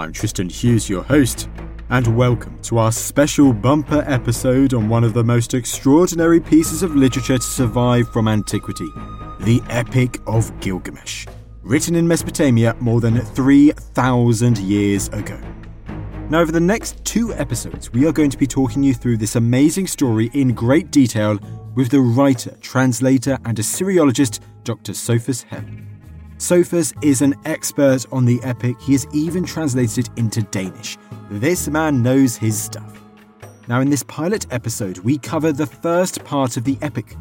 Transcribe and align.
I'm 0.00 0.14
Tristan 0.14 0.48
Hughes, 0.48 0.88
your 0.88 1.02
host, 1.02 1.50
and 1.90 2.16
welcome 2.16 2.58
to 2.62 2.78
our 2.78 2.90
special 2.90 3.52
bumper 3.52 4.02
episode 4.06 4.72
on 4.72 4.88
one 4.88 5.04
of 5.04 5.12
the 5.12 5.22
most 5.22 5.52
extraordinary 5.52 6.40
pieces 6.40 6.82
of 6.82 6.96
literature 6.96 7.36
to 7.36 7.44
survive 7.44 8.10
from 8.10 8.26
antiquity 8.26 8.88
the 9.40 9.60
Epic 9.68 10.18
of 10.26 10.58
Gilgamesh, 10.60 11.26
written 11.60 11.94
in 11.96 12.08
Mesopotamia 12.08 12.74
more 12.80 13.02
than 13.02 13.20
3,000 13.20 14.56
years 14.56 15.08
ago. 15.08 15.38
Now, 16.30 16.40
over 16.40 16.50
the 16.50 16.60
next 16.60 17.04
two 17.04 17.34
episodes, 17.34 17.92
we 17.92 18.06
are 18.06 18.12
going 18.12 18.30
to 18.30 18.38
be 18.38 18.46
talking 18.46 18.82
you 18.82 18.94
through 18.94 19.18
this 19.18 19.36
amazing 19.36 19.86
story 19.86 20.30
in 20.32 20.54
great 20.54 20.90
detail 20.90 21.38
with 21.74 21.90
the 21.90 22.00
writer, 22.00 22.56
translator, 22.62 23.38
and 23.44 23.58
Assyriologist 23.58 24.40
Dr. 24.64 24.94
Sophus 24.94 25.42
Helle. 25.42 25.89
Sophus 26.40 26.94
is 27.02 27.20
an 27.20 27.34
expert 27.44 28.06
on 28.10 28.24
the 28.24 28.40
epic, 28.42 28.80
he 28.80 28.92
has 28.92 29.06
even 29.12 29.44
translated 29.44 30.06
it 30.06 30.10
into 30.16 30.40
Danish. 30.44 30.96
This 31.28 31.68
man 31.68 32.02
knows 32.02 32.34
his 32.34 32.60
stuff. 32.60 32.98
Now, 33.68 33.80
in 33.80 33.90
this 33.90 34.02
pilot 34.04 34.46
episode, 34.50 34.96
we 35.00 35.18
cover 35.18 35.52
the 35.52 35.66
first 35.66 36.24
part 36.24 36.56
of 36.56 36.64
the 36.64 36.78
epic, 36.80 37.14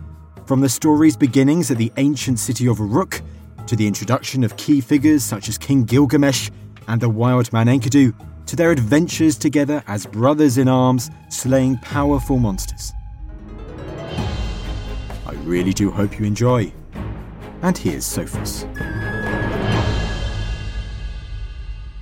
from 0.46 0.62
the 0.62 0.70
story's 0.70 1.18
beginnings 1.18 1.70
at 1.70 1.78
the 1.78 1.92
ancient 1.98 2.40
city 2.40 2.70
of 2.70 2.80
Uruk 2.80 3.22
to 3.68 3.76
the 3.76 3.86
introduction 3.86 4.42
of 4.46 4.56
key 4.56 4.80
figures 4.80 5.22
such 5.22 5.50
as 5.50 5.58
King 5.58 5.84
Gilgamesh 5.84 6.50
and 6.88 7.02
the 7.02 7.10
wild 7.10 7.52
man 7.52 7.68
Enkidu, 7.68 8.16
to 8.46 8.56
their 8.56 8.72
adventures 8.72 9.38
together 9.38 9.84
as 9.88 10.06
brothers 10.06 10.58
in 10.58 10.70
arms 10.70 11.12
slaying 11.30 11.78
powerful 11.80 12.38
monsters. 12.38 12.94
I 15.26 15.34
really 15.44 15.74
do 15.74 15.92
hope 15.92 16.18
you 16.18 16.26
enjoy. 16.26 16.72
And 17.62 17.78
here's 17.78 18.06
Sophus. 18.06 18.66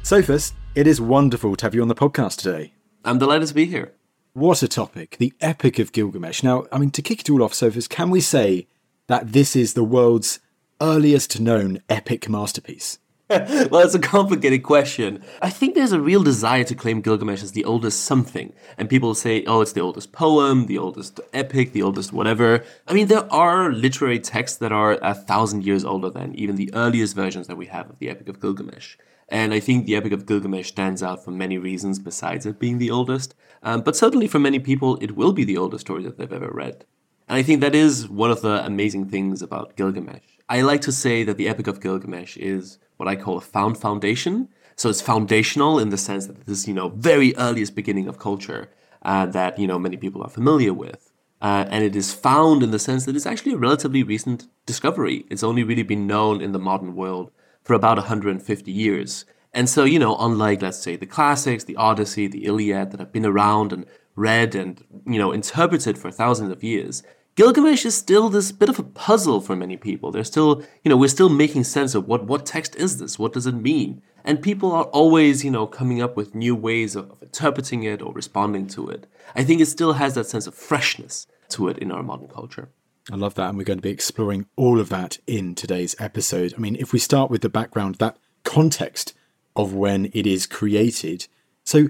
Sophus, 0.07 0.53
it 0.73 0.87
is 0.87 1.01
wonderful 1.01 1.57
to 1.57 1.65
have 1.65 1.75
you 1.75 1.81
on 1.81 1.89
the 1.89 1.93
podcast 1.93 2.37
today. 2.37 2.71
I'm 3.03 3.19
delighted 3.19 3.49
to 3.49 3.53
be 3.53 3.65
here. 3.65 3.91
What 4.31 4.63
a 4.63 4.67
topic, 4.69 5.17
the 5.19 5.33
Epic 5.41 5.79
of 5.79 5.91
Gilgamesh. 5.91 6.43
Now, 6.43 6.65
I 6.71 6.77
mean, 6.77 6.91
to 6.91 7.01
kick 7.01 7.19
it 7.19 7.29
all 7.29 7.43
off, 7.43 7.53
Sophus, 7.53 7.89
can 7.89 8.09
we 8.09 8.21
say 8.21 8.67
that 9.07 9.33
this 9.33 9.53
is 9.53 9.73
the 9.73 9.83
world's 9.83 10.39
earliest 10.79 11.41
known 11.41 11.81
epic 11.89 12.29
masterpiece? 12.29 12.99
well, 13.29 13.79
it's 13.79 13.95
a 13.95 13.99
complicated 13.99 14.63
question. 14.63 15.21
I 15.41 15.49
think 15.49 15.75
there's 15.75 15.91
a 15.91 15.99
real 15.99 16.23
desire 16.23 16.63
to 16.63 16.75
claim 16.75 17.01
Gilgamesh 17.01 17.43
as 17.43 17.51
the 17.51 17.65
oldest 17.65 18.05
something. 18.05 18.53
And 18.77 18.89
people 18.89 19.13
say, 19.13 19.43
oh, 19.43 19.59
it's 19.59 19.73
the 19.73 19.81
oldest 19.81 20.13
poem, 20.13 20.67
the 20.67 20.77
oldest 20.77 21.19
epic, 21.33 21.73
the 21.73 21.81
oldest 21.81 22.13
whatever. 22.13 22.63
I 22.87 22.93
mean, 22.93 23.07
there 23.07 23.29
are 23.29 23.73
literary 23.73 24.21
texts 24.21 24.59
that 24.59 24.71
are 24.71 24.93
a 25.01 25.13
thousand 25.13 25.65
years 25.65 25.83
older 25.83 26.09
than 26.09 26.33
even 26.35 26.55
the 26.55 26.73
earliest 26.73 27.13
versions 27.13 27.47
that 27.47 27.57
we 27.57 27.65
have 27.65 27.89
of 27.89 27.99
the 27.99 28.09
Epic 28.09 28.29
of 28.29 28.39
Gilgamesh. 28.39 28.95
And 29.29 29.53
I 29.53 29.59
think 29.59 29.85
the 29.85 29.95
Epic 29.95 30.13
of 30.13 30.25
Gilgamesh 30.25 30.69
stands 30.69 31.03
out 31.03 31.23
for 31.23 31.31
many 31.31 31.57
reasons 31.57 31.99
besides 31.99 32.45
it 32.45 32.59
being 32.59 32.77
the 32.77 32.91
oldest. 32.91 33.35
Um, 33.61 33.81
but 33.81 33.95
certainly 33.95 34.27
for 34.27 34.39
many 34.39 34.59
people, 34.59 34.97
it 35.01 35.15
will 35.15 35.33
be 35.33 35.43
the 35.43 35.57
oldest 35.57 35.81
story 35.81 36.03
that 36.03 36.17
they've 36.17 36.31
ever 36.31 36.49
read. 36.51 36.85
And 37.27 37.37
I 37.37 37.43
think 37.43 37.59
that 37.59 37.75
is 37.75 38.07
one 38.07 38.31
of 38.31 38.41
the 38.41 38.65
amazing 38.65 39.09
things 39.09 39.41
about 39.41 39.75
Gilgamesh. 39.75 40.23
I 40.47 40.61
like 40.61 40.79
to 40.81 40.93
say 40.93 41.23
that 41.23 41.35
the 41.35 41.49
Epic 41.49 41.67
of 41.67 41.81
Gilgamesh 41.81 42.37
is 42.37 42.77
what 42.95 43.09
I 43.09 43.17
call 43.17 43.37
a 43.37 43.41
found 43.41 43.77
foundation. 43.77 44.47
So 44.77 44.89
it's 44.89 45.01
foundational 45.01 45.77
in 45.77 45.89
the 45.89 45.97
sense 45.97 46.27
that 46.27 46.45
this, 46.45 46.67
you 46.67 46.73
know, 46.73 46.89
very 46.89 47.35
earliest 47.35 47.75
beginning 47.75 48.07
of 48.07 48.19
culture 48.19 48.69
uh, 49.01 49.25
that, 49.25 49.59
you 49.59 49.67
know, 49.67 49.77
many 49.77 49.97
people 49.97 50.23
are 50.23 50.29
familiar 50.29 50.73
with. 50.73 51.11
Uh, 51.41 51.65
and 51.69 51.83
it 51.83 51.95
is 51.95 52.13
found 52.13 52.63
in 52.63 52.71
the 52.71 52.79
sense 52.79 53.05
that 53.05 53.15
it's 53.15 53.25
actually 53.25 53.53
a 53.53 53.57
relatively 53.57 54.03
recent 54.03 54.47
discovery. 54.65 55.25
It's 55.29 55.43
only 55.43 55.63
really 55.63 55.83
been 55.83 56.07
known 56.07 56.41
in 56.41 56.53
the 56.53 56.59
modern 56.59 56.95
world 56.95 57.31
for 57.67 57.73
about 57.73 57.97
150 57.97 58.71
years. 58.71 59.25
And 59.53 59.69
so, 59.69 59.83
you 59.83 59.99
know, 59.99 60.15
unlike, 60.17 60.61
let's 60.61 60.77
say, 60.77 60.95
the 60.95 61.05
classics, 61.05 61.65
the 61.65 61.75
Odyssey, 61.75 62.27
the 62.27 62.45
Iliad, 62.45 62.91
that 62.91 63.01
have 63.01 63.11
been 63.11 63.25
around 63.25 63.73
and 63.73 63.85
read 64.15 64.55
and, 64.55 64.81
you 65.05 65.19
know, 65.19 65.33
interpreted 65.33 65.97
for 65.97 66.09
thousands 66.09 66.49
of 66.49 66.63
years, 66.63 67.03
Gilgamesh 67.35 67.85
is 67.85 67.93
still 67.93 68.29
this 68.29 68.53
bit 68.53 68.69
of 68.69 68.79
a 68.79 68.83
puzzle 68.83 69.41
for 69.41 69.55
many 69.55 69.75
people. 69.75 70.11
They're 70.11 70.23
still, 70.23 70.63
you 70.83 70.89
know, 70.89 70.95
we're 70.95 71.09
still 71.09 71.27
making 71.27 71.65
sense 71.65 71.93
of 71.93 72.07
what, 72.07 72.23
what 72.23 72.45
text 72.45 72.73
is 72.77 72.99
this? 72.99 73.19
What 73.19 73.33
does 73.33 73.45
it 73.45 73.53
mean? 73.53 74.01
And 74.23 74.41
people 74.41 74.71
are 74.71 74.85
always, 74.85 75.43
you 75.43 75.51
know, 75.51 75.67
coming 75.67 76.01
up 76.01 76.15
with 76.15 76.33
new 76.33 76.55
ways 76.55 76.95
of, 76.95 77.11
of 77.11 77.21
interpreting 77.21 77.83
it 77.83 78.01
or 78.01 78.13
responding 78.13 78.67
to 78.67 78.89
it. 78.89 79.07
I 79.35 79.43
think 79.43 79.59
it 79.59 79.65
still 79.67 79.93
has 79.93 80.15
that 80.15 80.27
sense 80.27 80.47
of 80.47 80.55
freshness 80.55 81.27
to 81.49 81.67
it 81.67 81.77
in 81.79 81.91
our 81.91 82.01
modern 82.01 82.29
culture. 82.29 82.69
I 83.11 83.15
love 83.15 83.35
that. 83.35 83.49
And 83.49 83.57
we're 83.57 83.63
going 83.63 83.79
to 83.79 83.83
be 83.83 83.89
exploring 83.89 84.47
all 84.55 84.79
of 84.79 84.89
that 84.89 85.17
in 85.27 85.55
today's 85.55 85.95
episode. 85.99 86.53
I 86.55 86.59
mean, 86.59 86.75
if 86.75 86.91
we 86.91 86.99
start 86.99 87.31
with 87.31 87.41
the 87.41 87.49
background, 87.49 87.95
that 87.95 88.17
context 88.43 89.13
of 89.55 89.73
when 89.73 90.09
it 90.13 90.27
is 90.27 90.45
created. 90.45 91.27
So, 91.63 91.89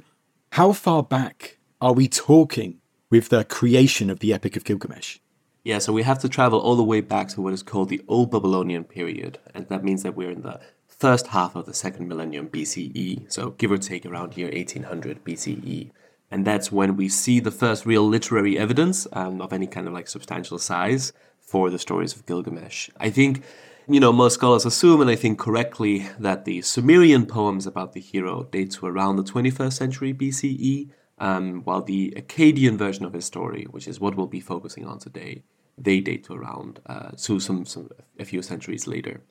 how 0.53 0.71
far 0.71 1.03
back 1.03 1.57
are 1.81 1.93
we 1.93 2.07
talking 2.07 2.79
with 3.09 3.29
the 3.29 3.43
creation 3.43 4.09
of 4.09 4.19
the 4.19 4.33
Epic 4.33 4.55
of 4.55 4.63
Gilgamesh? 4.63 5.19
Yeah, 5.63 5.79
so 5.79 5.91
we 5.91 6.03
have 6.03 6.19
to 6.19 6.29
travel 6.29 6.59
all 6.59 6.77
the 6.77 6.83
way 6.83 7.01
back 7.01 7.27
to 7.29 7.41
what 7.41 7.53
is 7.53 7.61
called 7.61 7.89
the 7.89 8.01
Old 8.07 8.31
Babylonian 8.31 8.85
period. 8.85 9.39
And 9.53 9.67
that 9.67 9.83
means 9.83 10.03
that 10.03 10.15
we're 10.15 10.31
in 10.31 10.43
the 10.43 10.61
first 10.87 11.27
half 11.27 11.55
of 11.55 11.65
the 11.65 11.73
second 11.73 12.07
millennium 12.07 12.47
BCE. 12.47 13.31
So, 13.31 13.51
give 13.51 13.71
or 13.71 13.77
take 13.77 14.05
around 14.05 14.37
year 14.37 14.49
1800 14.49 15.23
BCE. 15.25 15.91
And 16.29 16.45
that's 16.45 16.71
when 16.71 16.97
we 16.97 17.07
see 17.07 17.39
the 17.39 17.51
first 17.51 17.85
real 17.85 18.07
literary 18.07 18.57
evidence 18.57 19.07
um, 19.13 19.41
of 19.41 19.53
any 19.53 19.67
kind 19.67 19.87
of 19.87 19.93
like 19.93 20.07
substantial 20.07 20.59
size 20.59 21.13
for 21.39 21.69
the 21.69 21.79
stories 21.79 22.13
of 22.13 22.25
Gilgamesh. 22.25 22.89
I 22.97 23.09
think, 23.09 23.43
you 23.87 23.99
know, 23.99 24.11
most 24.11 24.33
scholars 24.33 24.65
assume, 24.65 24.99
and 24.99 25.09
I 25.09 25.15
think 25.15 25.39
correctly, 25.39 26.09
that 26.19 26.43
the 26.43 26.61
Sumerian 26.61 27.25
poems 27.25 27.65
about 27.65 27.93
the 27.93 28.01
hero 28.01 28.43
date 28.43 28.71
to 28.71 28.85
around 28.85 29.15
the 29.15 29.23
21st 29.23 29.73
century 29.73 30.13
BCE, 30.13 30.89
um, 31.19 31.61
while 31.63 31.81
the 31.81 32.13
Akkadian 32.17 32.77
version 32.77 33.05
of 33.05 33.13
his 33.13 33.25
story, 33.25 33.63
which 33.71 33.87
is 33.87 33.99
what 33.99 34.15
we'll 34.15 34.27
be 34.27 34.41
focusing 34.41 34.85
on 34.85 34.99
today, 34.99 35.43
they 35.77 36.01
date 36.01 36.25
to 36.25 36.33
around 36.33 36.81
uh, 36.87 37.11
to 37.11 37.39
some, 37.39 37.65
some 37.65 37.89
a 38.19 38.25
few 38.25 38.41
centuries 38.41 38.87
later. 38.87 39.21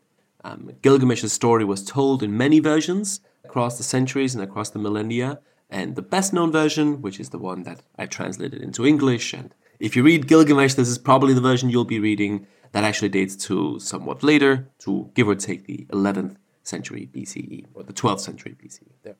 Um, 0.44 0.72
Gilgamesh's 0.80 1.32
story 1.32 1.64
was 1.64 1.84
told 1.84 2.22
in 2.22 2.36
many 2.36 2.60
versions 2.60 3.20
across 3.44 3.76
the 3.76 3.84
centuries 3.84 4.34
and 4.34 4.42
across 4.42 4.70
the 4.70 4.78
millennia, 4.78 5.40
and 5.70 5.96
the 5.96 6.02
best 6.02 6.32
known 6.32 6.52
version, 6.52 7.02
which 7.02 7.18
is 7.18 7.30
the 7.30 7.38
one 7.38 7.64
that 7.64 7.82
I 7.98 8.06
translated 8.06 8.62
into 8.62 8.86
English. 8.86 9.32
And 9.32 9.54
if 9.80 9.96
you 9.96 10.02
read 10.02 10.28
Gilgamesh, 10.28 10.74
this 10.74 10.88
is 10.88 10.98
probably 10.98 11.34
the 11.34 11.40
version 11.40 11.70
you'll 11.70 11.84
be 11.84 12.00
reading 12.00 12.46
that 12.72 12.84
actually 12.84 13.08
dates 13.08 13.36
to 13.36 13.78
somewhat 13.80 14.22
later, 14.22 14.68
to 14.80 15.10
give 15.14 15.28
or 15.28 15.34
take 15.34 15.66
the 15.66 15.86
11th 15.90 16.36
century 16.62 17.08
BCE 17.12 17.66
or 17.74 17.82
the 17.82 17.92
12th 17.92 18.20
century 18.20 18.56
BCE. 18.62 18.92
There. 19.02 19.16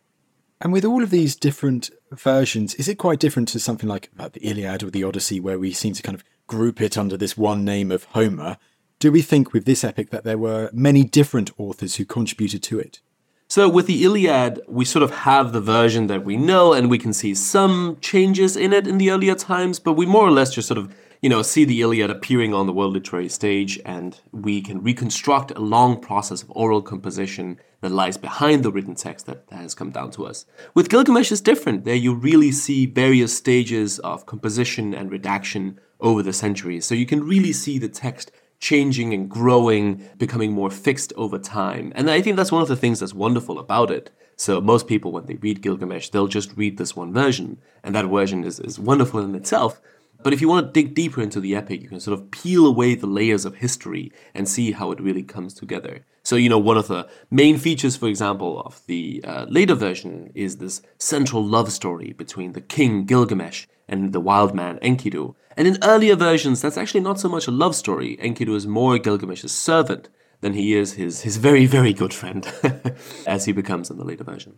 And 0.61 0.73
with 0.73 0.85
all 0.85 1.03
of 1.03 1.11
these 1.11 1.37
different 1.37 1.91
versions, 2.11 2.75
is 2.75 2.89
it 2.89 2.97
quite 2.97 3.21
different 3.21 3.49
to 3.49 3.61
something 3.61 3.89
like 3.89 4.11
uh, 4.19 4.29
the 4.29 4.41
Iliad 4.41 4.83
or 4.83 4.91
the 4.91 5.05
Odyssey, 5.05 5.39
where 5.41 5.59
we 5.59 5.73
seem 5.73 5.93
to 5.95 6.03
kind 6.03 6.17
of 6.17 6.25
group 6.47 6.81
it 6.81 6.97
under 6.97 7.17
this 7.17 7.37
one 7.37 7.65
name 7.65 7.91
of 7.91 8.05
Homer? 8.05 8.57
Do 8.99 9.13
we 9.13 9.21
think 9.21 9.53
with 9.53 9.67
this 9.67 9.85
epic 9.85 10.11
that 10.11 10.25
there 10.25 10.39
were 10.39 10.71
many 10.73 11.05
different 11.05 11.51
authors 11.59 11.97
who 11.97 12.07
contributed 12.07 12.63
to 12.65 12.79
it? 12.79 13.01
So 13.49 13.69
with 13.69 13.87
the 13.87 14.03
Iliad, 14.05 14.61
we 14.67 14.85
sort 14.85 15.03
of 15.03 15.11
have 15.11 15.53
the 15.53 15.61
version 15.61 16.09
that 16.09 16.25
we 16.25 16.37
know, 16.37 16.73
and 16.73 16.91
we 16.91 16.99
can 16.99 17.13
see 17.13 17.35
some 17.35 17.97
changes 18.01 18.57
in 18.57 18.73
it 18.73 18.87
in 18.87 18.99
the 18.99 19.11
earlier 19.11 19.35
times, 19.37 19.79
but 19.79 19.93
we 19.93 20.05
more 20.05 20.27
or 20.27 20.33
less 20.33 20.53
just 20.53 20.67
sort 20.67 20.79
of 20.79 20.93
you 21.23 21.31
know, 21.31 21.43
see 21.43 21.65
the 21.65 21.81
Iliad 21.81 22.11
appearing 22.11 22.55
on 22.55 22.67
the 22.67 22.73
world 22.73 22.93
literary 22.93 23.29
stage, 23.29 23.81
and 23.85 24.21
we 24.33 24.61
can 24.61 24.83
reconstruct 24.83 25.51
a 25.53 25.61
long 25.61 26.01
process 26.01 26.43
of 26.43 26.53
oral 26.55 26.83
composition 26.83 27.59
that 27.81 27.91
lies 27.91 28.17
behind 28.17 28.63
the 28.63 28.71
written 28.71 28.95
text 28.95 29.27
that 29.27 29.45
has 29.51 29.75
come 29.75 29.91
down 29.91 30.11
to 30.13 30.27
us. 30.27 30.47
With 30.75 30.89
Gilgamesh, 30.89 31.33
it's 31.33 31.41
different. 31.41 31.85
There 31.85 31.95
you 31.95 32.15
really 32.15 32.53
see 32.53 32.87
various 32.87 33.37
stages 33.37 33.99
of 34.01 34.27
composition 34.27 34.95
and 34.95 35.11
redaction 35.11 35.81
over 36.01 36.23
the 36.23 36.33
centuries. 36.33 36.85
So 36.85 36.95
you 36.95 37.07
can 37.07 37.25
really 37.25 37.53
see 37.53 37.79
the 37.79 37.89
text 37.89 38.31
changing 38.59 39.13
and 39.13 39.29
growing, 39.29 40.09
becoming 40.17 40.53
more 40.53 40.71
fixed 40.71 41.13
over 41.17 41.39
time. 41.39 41.93
And 41.95 42.11
I 42.11 42.21
think 42.21 42.37
that's 42.37 42.53
one 42.53 42.63
of 42.63 42.69
the 42.69 42.77
things 42.77 43.01
that's 43.01 43.15
wonderful 43.15 43.59
about 43.59 43.91
it. 43.91 44.11
So 44.37 44.61
most 44.61 44.87
people, 44.87 45.13
when 45.13 45.27
they 45.27 45.35
read 45.35 45.63
Gilgamesh, 45.63 46.11
they'll 46.11 46.27
just 46.27 46.57
read 46.57 46.77
this 46.77 46.95
one 46.95 47.13
version, 47.13 47.59
and 47.83 47.95
that 47.95 48.07
version 48.07 48.45
is, 48.45 48.61
is 48.61 48.79
wonderful 48.79 49.21
in 49.21 49.35
itself. 49.35 49.81
But 50.23 50.33
if 50.33 50.41
you 50.41 50.49
want 50.49 50.67
to 50.67 50.73
dig 50.73 50.95
deeper 50.95 51.23
into 51.23 51.41
the 51.41 51.55
epic, 51.55 51.83
you 51.83 51.89
can 51.89 52.01
sort 52.01 52.19
of 52.19 52.31
peel 52.31 52.67
away 52.67 52.95
the 52.95 53.07
layers 53.07 53.45
of 53.45 53.57
history 53.57 54.13
and 54.35 54.49
see 54.49 54.73
how 54.73 54.91
it 54.91 55.01
really 55.01 55.23
comes 55.23 55.55
together. 55.55 56.05
So, 56.23 56.37
you 56.37 56.49
know, 56.49 56.59
one 56.59 56.77
of 56.77 56.89
the 56.89 57.09
main 57.31 57.59
features, 57.59 57.97
for 57.97 58.09
example, 58.09 58.61
of 58.61 58.83
the 58.87 59.23
uh, 59.25 59.47
later 59.49 59.75
version 59.75 60.33
is 60.35 60.57
this 60.57 60.83
central 60.99 61.45
love 61.45 61.71
story 61.71 62.13
between 62.13 62.53
the 62.53 62.61
king 62.61 63.05
Gilgamesh 63.05 63.67
and 63.89 64.13
the 64.13 64.21
wild 64.21 64.55
man 64.55 64.79
Enkidu. 64.81 65.37
And 65.57 65.67
in 65.67 65.79
earlier 65.83 66.17
versions, 66.17 66.61
that's 66.61 66.77
actually 66.77 67.01
not 67.01 67.19
so 67.19 67.29
much 67.29 67.47
a 67.47 67.51
love 67.51 67.75
story. 67.75 68.19
Enkidu 68.19 68.55
is 68.55 68.67
more 68.67 68.99
Gilgamesh's 68.99 69.53
servant 69.53 70.09
than 70.41 70.53
he 70.53 70.75
is 70.75 70.95
his, 70.95 71.23
his 71.23 71.39
very, 71.39 71.65
very 71.65 71.95
good 71.95 72.13
friend, 72.13 72.47
as 73.27 73.47
he 73.47 73.53
becomes 73.53 73.91
in 73.91 73.97
the 73.97 74.05
later 74.05 74.25
version. 74.25 74.57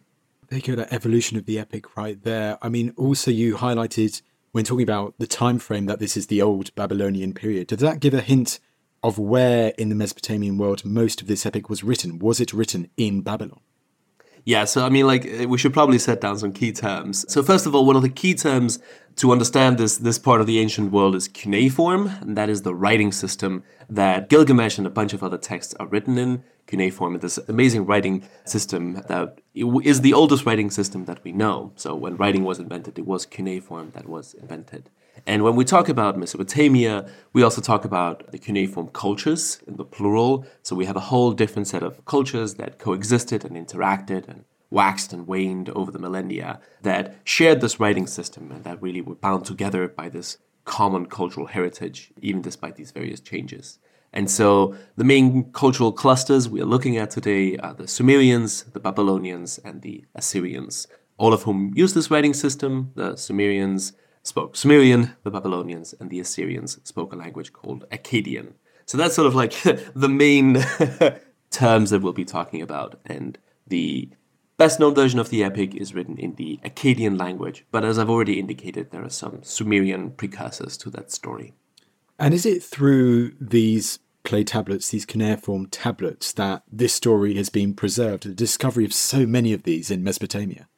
There 0.49 0.59
you 0.59 0.65
go, 0.65 0.75
that 0.77 0.93
evolution 0.93 1.37
of 1.37 1.47
the 1.47 1.59
epic 1.59 1.97
right 1.97 2.21
there. 2.23 2.59
I 2.61 2.69
mean, 2.69 2.95
also 2.97 3.31
you 3.31 3.57
highlighted 3.57 4.23
when 4.53 4.65
talking 4.65 4.83
about 4.83 5.15
the 5.19 5.27
time 5.27 5.59
frame 5.59 5.87
that 5.87 6.01
this 6.01 6.17
is 6.17 6.27
the 6.27 6.43
old 6.43 6.75
Babylonian 6.75 7.33
period. 7.33 7.69
Does 7.69 7.81
that 7.81 8.01
give 8.01 8.15
a 8.15 8.21
hint 8.21 8.59
of 9.03 9.19
where 9.19 9.73
in 9.79 9.91
the 9.91 9.95
Mesopotamian 9.95 10.59
world 10.59 10.85
most 10.85 11.21
of 11.21 11.29
this 11.29 11.47
epic 11.47 11.69
was 11.69 11.85
written? 11.85 12.19
Was 12.19 12.41
it 12.41 12.53
written 12.53 12.91
in 12.97 13.21
Babylon? 13.21 13.61
Yeah, 14.45 14.65
so 14.65 14.85
I 14.85 14.89
mean, 14.89 15.07
like, 15.07 15.27
eh, 15.27 15.45
we 15.45 15.59
should 15.59 15.73
probably 15.73 15.99
set 15.99 16.21
down 16.21 16.39
some 16.39 16.53
key 16.53 16.73
terms. 16.73 17.25
So, 17.33 17.43
first 17.43 17.67
of 17.67 17.75
all, 17.75 17.85
one 17.85 17.97
of 17.97 18.03
the 18.03 18.09
key 18.09 18.35
terms 18.35 18.79
to 19.17 19.33
understand 19.33 19.79
this, 19.79 19.99
this 19.99 20.19
part 20.19 20.41
of 20.41 20.47
the 20.47 20.59
ancient 20.59 20.93
world 20.93 21.15
is 21.15 21.29
cuneiform, 21.29 22.09
and 22.21 22.37
that 22.37 22.49
is 22.49 22.63
the 22.63 22.75
writing 22.75 23.13
system 23.13 23.65
that 23.89 24.29
Gilgamesh 24.29 24.79
and 24.79 24.87
a 24.87 24.91
bunch 24.91 25.13
of 25.13 25.23
other 25.23 25.39
texts 25.39 25.75
are 25.81 25.87
written 25.87 26.19
in. 26.19 26.45
Cuneiform 26.67 27.17
is 27.17 27.23
this 27.23 27.39
amazing 27.49 27.87
writing 27.87 28.23
system 28.45 29.03
that 29.09 29.41
is 29.55 30.03
the 30.03 30.13
oldest 30.13 30.45
writing 30.45 30.71
system 30.71 31.07
that 31.07 31.23
we 31.25 31.33
know. 31.33 31.73
So, 31.77 31.95
when 31.95 32.17
writing 32.17 32.45
was 32.45 32.59
invented, 32.59 32.99
it 32.99 33.07
was 33.07 33.27
cuneiform 33.27 33.91
that 33.95 34.09
was 34.09 34.35
invented. 34.35 34.91
And 35.27 35.43
when 35.43 35.57
we 35.57 35.65
talk 35.65 35.89
about 35.89 36.19
Mesopotamia, 36.19 37.09
we 37.33 37.43
also 37.43 37.61
talk 37.61 37.85
about 37.85 38.31
the 38.33 38.39
cuneiform 38.39 38.89
cultures 38.89 39.61
in 39.67 39.77
the 39.77 39.85
plural. 39.85 40.47
So 40.63 40.77
we 40.77 40.87
have 40.87 40.97
a 40.97 41.09
whole 41.11 41.33
different 41.33 41.69
set 41.69 41.83
of 41.83 42.05
cultures 42.05 42.55
that 42.55 42.79
coexisted 42.79 43.45
and 43.45 43.57
interacted 43.57 44.29
and 44.29 44.45
waxed 44.71 45.13
and 45.13 45.27
waned 45.27 45.71
over 45.71 45.91
the 45.91 45.99
millennia 45.99 46.61
that 46.83 47.17
shared 47.25 47.61
this 47.61 47.81
writing 47.81 48.07
system 48.07 48.53
and 48.53 48.65
that 48.65 48.83
really 48.83 49.01
were 49.01 49.15
bound 49.15 49.45
together 49.45 49.89
by 49.89 50.09
this 50.09 50.39
common 50.65 51.07
cultural 51.07 51.47
heritage, 51.47 52.13
even 52.21 52.43
despite 52.43 52.77
these 52.77 52.91
various 52.91 53.21
changes. 53.21 53.79
And 54.13 54.31
so 54.31 54.75
the 54.97 55.05
main 55.05 55.51
cultural 55.53 55.93
clusters 55.93 56.49
we 56.49 56.61
are 56.61 56.67
looking 56.67 56.97
at 56.97 57.11
today 57.11 57.57
are 57.59 57.75
the 57.75 57.89
Sumerians, 57.89 58.65
the 58.65 58.81
Babylonians, 58.81 59.59
and 59.59 59.83
the 59.83 60.05
Assyrians, 60.15 60.87
all 61.19 61.33
of 61.33 61.43
whom 61.43 61.73
use 61.75 61.95
this 61.95 62.11
writing 62.11 62.35
system. 62.35 62.93
The 62.95 63.17
Sumerians 63.17 63.93
spoke 64.29 64.57
Sumerian, 64.57 65.17
the 65.25 65.31
Babylonians 65.31 65.95
and 65.99 66.11
the 66.11 66.21
Assyrians 66.21 66.79
spoke 66.85 67.13
a 67.13 67.17
language 67.17 67.53
called 67.53 67.89
Akkadian. 67.91 68.53
So 68.87 68.97
that's 68.97 69.15
sort 69.15 69.27
of 69.27 69.35
like 69.35 69.53
the 69.95 70.09
main 70.09 70.65
terms 71.51 71.91
that 71.91 72.03
we'll 72.03 72.13
be 72.13 72.25
talking 72.25 72.63
about. 72.63 73.01
And 73.05 73.39
the 73.67 74.11
best 74.57 74.81
known 74.81 74.95
version 74.95 75.19
of 75.19 75.31
the 75.31 75.43
epic 75.43 75.75
is 75.75 75.95
written 75.95 76.19
in 76.19 76.35
the 76.35 76.61
Akkadian 76.65 77.19
language, 77.19 77.65
but 77.71 77.85
as 77.85 77.99
I've 77.99 78.11
already 78.11 78.39
indicated, 78.39 78.91
there 78.91 79.05
are 79.05 79.11
some 79.11 79.43
Sumerian 79.43 80.11
precursors 80.13 80.77
to 80.79 80.91
that 80.91 81.11
story. 81.11 81.55
And 82.19 82.35
is 82.35 82.45
it 82.45 82.63
through 82.63 83.33
these 83.41 84.01
clay 84.25 84.45
tablets, 84.45 84.91
these 84.91 85.07
cuneiform 85.07 85.67
tablets, 85.67 86.33
that 86.33 86.63
this 86.71 86.93
story 86.93 87.35
has 87.37 87.49
been 87.49 87.73
preserved, 87.75 88.25
the 88.25 88.35
discovery 88.35 88.85
of 88.85 88.93
so 88.93 89.27
many 89.27 89.53
of 89.53 89.63
these 89.63 89.91
in 89.91 90.03
Mesopotamia? 90.03 90.69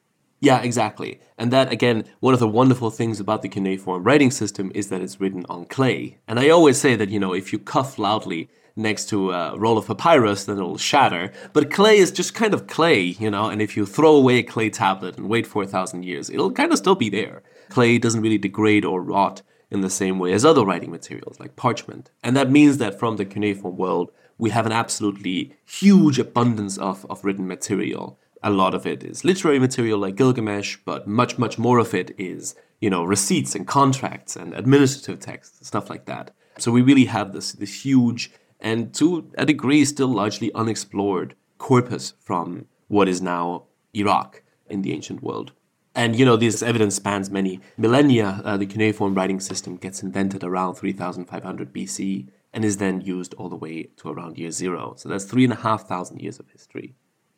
Yeah, 0.41 0.61
exactly. 0.63 1.21
And 1.37 1.53
that, 1.53 1.71
again, 1.71 2.03
one 2.19 2.33
of 2.33 2.39
the 2.39 2.47
wonderful 2.47 2.89
things 2.89 3.19
about 3.19 3.43
the 3.43 3.47
cuneiform 3.47 4.03
writing 4.03 4.31
system 4.31 4.71
is 4.73 4.89
that 4.89 4.99
it's 4.99 5.21
written 5.21 5.45
on 5.47 5.65
clay. 5.65 6.17
And 6.27 6.39
I 6.39 6.49
always 6.49 6.79
say 6.79 6.95
that, 6.95 7.09
you 7.09 7.19
know, 7.19 7.33
if 7.33 7.53
you 7.53 7.59
cough 7.59 7.99
loudly 7.99 8.49
next 8.75 9.07
to 9.09 9.31
a 9.31 9.55
roll 9.55 9.77
of 9.77 9.85
papyrus, 9.85 10.45
then 10.45 10.57
it'll 10.57 10.79
shatter. 10.79 11.31
But 11.53 11.69
clay 11.69 11.97
is 11.97 12.11
just 12.11 12.33
kind 12.33 12.55
of 12.55 12.65
clay, 12.65 13.01
you 13.01 13.29
know, 13.29 13.49
and 13.49 13.61
if 13.61 13.77
you 13.77 13.85
throw 13.85 14.15
away 14.15 14.39
a 14.39 14.43
clay 14.43 14.71
tablet 14.71 15.15
and 15.15 15.29
wait 15.29 15.45
for 15.45 15.61
a 15.61 15.67
thousand 15.67 16.05
years, 16.05 16.31
it'll 16.31 16.51
kind 16.51 16.71
of 16.71 16.79
still 16.79 16.95
be 16.95 17.09
there. 17.09 17.43
Clay 17.69 17.99
doesn't 17.99 18.21
really 18.21 18.39
degrade 18.39 18.83
or 18.83 18.99
rot 19.01 19.43
in 19.69 19.81
the 19.81 19.91
same 19.91 20.17
way 20.17 20.33
as 20.33 20.43
other 20.43 20.65
writing 20.65 20.89
materials 20.89 21.39
like 21.39 21.55
parchment. 21.55 22.09
And 22.23 22.35
that 22.35 22.49
means 22.49 22.79
that 22.79 22.97
from 22.97 23.17
the 23.17 23.25
cuneiform 23.25 23.77
world, 23.77 24.11
we 24.39 24.49
have 24.49 24.65
an 24.65 24.71
absolutely 24.71 25.53
huge 25.65 26.17
abundance 26.17 26.79
of, 26.79 27.05
of 27.11 27.23
written 27.23 27.47
material 27.47 28.17
a 28.43 28.49
lot 28.49 28.73
of 28.73 28.85
it 28.85 29.03
is 29.03 29.23
literary 29.23 29.59
material 29.59 29.99
like 29.99 30.15
Gilgamesh, 30.15 30.77
but 30.85 31.07
much, 31.07 31.37
much 31.37 31.57
more 31.57 31.77
of 31.79 31.93
it 31.93 32.13
is, 32.17 32.55
you 32.79 32.89
know, 32.89 33.03
receipts 33.03 33.55
and 33.55 33.67
contracts 33.67 34.35
and 34.35 34.53
administrative 34.53 35.19
texts, 35.19 35.65
stuff 35.67 35.89
like 35.89 36.05
that. 36.05 36.31
So 36.57 36.71
we 36.71 36.81
really 36.81 37.05
have 37.05 37.33
this, 37.33 37.53
this 37.53 37.85
huge 37.85 38.31
and 38.59 38.93
to 38.93 39.29
a 39.37 39.45
degree 39.45 39.83
still 39.85 40.07
largely 40.07 40.53
unexplored 40.53 41.35
corpus 41.57 42.13
from 42.19 42.67
what 42.87 43.07
is 43.07 43.21
now 43.21 43.63
Iraq 43.93 44.43
in 44.69 44.83
the 44.83 44.93
ancient 44.93 45.23
world. 45.23 45.51
And 45.93 46.15
you 46.15 46.25
know, 46.25 46.37
this 46.37 46.63
evidence 46.63 46.95
spans 46.95 47.29
many 47.29 47.59
millennia. 47.77 48.41
Uh, 48.45 48.57
the 48.57 48.65
cuneiform 48.65 49.13
writing 49.13 49.39
system 49.39 49.75
gets 49.75 50.01
invented 50.01 50.43
around 50.43 50.75
3500 50.75 51.73
BC 51.73 52.29
and 52.53 52.63
is 52.63 52.77
then 52.77 53.01
used 53.01 53.33
all 53.33 53.49
the 53.49 53.55
way 53.55 53.89
to 53.97 54.09
around 54.09 54.37
year 54.37 54.51
zero. 54.51 54.93
So 54.97 55.09
that's 55.09 55.25
three 55.25 55.43
and 55.43 55.53
a 55.53 55.57
half 55.57 55.87
thousand 55.87 56.21
years 56.21 56.39
of 56.39 56.49
history. 56.49 56.95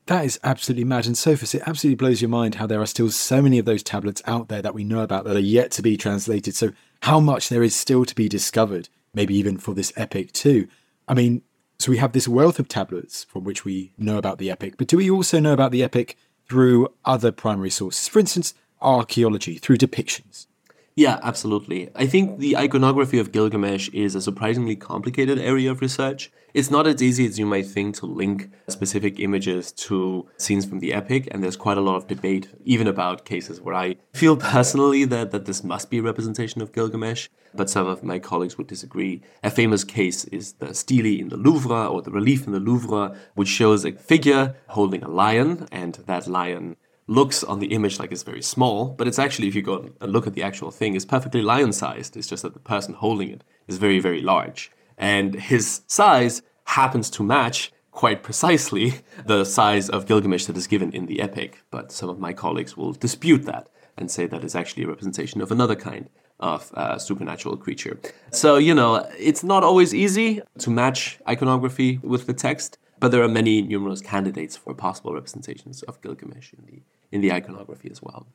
That 0.07 0.25
is 0.25 0.39
absolutely 0.43 0.83
mad. 0.83 1.05
And 1.05 1.17
Sophus, 1.17 1.55
it 1.55 1.63
absolutely 1.65 1.95
blows 1.95 2.21
your 2.21 2.29
mind 2.29 2.55
how 2.55 2.67
there 2.67 2.81
are 2.81 2.85
still 2.85 3.09
so 3.09 3.41
many 3.41 3.57
of 3.57 3.65
those 3.65 3.83
tablets 3.83 4.21
out 4.25 4.49
there 4.49 4.61
that 4.61 4.73
we 4.73 4.83
know 4.83 5.01
about 5.01 5.23
that 5.23 5.35
are 5.35 5.39
yet 5.39 5.71
to 5.71 5.81
be 5.81 5.95
translated. 5.95 6.55
So, 6.55 6.71
how 7.03 7.19
much 7.19 7.49
there 7.49 7.63
is 7.63 7.75
still 7.75 8.05
to 8.05 8.15
be 8.15 8.27
discovered, 8.27 8.89
maybe 9.13 9.35
even 9.35 9.57
for 9.57 9.73
this 9.73 9.93
epic 9.95 10.33
too. 10.33 10.67
I 11.07 11.13
mean, 11.13 11.41
so 11.79 11.91
we 11.91 11.97
have 11.97 12.13
this 12.13 12.27
wealth 12.27 12.59
of 12.59 12.67
tablets 12.67 13.23
from 13.25 13.43
which 13.43 13.65
we 13.65 13.93
know 13.97 14.17
about 14.17 14.37
the 14.37 14.51
epic, 14.51 14.75
but 14.77 14.87
do 14.87 14.97
we 14.97 15.09
also 15.09 15.39
know 15.39 15.53
about 15.53 15.71
the 15.71 15.83
epic 15.83 16.17
through 16.47 16.89
other 17.03 17.31
primary 17.31 17.69
sources? 17.69 18.07
For 18.07 18.19
instance, 18.19 18.53
archaeology, 18.81 19.57
through 19.57 19.77
depictions. 19.77 20.47
Yeah, 20.95 21.19
absolutely. 21.23 21.89
I 21.95 22.05
think 22.05 22.37
the 22.37 22.55
iconography 22.55 23.17
of 23.17 23.31
Gilgamesh 23.31 23.89
is 23.89 24.13
a 24.13 24.21
surprisingly 24.21 24.75
complicated 24.75 25.39
area 25.39 25.71
of 25.71 25.81
research. 25.81 26.31
It's 26.53 26.69
not 26.69 26.85
as 26.85 27.01
easy 27.01 27.25
as 27.25 27.39
you 27.39 27.47
might 27.47 27.65
think 27.65 27.95
to 27.95 28.05
link 28.05 28.51
specific 28.69 29.19
images 29.19 29.71
to 29.71 30.27
scenes 30.37 30.65
from 30.65 30.79
the 30.79 30.93
epic, 30.93 31.27
and 31.31 31.41
there's 31.41 31.55
quite 31.55 31.79
a 31.79 31.81
lot 31.81 31.95
of 31.95 32.07
debate, 32.07 32.47
even 32.63 32.85
about 32.85 33.25
cases 33.25 33.59
where 33.59 33.73
I 33.73 33.95
feel 34.13 34.37
personally 34.53 35.03
that, 35.05 35.31
that 35.31 35.45
this 35.45 35.63
must 35.63 35.89
be 35.89 35.97
a 35.97 36.03
representation 36.03 36.61
of 36.61 36.71
Gilgamesh, 36.73 37.27
but 37.55 37.71
some 37.71 37.87
of 37.87 38.03
my 38.03 38.19
colleagues 38.19 38.59
would 38.59 38.67
disagree. 38.67 39.23
A 39.43 39.49
famous 39.49 39.83
case 39.83 40.25
is 40.25 40.53
the 40.53 40.75
stele 40.75 41.19
in 41.19 41.29
the 41.29 41.37
Louvre, 41.37 41.87
or 41.87 42.03
the 42.03 42.11
relief 42.11 42.45
in 42.45 42.53
the 42.53 42.59
Louvre, 42.59 43.17
which 43.33 43.47
shows 43.49 43.83
a 43.83 43.93
figure 43.93 44.55
holding 44.67 45.01
a 45.01 45.09
lion, 45.09 45.67
and 45.71 45.95
that 46.05 46.27
lion 46.27 46.75
looks 47.07 47.43
on 47.43 47.59
the 47.59 47.67
image 47.67 47.99
like 47.99 48.11
it's 48.11 48.23
very 48.23 48.41
small, 48.41 48.85
but 48.89 49.07
it's 49.07 49.19
actually, 49.19 49.47
if 49.47 49.55
you 49.55 49.61
go 49.61 49.89
and 49.99 50.11
look 50.11 50.27
at 50.27 50.33
the 50.33 50.43
actual 50.43 50.71
thing, 50.71 50.95
is 50.95 51.05
perfectly 51.05 51.41
lion-sized. 51.41 52.15
It's 52.15 52.27
just 52.27 52.43
that 52.43 52.53
the 52.53 52.59
person 52.59 52.93
holding 52.93 53.29
it 53.29 53.43
is 53.67 53.77
very, 53.77 53.99
very 53.99 54.21
large. 54.21 54.71
And 54.97 55.35
his 55.35 55.81
size 55.87 56.41
happens 56.65 57.09
to 57.11 57.23
match 57.23 57.71
quite 57.91 58.23
precisely 58.23 59.01
the 59.25 59.43
size 59.43 59.89
of 59.89 60.05
Gilgamesh 60.05 60.45
that 60.45 60.57
is 60.57 60.67
given 60.67 60.91
in 60.91 61.05
the 61.05 61.21
epic. 61.21 61.63
But 61.71 61.91
some 61.91 62.09
of 62.09 62.19
my 62.19 62.33
colleagues 62.33 62.77
will 62.77 62.93
dispute 62.93 63.45
that 63.45 63.69
and 63.97 64.09
say 64.09 64.25
that 64.27 64.43
it's 64.43 64.55
actually 64.55 64.83
a 64.83 64.87
representation 64.87 65.41
of 65.41 65.51
another 65.51 65.75
kind 65.75 66.09
of 66.39 66.71
uh, 66.73 66.97
supernatural 66.97 67.57
creature. 67.57 67.99
So, 68.31 68.57
you 68.57 68.73
know, 68.73 69.07
it's 69.17 69.43
not 69.43 69.63
always 69.63 69.93
easy 69.93 70.41
to 70.59 70.69
match 70.69 71.19
iconography 71.27 71.99
with 72.01 72.25
the 72.25 72.33
text, 72.33 72.77
but 73.03 73.11
there 73.11 73.21
are 73.21 73.27
many 73.27 73.61
numerous 73.61 73.99
candidates 73.99 74.55
for 74.55 74.73
possible 74.73 75.13
representations 75.13 75.83
of 75.83 76.01
Gilgamesh 76.01 76.53
in 76.53 76.63
the 76.65 76.81
in 77.11 77.19
the 77.19 77.33
iconography 77.33 77.91
as 77.91 78.01
well. 78.01 78.25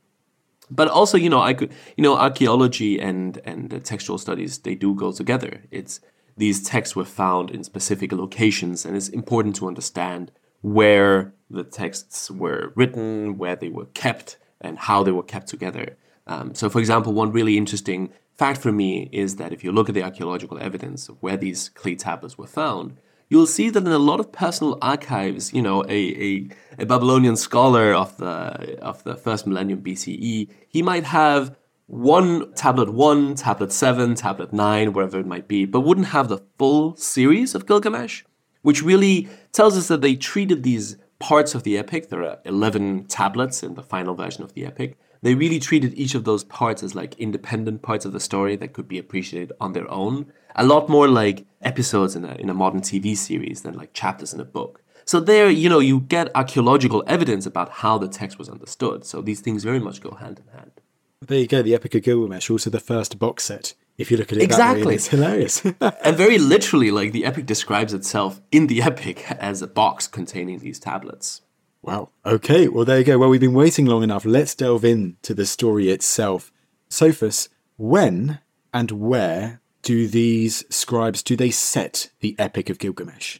But 0.71 0.89
also, 0.89 1.17
you 1.17 1.31
know, 1.31 1.41
I 1.41 1.55
could, 1.55 1.73
you 1.97 2.03
know, 2.03 2.19
archaeology 2.19 3.01
and 3.01 3.41
and 3.47 3.83
textual 3.83 4.19
studies 4.19 4.59
they 4.59 4.75
do 4.75 4.95
go 4.95 5.11
together. 5.11 5.63
It's 5.71 6.03
these 6.37 6.63
texts 6.63 6.95
were 6.95 7.07
found 7.07 7.51
in 7.51 7.65
specific 7.65 8.13
locations, 8.13 8.85
and 8.85 8.95
it's 8.95 9.09
important 9.09 9.57
to 9.57 9.69
understand 9.69 10.33
where 10.61 11.33
the 11.49 11.65
texts 11.65 12.31
were 12.31 12.75
written, 12.77 13.39
where 13.39 13.57
they 13.57 13.71
were 13.71 13.89
kept, 13.95 14.37
and 14.61 14.79
how 14.79 15.03
they 15.03 15.13
were 15.13 15.29
kept 15.35 15.49
together. 15.49 15.97
Um, 16.27 16.55
so, 16.55 16.69
for 16.69 16.79
example, 16.79 17.15
one 17.15 17.33
really 17.33 17.57
interesting 17.57 18.11
fact 18.37 18.61
for 18.61 18.71
me 18.71 19.09
is 19.13 19.37
that 19.37 19.55
if 19.55 19.65
you 19.65 19.73
look 19.73 19.89
at 19.89 19.95
the 19.95 20.05
archaeological 20.05 20.59
evidence 20.59 21.09
of 21.09 21.17
where 21.23 21.39
these 21.39 21.71
clay 21.71 21.95
tablets 21.95 22.37
were 22.37 22.47
found, 22.47 22.99
you'll 23.29 23.47
see 23.47 23.71
that 23.71 23.85
in 23.85 23.93
a 23.93 23.99
lot 23.99 24.21
of 24.21 24.33
personal 24.33 24.79
archives, 24.81 25.53
you 25.53 25.63
know, 25.63 25.85
a, 25.85 25.89
a, 25.89 26.49
a, 26.79 26.87
Babylonian 26.87 27.37
scholar 27.37 27.93
of 27.93 28.17
the 28.17 28.79
of 28.81 29.05
the 29.05 29.15
first 29.15 29.47
millennium 29.47 29.83
BCE, 29.83 30.49
he 30.69 30.83
might 30.83 31.05
have 31.05 31.57
one 31.87 32.53
tablet 32.55 32.93
one, 32.93 33.35
tablet 33.35 33.73
seven, 33.73 34.15
tablet 34.15 34.53
nine, 34.53 34.93
wherever 34.93 35.19
it 35.19 35.27
might 35.27 35.49
be, 35.49 35.65
but 35.65 35.81
wouldn't 35.81 36.09
have 36.09 36.29
the 36.29 36.43
full 36.59 36.97
series 36.97 37.55
of 37.55 37.67
Gilgamesh, 37.67 38.25
which 38.63 38.83
really 38.83 39.29
tells 39.53 39.77
us 39.77 39.89
that 39.89 40.01
they 40.01 40.15
treated 40.15 40.63
these 40.63 40.97
parts 41.19 41.55
of 41.55 41.63
the 41.63 41.79
epic. 41.79 42.09
There 42.09 42.23
are 42.23 42.39
eleven 42.45 43.07
tablets 43.07 43.63
in 43.63 43.75
the 43.75 43.83
final 43.83 44.15
version 44.15 44.43
of 44.43 44.55
the 44.55 44.65
epic 44.65 44.99
they 45.23 45.35
really 45.35 45.59
treated 45.59 45.95
each 45.95 46.15
of 46.15 46.25
those 46.25 46.45
parts 46.45 46.83
as 46.83 46.95
like 46.95 47.19
independent 47.19 47.83
parts 47.83 48.05
of 48.05 48.13
the 48.13 48.21
story 48.21 48.57
that 48.57 48.73
could 48.73 48.89
be 48.89 48.99
appreciated 48.99 49.53
on 49.61 49.73
their 49.73 49.91
own. 49.91 50.33
A 50.57 50.65
lot 50.65 50.89
more 50.89 51.09
like 51.09 51.47
episodes 51.63 52.17
in 52.17 52.25
a, 52.25 52.35
in 52.35 52.51
a 52.51 52.55
modern 52.55 52.81
TV 52.81 53.17
series 53.17 53.63
than 53.63 53.75
like 53.75 53.93
chapters 53.93 54.33
in 54.33 54.41
a 54.41 54.45
book. 54.45 54.83
So 55.05 55.21
there, 55.21 55.49
you 55.49 55.69
know, 55.69 55.79
you 55.79 56.01
get 56.01 56.31
archaeological 56.35 57.03
evidence 57.07 57.47
about 57.47 57.71
how 57.71 57.97
the 57.97 58.09
text 58.09 58.39
was 58.39 58.49
understood. 58.49 59.07
So 59.07 59.23
these 59.23 59.41
things 59.41 59.65
very 59.65 59.81
much 59.81 60.01
go 60.01 60.11
hand 60.11 60.41
in 60.41 60.59
hand. 60.59 60.73
There 61.21 61.39
you 61.39 61.49
go, 61.49 61.63
the 61.63 61.75
Epic 61.75 61.95
of 61.95 62.03
Gilgamesh, 62.03 62.51
also 62.51 62.71
the 62.71 62.79
first 62.79 63.19
box 63.19 63.45
set. 63.45 63.75
If 63.97 64.13
you 64.13 64.17
look 64.17 64.31
at 64.31 64.39
it 64.39 64.45
exactly. 64.45 64.83
that 64.83 64.87
way, 64.87 64.95
it's 64.95 65.09
hilarious. 65.09 65.65
and 65.81 66.17
very 66.17 66.39
literally, 66.39 66.93
like 66.93 67.11
the 67.11 67.25
epic 67.25 67.47
describes 67.47 67.93
itself 67.93 68.41
in 68.53 68.69
the 68.69 68.81
epic 68.83 69.29
as 69.33 69.61
a 69.61 69.67
box 69.67 70.07
containing 70.07 70.61
these 70.61 70.79
tablets. 70.79 71.41
Wow. 71.83 72.11
Okay. 72.27 72.69
Well, 72.69 72.85
there 72.85 72.99
you 72.99 73.05
go. 73.05 73.19
Well, 73.19 73.29
we've 73.29 73.41
been 73.41 73.55
waiting 73.55 73.87
long 73.87 74.03
enough. 74.03 74.25
Let's 74.25 74.55
delve 74.55 74.85
into 74.85 75.35
the 75.35 75.47
story 75.47 75.91
itself. 75.91 76.53
Sophus, 76.89 77.49
when 77.77 78.41
and 78.75 78.91
where 78.91 79.61
do 79.83 80.09
these 80.09 80.65
scribes 80.69 81.23
do 81.23 81.37
they 81.37 81.51
set 81.51 82.11
the 82.21 82.35
Epic 82.39 82.69
of 82.69 82.79
Gilgamesh? 82.79 83.39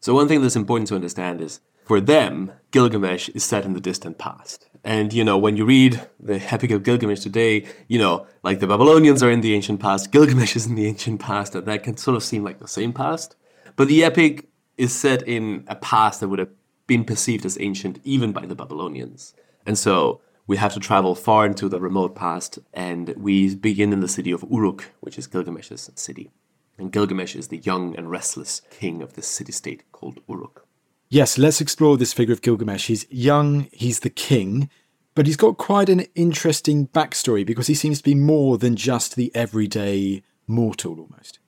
So 0.00 0.14
one 0.14 0.28
thing 0.28 0.40
that's 0.40 0.56
important 0.56 0.88
to 0.88 0.94
understand 0.94 1.40
is 1.40 1.60
for 1.84 2.00
them, 2.00 2.52
Gilgamesh 2.72 3.28
is 3.30 3.44
set 3.44 3.64
in 3.64 3.74
the 3.74 3.80
distant 3.80 4.18
past. 4.18 4.68
And 4.82 5.12
you 5.12 5.24
know, 5.24 5.38
when 5.38 5.56
you 5.56 5.64
read 5.64 6.08
the 6.18 6.40
Epic 6.52 6.70
of 6.70 6.82
Gilgamesh 6.82 7.20
today, 7.20 7.66
you 7.88 7.98
know, 7.98 8.26
like 8.42 8.60
the 8.60 8.66
Babylonians 8.66 9.22
are 9.22 9.30
in 9.30 9.40
the 9.40 9.54
ancient 9.54 9.80
past, 9.80 10.10
Gilgamesh 10.12 10.56
is 10.56 10.66
in 10.66 10.74
the 10.74 10.86
ancient 10.86 11.20
past, 11.20 11.54
and 11.54 11.66
that 11.66 11.82
can 11.82 11.96
sort 11.96 12.16
of 12.16 12.24
seem 12.24 12.42
like 12.42 12.58
the 12.58 12.68
same 12.68 12.92
past. 12.92 13.36
But 13.76 13.88
the 13.88 14.02
epic 14.02 14.48
is 14.76 14.94
set 14.94 15.22
in 15.26 15.64
a 15.68 15.76
past 15.76 16.20
that 16.20 16.28
would 16.28 16.38
have 16.38 16.50
been 16.86 17.04
perceived 17.04 17.44
as 17.44 17.58
ancient 17.60 18.00
even 18.04 18.32
by 18.32 18.46
the 18.46 18.54
Babylonians. 18.54 19.34
And 19.64 19.78
so 19.78 20.20
we 20.46 20.56
have 20.56 20.74
to 20.74 20.80
travel 20.80 21.14
far 21.14 21.44
into 21.44 21.68
the 21.68 21.80
remote 21.80 22.14
past, 22.14 22.58
and 22.72 23.12
we 23.16 23.54
begin 23.54 23.92
in 23.92 24.00
the 24.00 24.08
city 24.08 24.30
of 24.30 24.44
Uruk, 24.48 24.92
which 25.00 25.18
is 25.18 25.26
Gilgamesh's 25.26 25.90
city. 25.96 26.30
And 26.78 26.92
Gilgamesh 26.92 27.34
is 27.34 27.48
the 27.48 27.58
young 27.58 27.96
and 27.96 28.10
restless 28.10 28.62
king 28.70 29.02
of 29.02 29.14
this 29.14 29.26
city 29.26 29.52
state 29.52 29.90
called 29.92 30.20
Uruk. 30.28 30.66
Yes, 31.08 31.38
let's 31.38 31.60
explore 31.60 31.96
this 31.96 32.12
figure 32.12 32.32
of 32.32 32.42
Gilgamesh. 32.42 32.86
He's 32.86 33.10
young, 33.10 33.68
he's 33.72 34.00
the 34.00 34.10
king, 34.10 34.68
but 35.14 35.26
he's 35.26 35.36
got 35.36 35.56
quite 35.56 35.88
an 35.88 36.00
interesting 36.14 36.88
backstory 36.88 37.44
because 37.44 37.68
he 37.68 37.74
seems 37.74 37.98
to 37.98 38.04
be 38.04 38.14
more 38.14 38.58
than 38.58 38.76
just 38.76 39.16
the 39.16 39.34
everyday 39.34 40.22
mortal 40.46 41.00
almost. 41.00 41.38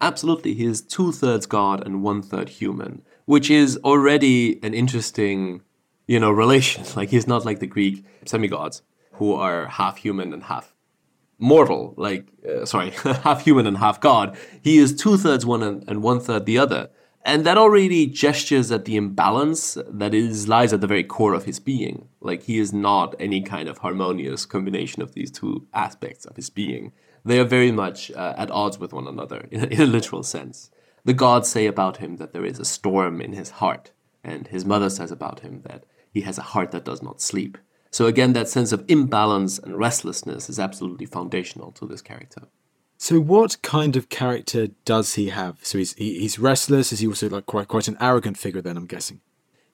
Absolutely, 0.00 0.54
he 0.54 0.64
is 0.64 0.82
two 0.82 1.12
thirds 1.12 1.46
god 1.46 1.86
and 1.86 2.02
one 2.02 2.22
third 2.22 2.48
human 2.48 3.02
which 3.32 3.50
is 3.50 3.78
already 3.78 4.62
an 4.62 4.74
interesting, 4.74 5.62
you 6.06 6.20
know, 6.20 6.30
relation. 6.30 6.84
Like 6.98 7.08
he's 7.08 7.26
not 7.26 7.46
like 7.46 7.60
the 7.60 7.72
Greek 7.76 8.04
semigods 8.26 8.82
who 9.12 9.32
are 9.32 9.68
half 9.68 9.96
human 9.96 10.34
and 10.34 10.42
half 10.42 10.74
mortal. 11.38 11.94
Like 11.96 12.24
uh, 12.46 12.66
sorry, 12.66 12.90
half 13.28 13.42
human 13.42 13.66
and 13.66 13.78
half 13.78 14.00
god. 14.00 14.36
He 14.60 14.76
is 14.76 14.94
two 14.94 15.16
thirds 15.16 15.46
one 15.46 15.62
and, 15.62 15.82
and 15.88 16.02
one 16.02 16.20
third 16.20 16.44
the 16.44 16.58
other, 16.58 16.90
and 17.24 17.46
that 17.46 17.56
already 17.56 18.06
gestures 18.06 18.70
at 18.70 18.84
the 18.84 18.96
imbalance 18.96 19.78
that 20.00 20.12
is 20.12 20.46
lies 20.46 20.72
at 20.74 20.82
the 20.82 20.92
very 20.94 21.04
core 21.04 21.32
of 21.32 21.44
his 21.46 21.58
being. 21.58 22.08
Like 22.20 22.42
he 22.42 22.58
is 22.58 22.70
not 22.72 23.14
any 23.18 23.40
kind 23.40 23.66
of 23.66 23.78
harmonious 23.78 24.44
combination 24.44 25.00
of 25.00 25.14
these 25.14 25.30
two 25.30 25.66
aspects 25.72 26.26
of 26.26 26.36
his 26.36 26.50
being. 26.50 26.92
They 27.24 27.38
are 27.40 27.50
very 27.58 27.72
much 27.72 28.10
uh, 28.10 28.34
at 28.36 28.50
odds 28.50 28.78
with 28.78 28.92
one 28.92 29.06
another 29.06 29.46
in 29.50 29.60
a, 29.64 29.66
in 29.74 29.80
a 29.80 29.86
literal 29.86 30.22
sense. 30.22 30.70
The 31.04 31.14
gods 31.14 31.48
say 31.48 31.66
about 31.66 31.96
him 31.96 32.16
that 32.16 32.32
there 32.32 32.44
is 32.44 32.58
a 32.58 32.64
storm 32.64 33.20
in 33.20 33.32
his 33.32 33.50
heart, 33.50 33.90
and 34.22 34.46
his 34.46 34.64
mother 34.64 34.88
says 34.88 35.10
about 35.10 35.40
him 35.40 35.62
that 35.62 35.84
he 36.12 36.20
has 36.20 36.38
a 36.38 36.42
heart 36.42 36.70
that 36.70 36.84
does 36.84 37.02
not 37.02 37.20
sleep. 37.20 37.58
So 37.90 38.06
again, 38.06 38.32
that 38.34 38.48
sense 38.48 38.72
of 38.72 38.84
imbalance 38.88 39.58
and 39.58 39.76
restlessness 39.76 40.48
is 40.48 40.58
absolutely 40.58 41.06
foundational 41.06 41.72
to 41.72 41.86
this 41.86 42.02
character. 42.02 42.42
So, 42.98 43.18
what 43.18 43.60
kind 43.62 43.96
of 43.96 44.08
character 44.08 44.68
does 44.84 45.14
he 45.14 45.30
have? 45.30 45.58
So 45.62 45.76
he's 45.78 45.92
he's 45.94 46.38
restless. 46.38 46.92
Is 46.92 47.00
he 47.00 47.08
also 47.08 47.28
like 47.28 47.46
quite 47.46 47.66
quite 47.66 47.88
an 47.88 47.96
arrogant 48.00 48.38
figure? 48.38 48.62
Then 48.62 48.76
I'm 48.76 48.86
guessing 48.86 49.20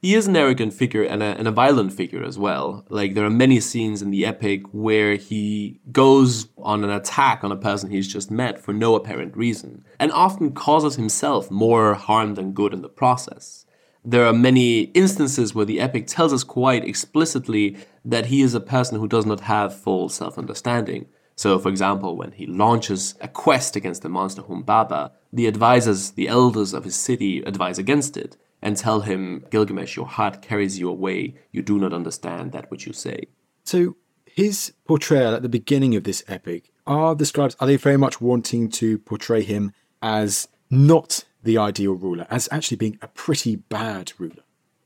he 0.01 0.15
is 0.15 0.29
an 0.29 0.37
arrogant 0.37 0.73
figure 0.73 1.03
and 1.03 1.23
a, 1.23 1.27
and 1.27 1.49
a 1.49 1.53
violent 1.53 1.93
figure 1.93 2.23
as 2.23 2.39
well. 2.39 2.85
Like 2.89 3.15
there 3.15 3.25
are 3.25 3.31
many 3.31 3.59
scenes 3.59 4.01
in 4.01 4.11
the 4.11 4.25
epic 4.25 4.63
where 4.71 5.17
he 5.17 5.81
goes 5.91 6.49
on 6.57 6.85
an 6.85 6.91
attack 6.91 7.43
on 7.43 7.51
a 7.51 7.57
person 7.57 7.91
he's 7.91 8.07
just 8.07 8.31
met 8.31 8.61
for 8.61 8.73
no 8.73 8.95
apparent 8.95 9.37
reason, 9.37 9.85
and 9.99 10.13
often 10.13 10.53
causes 10.53 10.95
himself 10.95 11.51
more 11.51 11.95
harm 11.95 12.35
than 12.35 12.53
good 12.53 12.73
in 12.73 12.83
the 12.83 12.89
process. 12.89 13.67
There 14.05 14.25
are 14.25 14.33
many 14.33 14.83
instances 14.95 15.55
where 15.55 15.67
the 15.67 15.81
epic 15.81 16.07
tells 16.07 16.33
us 16.33 16.45
quite 16.45 16.85
explicitly 16.85 17.77
that 18.05 18.27
he 18.27 18.41
is 18.41 18.55
a 18.55 18.61
person 18.61 18.99
who 18.99 19.09
does 19.09 19.27
not 19.27 19.41
have 19.41 19.79
full 19.79 20.09
self 20.09 20.39
understanding. 20.39 21.07
So, 21.35 21.59
for 21.59 21.69
example, 21.69 22.17
when 22.17 22.33
he 22.33 22.47
launches 22.47 23.15
a 23.21 23.29
quest 23.29 23.77
against 23.77 24.03
the 24.03 24.09
monster 24.09 24.43
Humbaba, 24.43 25.13
the 25.33 25.47
advisors, 25.47 26.13
the 26.13 26.29
elders 26.29 26.73
of 26.73 26.85
his 26.85 26.97
city, 26.97 27.43
advise 27.43 27.79
against 27.79 28.17
it 28.17 28.37
and 28.61 28.77
tell 28.77 29.01
him, 29.01 29.45
Gilgamesh, 29.51 29.97
your 29.97 30.07
heart 30.07 30.43
carries 30.43 30.79
you 30.79 30.89
away. 30.89 31.35
You 31.53 31.63
do 31.63 31.79
not 31.79 31.93
understand 31.93 32.53
that 32.53 32.71
which 32.71 32.87
you 32.87 32.93
say. 32.93 33.25
So 33.65 33.97
his 34.27 34.73
portrayal 34.87 35.35
at 35.35 35.43
the 35.43 35.49
beginning 35.49 35.95
of 35.97 36.05
this 36.05 36.23
epic, 36.29 36.71
are 36.87 37.15
the 37.15 37.27
scribes, 37.27 37.57
are 37.61 37.67
they 37.67 37.77
very 37.77 37.97
much 37.97 38.21
wanting 38.21 38.71
to 38.71 38.99
portray 38.99 39.43
him 39.43 39.73
as 40.01 40.49
not 40.71 41.25
the 41.43 41.59
ideal 41.59 41.93
ruler, 41.93 42.27
as 42.31 42.49
actually 42.51 42.77
being 42.77 42.99
a 43.03 43.09
pretty 43.09 43.57
bad 43.57 44.13
ruler? 44.19 44.43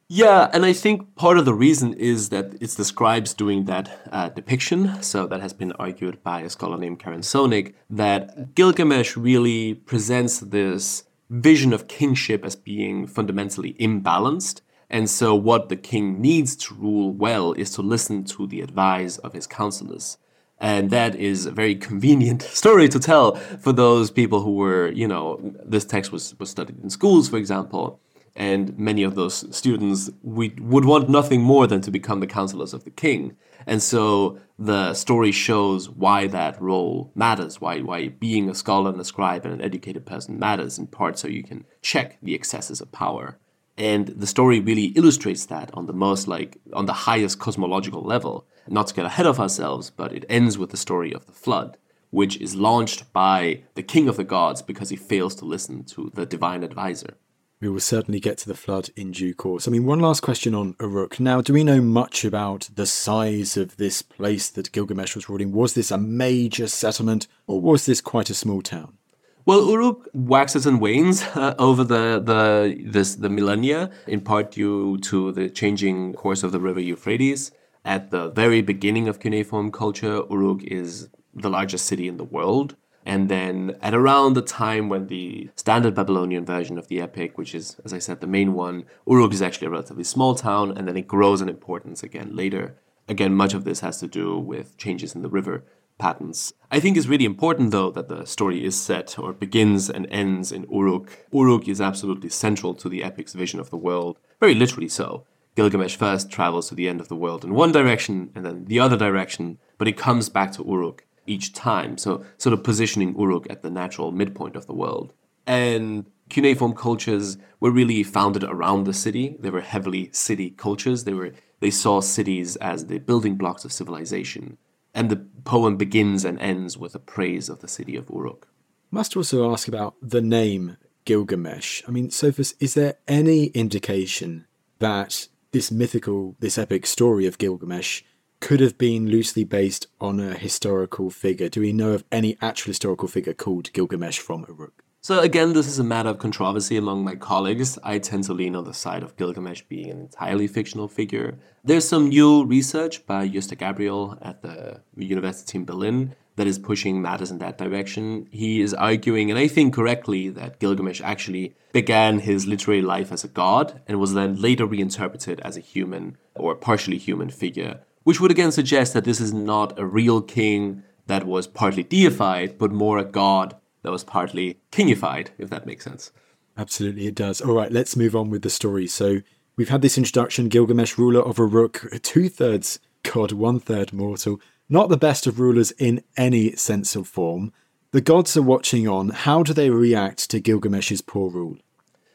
Yeah, 0.08 0.50
and 0.52 0.66
I 0.66 0.74
think 0.74 1.16
part 1.16 1.38
of 1.38 1.46
the 1.46 1.54
reason 1.54 1.94
is 1.94 2.28
that 2.28 2.54
it's 2.60 2.74
the 2.74 2.84
scribes 2.84 3.32
doing 3.32 3.64
that 3.64 4.06
uh, 4.12 4.28
depiction. 4.28 5.02
So 5.02 5.26
that 5.26 5.40
has 5.40 5.54
been 5.54 5.72
argued 5.72 6.22
by 6.22 6.42
a 6.42 6.50
scholar 6.50 6.76
named 6.76 6.98
Karen 6.98 7.22
Sonik 7.22 7.72
that 7.88 8.54
Gilgamesh 8.54 9.16
really 9.16 9.72
presents 9.72 10.40
this 10.40 11.04
vision 11.32 11.72
of 11.72 11.88
kingship 11.88 12.44
as 12.44 12.54
being 12.54 13.06
fundamentally 13.06 13.74
imbalanced. 13.80 14.60
And 14.90 15.08
so, 15.08 15.34
what 15.34 15.70
the 15.70 15.76
king 15.76 16.20
needs 16.20 16.54
to 16.56 16.74
rule 16.74 17.10
well 17.10 17.54
is 17.54 17.70
to 17.70 17.82
listen 17.82 18.24
to 18.24 18.46
the 18.46 18.60
advice 18.60 19.16
of 19.18 19.32
his 19.32 19.46
counselors. 19.46 20.18
And 20.58 20.90
that 20.90 21.16
is 21.16 21.46
a 21.46 21.50
very 21.50 21.74
convenient 21.74 22.42
story 22.60 22.88
to 22.90 23.00
tell 23.00 23.36
for 23.36 23.72
those 23.72 24.10
people 24.10 24.42
who 24.42 24.54
were, 24.54 24.92
you 24.92 25.08
know, 25.08 25.40
this 25.64 25.86
text 25.86 26.12
was, 26.12 26.38
was 26.38 26.50
studied 26.50 26.82
in 26.82 26.90
schools, 26.90 27.30
for 27.30 27.38
example. 27.38 27.98
And 28.34 28.78
many 28.78 29.02
of 29.02 29.14
those 29.14 29.54
students 29.54 30.10
we, 30.22 30.54
would 30.58 30.84
want 30.84 31.08
nothing 31.08 31.42
more 31.42 31.66
than 31.66 31.80
to 31.82 31.90
become 31.90 32.20
the 32.20 32.26
counselors 32.26 32.72
of 32.72 32.84
the 32.84 32.90
king. 32.90 33.36
And 33.66 33.82
so 33.82 34.38
the 34.58 34.94
story 34.94 35.32
shows 35.32 35.90
why 35.90 36.26
that 36.28 36.60
role 36.60 37.12
matters, 37.14 37.60
why, 37.60 37.80
why 37.80 38.08
being 38.08 38.48
a 38.48 38.54
scholar 38.54 38.90
and 38.90 39.00
a 39.00 39.04
scribe 39.04 39.44
and 39.44 39.54
an 39.54 39.60
educated 39.60 40.06
person 40.06 40.38
matters, 40.38 40.78
in 40.78 40.86
part 40.86 41.18
so 41.18 41.28
you 41.28 41.42
can 41.42 41.64
check 41.82 42.18
the 42.22 42.34
excesses 42.34 42.80
of 42.80 42.90
power. 42.90 43.38
And 43.76 44.08
the 44.08 44.26
story 44.26 44.60
really 44.60 44.86
illustrates 44.96 45.46
that 45.46 45.70
on 45.74 45.86
the 45.86 45.92
most, 45.92 46.28
like, 46.28 46.58
on 46.72 46.86
the 46.86 46.92
highest 46.92 47.38
cosmological 47.38 48.02
level. 48.02 48.46
Not 48.68 48.88
to 48.88 48.94
get 48.94 49.06
ahead 49.06 49.26
of 49.26 49.40
ourselves, 49.40 49.90
but 49.90 50.12
it 50.12 50.24
ends 50.28 50.56
with 50.56 50.70
the 50.70 50.76
story 50.76 51.12
of 51.12 51.26
the 51.26 51.32
flood, 51.32 51.76
which 52.10 52.36
is 52.40 52.54
launched 52.54 53.12
by 53.12 53.62
the 53.74 53.82
king 53.82 54.08
of 54.08 54.16
the 54.16 54.24
gods 54.24 54.62
because 54.62 54.90
he 54.90 54.96
fails 54.96 55.34
to 55.36 55.44
listen 55.44 55.84
to 55.84 56.10
the 56.14 56.26
divine 56.26 56.62
advisor. 56.62 57.16
We 57.62 57.68
will 57.68 57.78
certainly 57.78 58.18
get 58.18 58.38
to 58.38 58.48
the 58.48 58.56
flood 58.56 58.90
in 58.96 59.12
due 59.12 59.34
course. 59.34 59.68
I 59.68 59.70
mean, 59.70 59.86
one 59.86 60.00
last 60.00 60.18
question 60.18 60.52
on 60.52 60.74
Uruk. 60.80 61.20
Now, 61.20 61.40
do 61.40 61.52
we 61.52 61.62
know 61.62 61.80
much 61.80 62.24
about 62.24 62.68
the 62.74 62.86
size 62.86 63.56
of 63.56 63.76
this 63.76 64.02
place 64.02 64.50
that 64.50 64.72
Gilgamesh 64.72 65.14
was 65.14 65.28
ruling? 65.28 65.52
Was 65.52 65.74
this 65.74 65.92
a 65.92 65.96
major 65.96 66.66
settlement, 66.66 67.28
or 67.46 67.60
was 67.60 67.86
this 67.86 68.00
quite 68.00 68.30
a 68.30 68.34
small 68.34 68.62
town? 68.62 68.98
Well, 69.46 69.64
Uruk 69.70 70.08
waxes 70.12 70.66
and 70.66 70.80
wanes 70.80 71.22
uh, 71.36 71.54
over 71.56 71.84
the 71.84 72.20
the 72.20 72.82
this 72.84 73.14
the 73.14 73.28
millennia, 73.28 73.92
in 74.08 74.22
part 74.22 74.50
due 74.50 74.98
to 74.98 75.30
the 75.30 75.48
changing 75.48 76.14
course 76.14 76.42
of 76.42 76.50
the 76.50 76.58
river 76.58 76.80
Euphrates. 76.80 77.52
At 77.84 78.10
the 78.10 78.30
very 78.30 78.60
beginning 78.60 79.06
of 79.06 79.20
cuneiform 79.20 79.70
culture, 79.70 80.22
Uruk 80.28 80.64
is 80.64 81.10
the 81.32 81.48
largest 81.48 81.86
city 81.86 82.08
in 82.08 82.16
the 82.16 82.24
world. 82.24 82.74
And 83.04 83.28
then 83.28 83.76
at 83.80 83.94
around 83.94 84.34
the 84.34 84.42
time 84.42 84.88
when 84.88 85.08
the 85.08 85.50
standard 85.56 85.94
Babylonian 85.94 86.44
version 86.44 86.78
of 86.78 86.88
the 86.88 87.00
epic, 87.00 87.36
which 87.36 87.54
is, 87.54 87.80
as 87.84 87.92
I 87.92 87.98
said, 87.98 88.20
the 88.20 88.26
main 88.26 88.54
one, 88.54 88.84
Uruk 89.08 89.32
is 89.32 89.42
actually 89.42 89.66
a 89.66 89.70
relatively 89.70 90.04
small 90.04 90.34
town, 90.34 90.76
and 90.76 90.86
then 90.86 90.96
it 90.96 91.08
grows 91.08 91.40
in 91.40 91.48
importance 91.48 92.02
again 92.02 92.34
later. 92.34 92.76
Again, 93.08 93.34
much 93.34 93.54
of 93.54 93.64
this 93.64 93.80
has 93.80 93.98
to 93.98 94.06
do 94.06 94.38
with 94.38 94.76
changes 94.76 95.14
in 95.14 95.22
the 95.22 95.28
river 95.28 95.64
patterns. 95.98 96.52
I 96.70 96.80
think 96.80 96.96
it's 96.96 97.06
really 97.06 97.24
important, 97.24 97.70
though, 97.72 97.90
that 97.90 98.08
the 98.08 98.24
story 98.24 98.64
is 98.64 98.80
set 98.80 99.18
or 99.18 99.32
begins 99.32 99.90
and 99.90 100.06
ends 100.10 100.52
in 100.52 100.66
Uruk. 100.70 101.26
Uruk 101.32 101.68
is 101.68 101.80
absolutely 101.80 102.28
central 102.28 102.74
to 102.74 102.88
the 102.88 103.02
epic's 103.02 103.34
vision 103.34 103.60
of 103.60 103.70
the 103.70 103.76
world, 103.76 104.18
very 104.40 104.54
literally 104.54 104.88
so. 104.88 105.26
Gilgamesh 105.54 105.96
first 105.96 106.30
travels 106.30 106.68
to 106.68 106.74
the 106.74 106.88
end 106.88 107.00
of 107.00 107.08
the 107.08 107.16
world 107.16 107.44
in 107.44 107.52
one 107.52 107.72
direction 107.72 108.30
and 108.34 108.46
then 108.46 108.64
the 108.64 108.80
other 108.80 108.96
direction, 108.96 109.58
but 109.76 109.86
he 109.86 109.92
comes 109.92 110.28
back 110.30 110.52
to 110.52 110.64
Uruk 110.64 111.04
each 111.26 111.52
time, 111.52 111.98
so 111.98 112.24
sort 112.38 112.52
of 112.52 112.64
positioning 112.64 113.14
Uruk 113.18 113.46
at 113.50 113.62
the 113.62 113.70
natural 113.70 114.12
midpoint 114.12 114.56
of 114.56 114.66
the 114.66 114.74
world. 114.74 115.12
And 115.46 116.06
cuneiform 116.28 116.74
cultures 116.74 117.36
were 117.60 117.70
really 117.70 118.02
founded 118.02 118.44
around 118.44 118.84
the 118.84 118.94
city. 118.94 119.36
They 119.38 119.50
were 119.50 119.60
heavily 119.60 120.10
city 120.12 120.50
cultures. 120.50 121.04
They 121.04 121.12
were 121.12 121.32
they 121.60 121.70
saw 121.70 122.00
cities 122.00 122.56
as 122.56 122.86
the 122.86 122.98
building 122.98 123.36
blocks 123.36 123.64
of 123.64 123.72
civilization. 123.72 124.58
And 124.94 125.10
the 125.10 125.24
poem 125.44 125.76
begins 125.76 126.24
and 126.24 126.38
ends 126.40 126.76
with 126.76 126.94
a 126.94 126.98
praise 126.98 127.48
of 127.48 127.60
the 127.60 127.68
city 127.68 127.96
of 127.96 128.10
Uruk. 128.10 128.48
Must 128.90 129.16
also 129.16 129.50
ask 129.50 129.68
about 129.68 129.94
the 130.02 130.20
name 130.20 130.76
Gilgamesh. 131.04 131.82
I 131.86 131.90
mean, 131.90 132.10
Sophus, 132.10 132.54
is 132.60 132.74
there 132.74 132.96
any 133.08 133.46
indication 133.46 134.46
that 134.80 135.28
this 135.52 135.70
mythical, 135.70 136.36
this 136.40 136.58
epic 136.58 136.86
story 136.86 137.26
of 137.26 137.38
Gilgamesh 137.38 138.02
could 138.42 138.58
have 138.58 138.76
been 138.76 139.08
loosely 139.08 139.44
based 139.44 139.86
on 140.00 140.18
a 140.18 140.34
historical 140.34 141.10
figure? 141.10 141.48
Do 141.48 141.60
we 141.60 141.72
know 141.72 141.92
of 141.92 142.04
any 142.10 142.36
actual 142.42 142.70
historical 142.70 143.06
figure 143.06 143.34
called 143.34 143.72
Gilgamesh 143.72 144.18
from 144.18 144.44
Uruk? 144.48 144.82
So 145.00 145.20
again, 145.20 145.52
this 145.52 145.68
is 145.68 145.78
a 145.78 145.84
matter 145.84 146.08
of 146.08 146.18
controversy 146.18 146.76
among 146.76 147.04
my 147.04 147.14
colleagues. 147.14 147.78
I 147.84 147.98
tend 147.98 148.24
to 148.24 148.32
lean 148.32 148.56
on 148.56 148.64
the 148.64 148.74
side 148.74 149.04
of 149.04 149.16
Gilgamesh 149.16 149.62
being 149.68 149.90
an 149.90 150.00
entirely 150.00 150.48
fictional 150.48 150.88
figure. 150.88 151.38
There's 151.62 151.88
some 151.88 152.08
new 152.08 152.44
research 152.44 153.06
by 153.06 153.28
Gösta 153.28 153.56
Gabriel 153.56 154.18
at 154.20 154.42
the 154.42 154.82
University 154.96 155.58
in 155.58 155.64
Berlin 155.64 156.16
that 156.34 156.48
is 156.48 156.58
pushing 156.58 157.00
matters 157.00 157.30
in 157.30 157.38
that 157.38 157.58
direction. 157.58 158.26
He 158.32 158.60
is 158.60 158.74
arguing, 158.74 159.30
and 159.30 159.38
I 159.38 159.46
think 159.46 159.72
correctly, 159.72 160.30
that 160.30 160.58
Gilgamesh 160.58 161.00
actually 161.00 161.54
began 161.72 162.18
his 162.18 162.46
literary 162.46 162.82
life 162.82 163.12
as 163.12 163.22
a 163.22 163.28
god 163.28 163.80
and 163.86 164.00
was 164.00 164.14
then 164.14 164.40
later 164.40 164.66
reinterpreted 164.66 165.38
as 165.40 165.56
a 165.56 165.60
human 165.60 166.16
or 166.34 166.56
partially 166.56 166.98
human 166.98 167.30
figure, 167.30 167.80
which 168.04 168.20
would 168.20 168.30
again 168.30 168.52
suggest 168.52 168.94
that 168.94 169.04
this 169.04 169.20
is 169.20 169.32
not 169.32 169.78
a 169.78 169.86
real 169.86 170.20
king 170.20 170.82
that 171.06 171.26
was 171.26 171.46
partly 171.46 171.82
deified, 171.82 172.58
but 172.58 172.72
more 172.72 172.98
a 172.98 173.04
god 173.04 173.56
that 173.82 173.92
was 173.92 174.04
partly 174.04 174.58
kingified, 174.70 175.28
if 175.38 175.50
that 175.50 175.66
makes 175.66 175.84
sense. 175.84 176.12
Absolutely, 176.56 177.06
it 177.06 177.14
does. 177.14 177.40
All 177.40 177.54
right, 177.54 177.72
let's 177.72 177.96
move 177.96 178.14
on 178.14 178.30
with 178.30 178.42
the 178.42 178.50
story. 178.50 178.86
So 178.86 179.20
we've 179.56 179.68
had 179.68 179.82
this 179.82 179.98
introduction 179.98 180.48
Gilgamesh, 180.48 180.98
ruler 180.98 181.22
of 181.22 181.38
Uruk, 181.38 181.88
two 182.02 182.28
thirds 182.28 182.78
god, 183.02 183.32
one 183.32 183.58
third 183.58 183.92
mortal. 183.92 184.40
Not 184.68 184.88
the 184.88 184.96
best 184.96 185.26
of 185.26 185.40
rulers 185.40 185.72
in 185.72 186.02
any 186.16 186.54
sense 186.56 186.96
of 186.96 187.08
form. 187.08 187.52
The 187.90 188.00
gods 188.00 188.36
are 188.36 188.42
watching 188.42 188.88
on. 188.88 189.10
How 189.10 189.42
do 189.42 189.52
they 189.52 189.68
react 189.68 190.30
to 190.30 190.40
Gilgamesh's 190.40 191.02
poor 191.02 191.30
rule? 191.30 191.58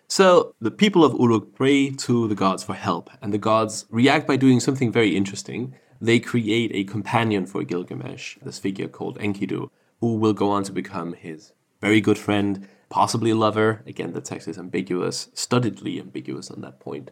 So, 0.10 0.56
the 0.62 0.72
people 0.72 1.04
of 1.04 1.20
Uruk 1.20 1.54
pray 1.54 1.90
to 1.90 2.30
the 2.30 2.36
gods 2.36 2.64
for 2.64 2.74
help, 2.74 3.10
and 3.22 3.34
the 3.34 3.38
gods 3.38 3.86
react 3.90 4.26
by 4.26 4.38
doing 4.38 4.62
something 4.62 4.90
very 4.90 5.18
interesting. 5.18 5.76
They 6.00 6.18
create 6.22 6.72
a 6.74 6.86
companion 6.86 7.46
for 7.46 7.66
Gilgamesh, 7.66 8.38
this 8.42 8.58
figure 8.58 8.88
called 8.88 9.20
Enkidu, 9.20 9.70
who 10.00 10.16
will 10.16 10.32
go 10.32 10.50
on 10.50 10.64
to 10.64 10.72
become 10.72 11.12
his 11.12 11.52
very 11.82 12.00
good 12.00 12.18
friend, 12.18 12.70
possibly 12.88 13.32
a 13.32 13.36
lover. 13.36 13.84
Again, 13.86 14.14
the 14.14 14.22
text 14.22 14.48
is 14.48 14.58
ambiguous, 14.58 15.28
studiedly 15.34 16.00
ambiguous 16.00 16.50
on 16.50 16.62
that 16.62 16.80
point. 16.80 17.12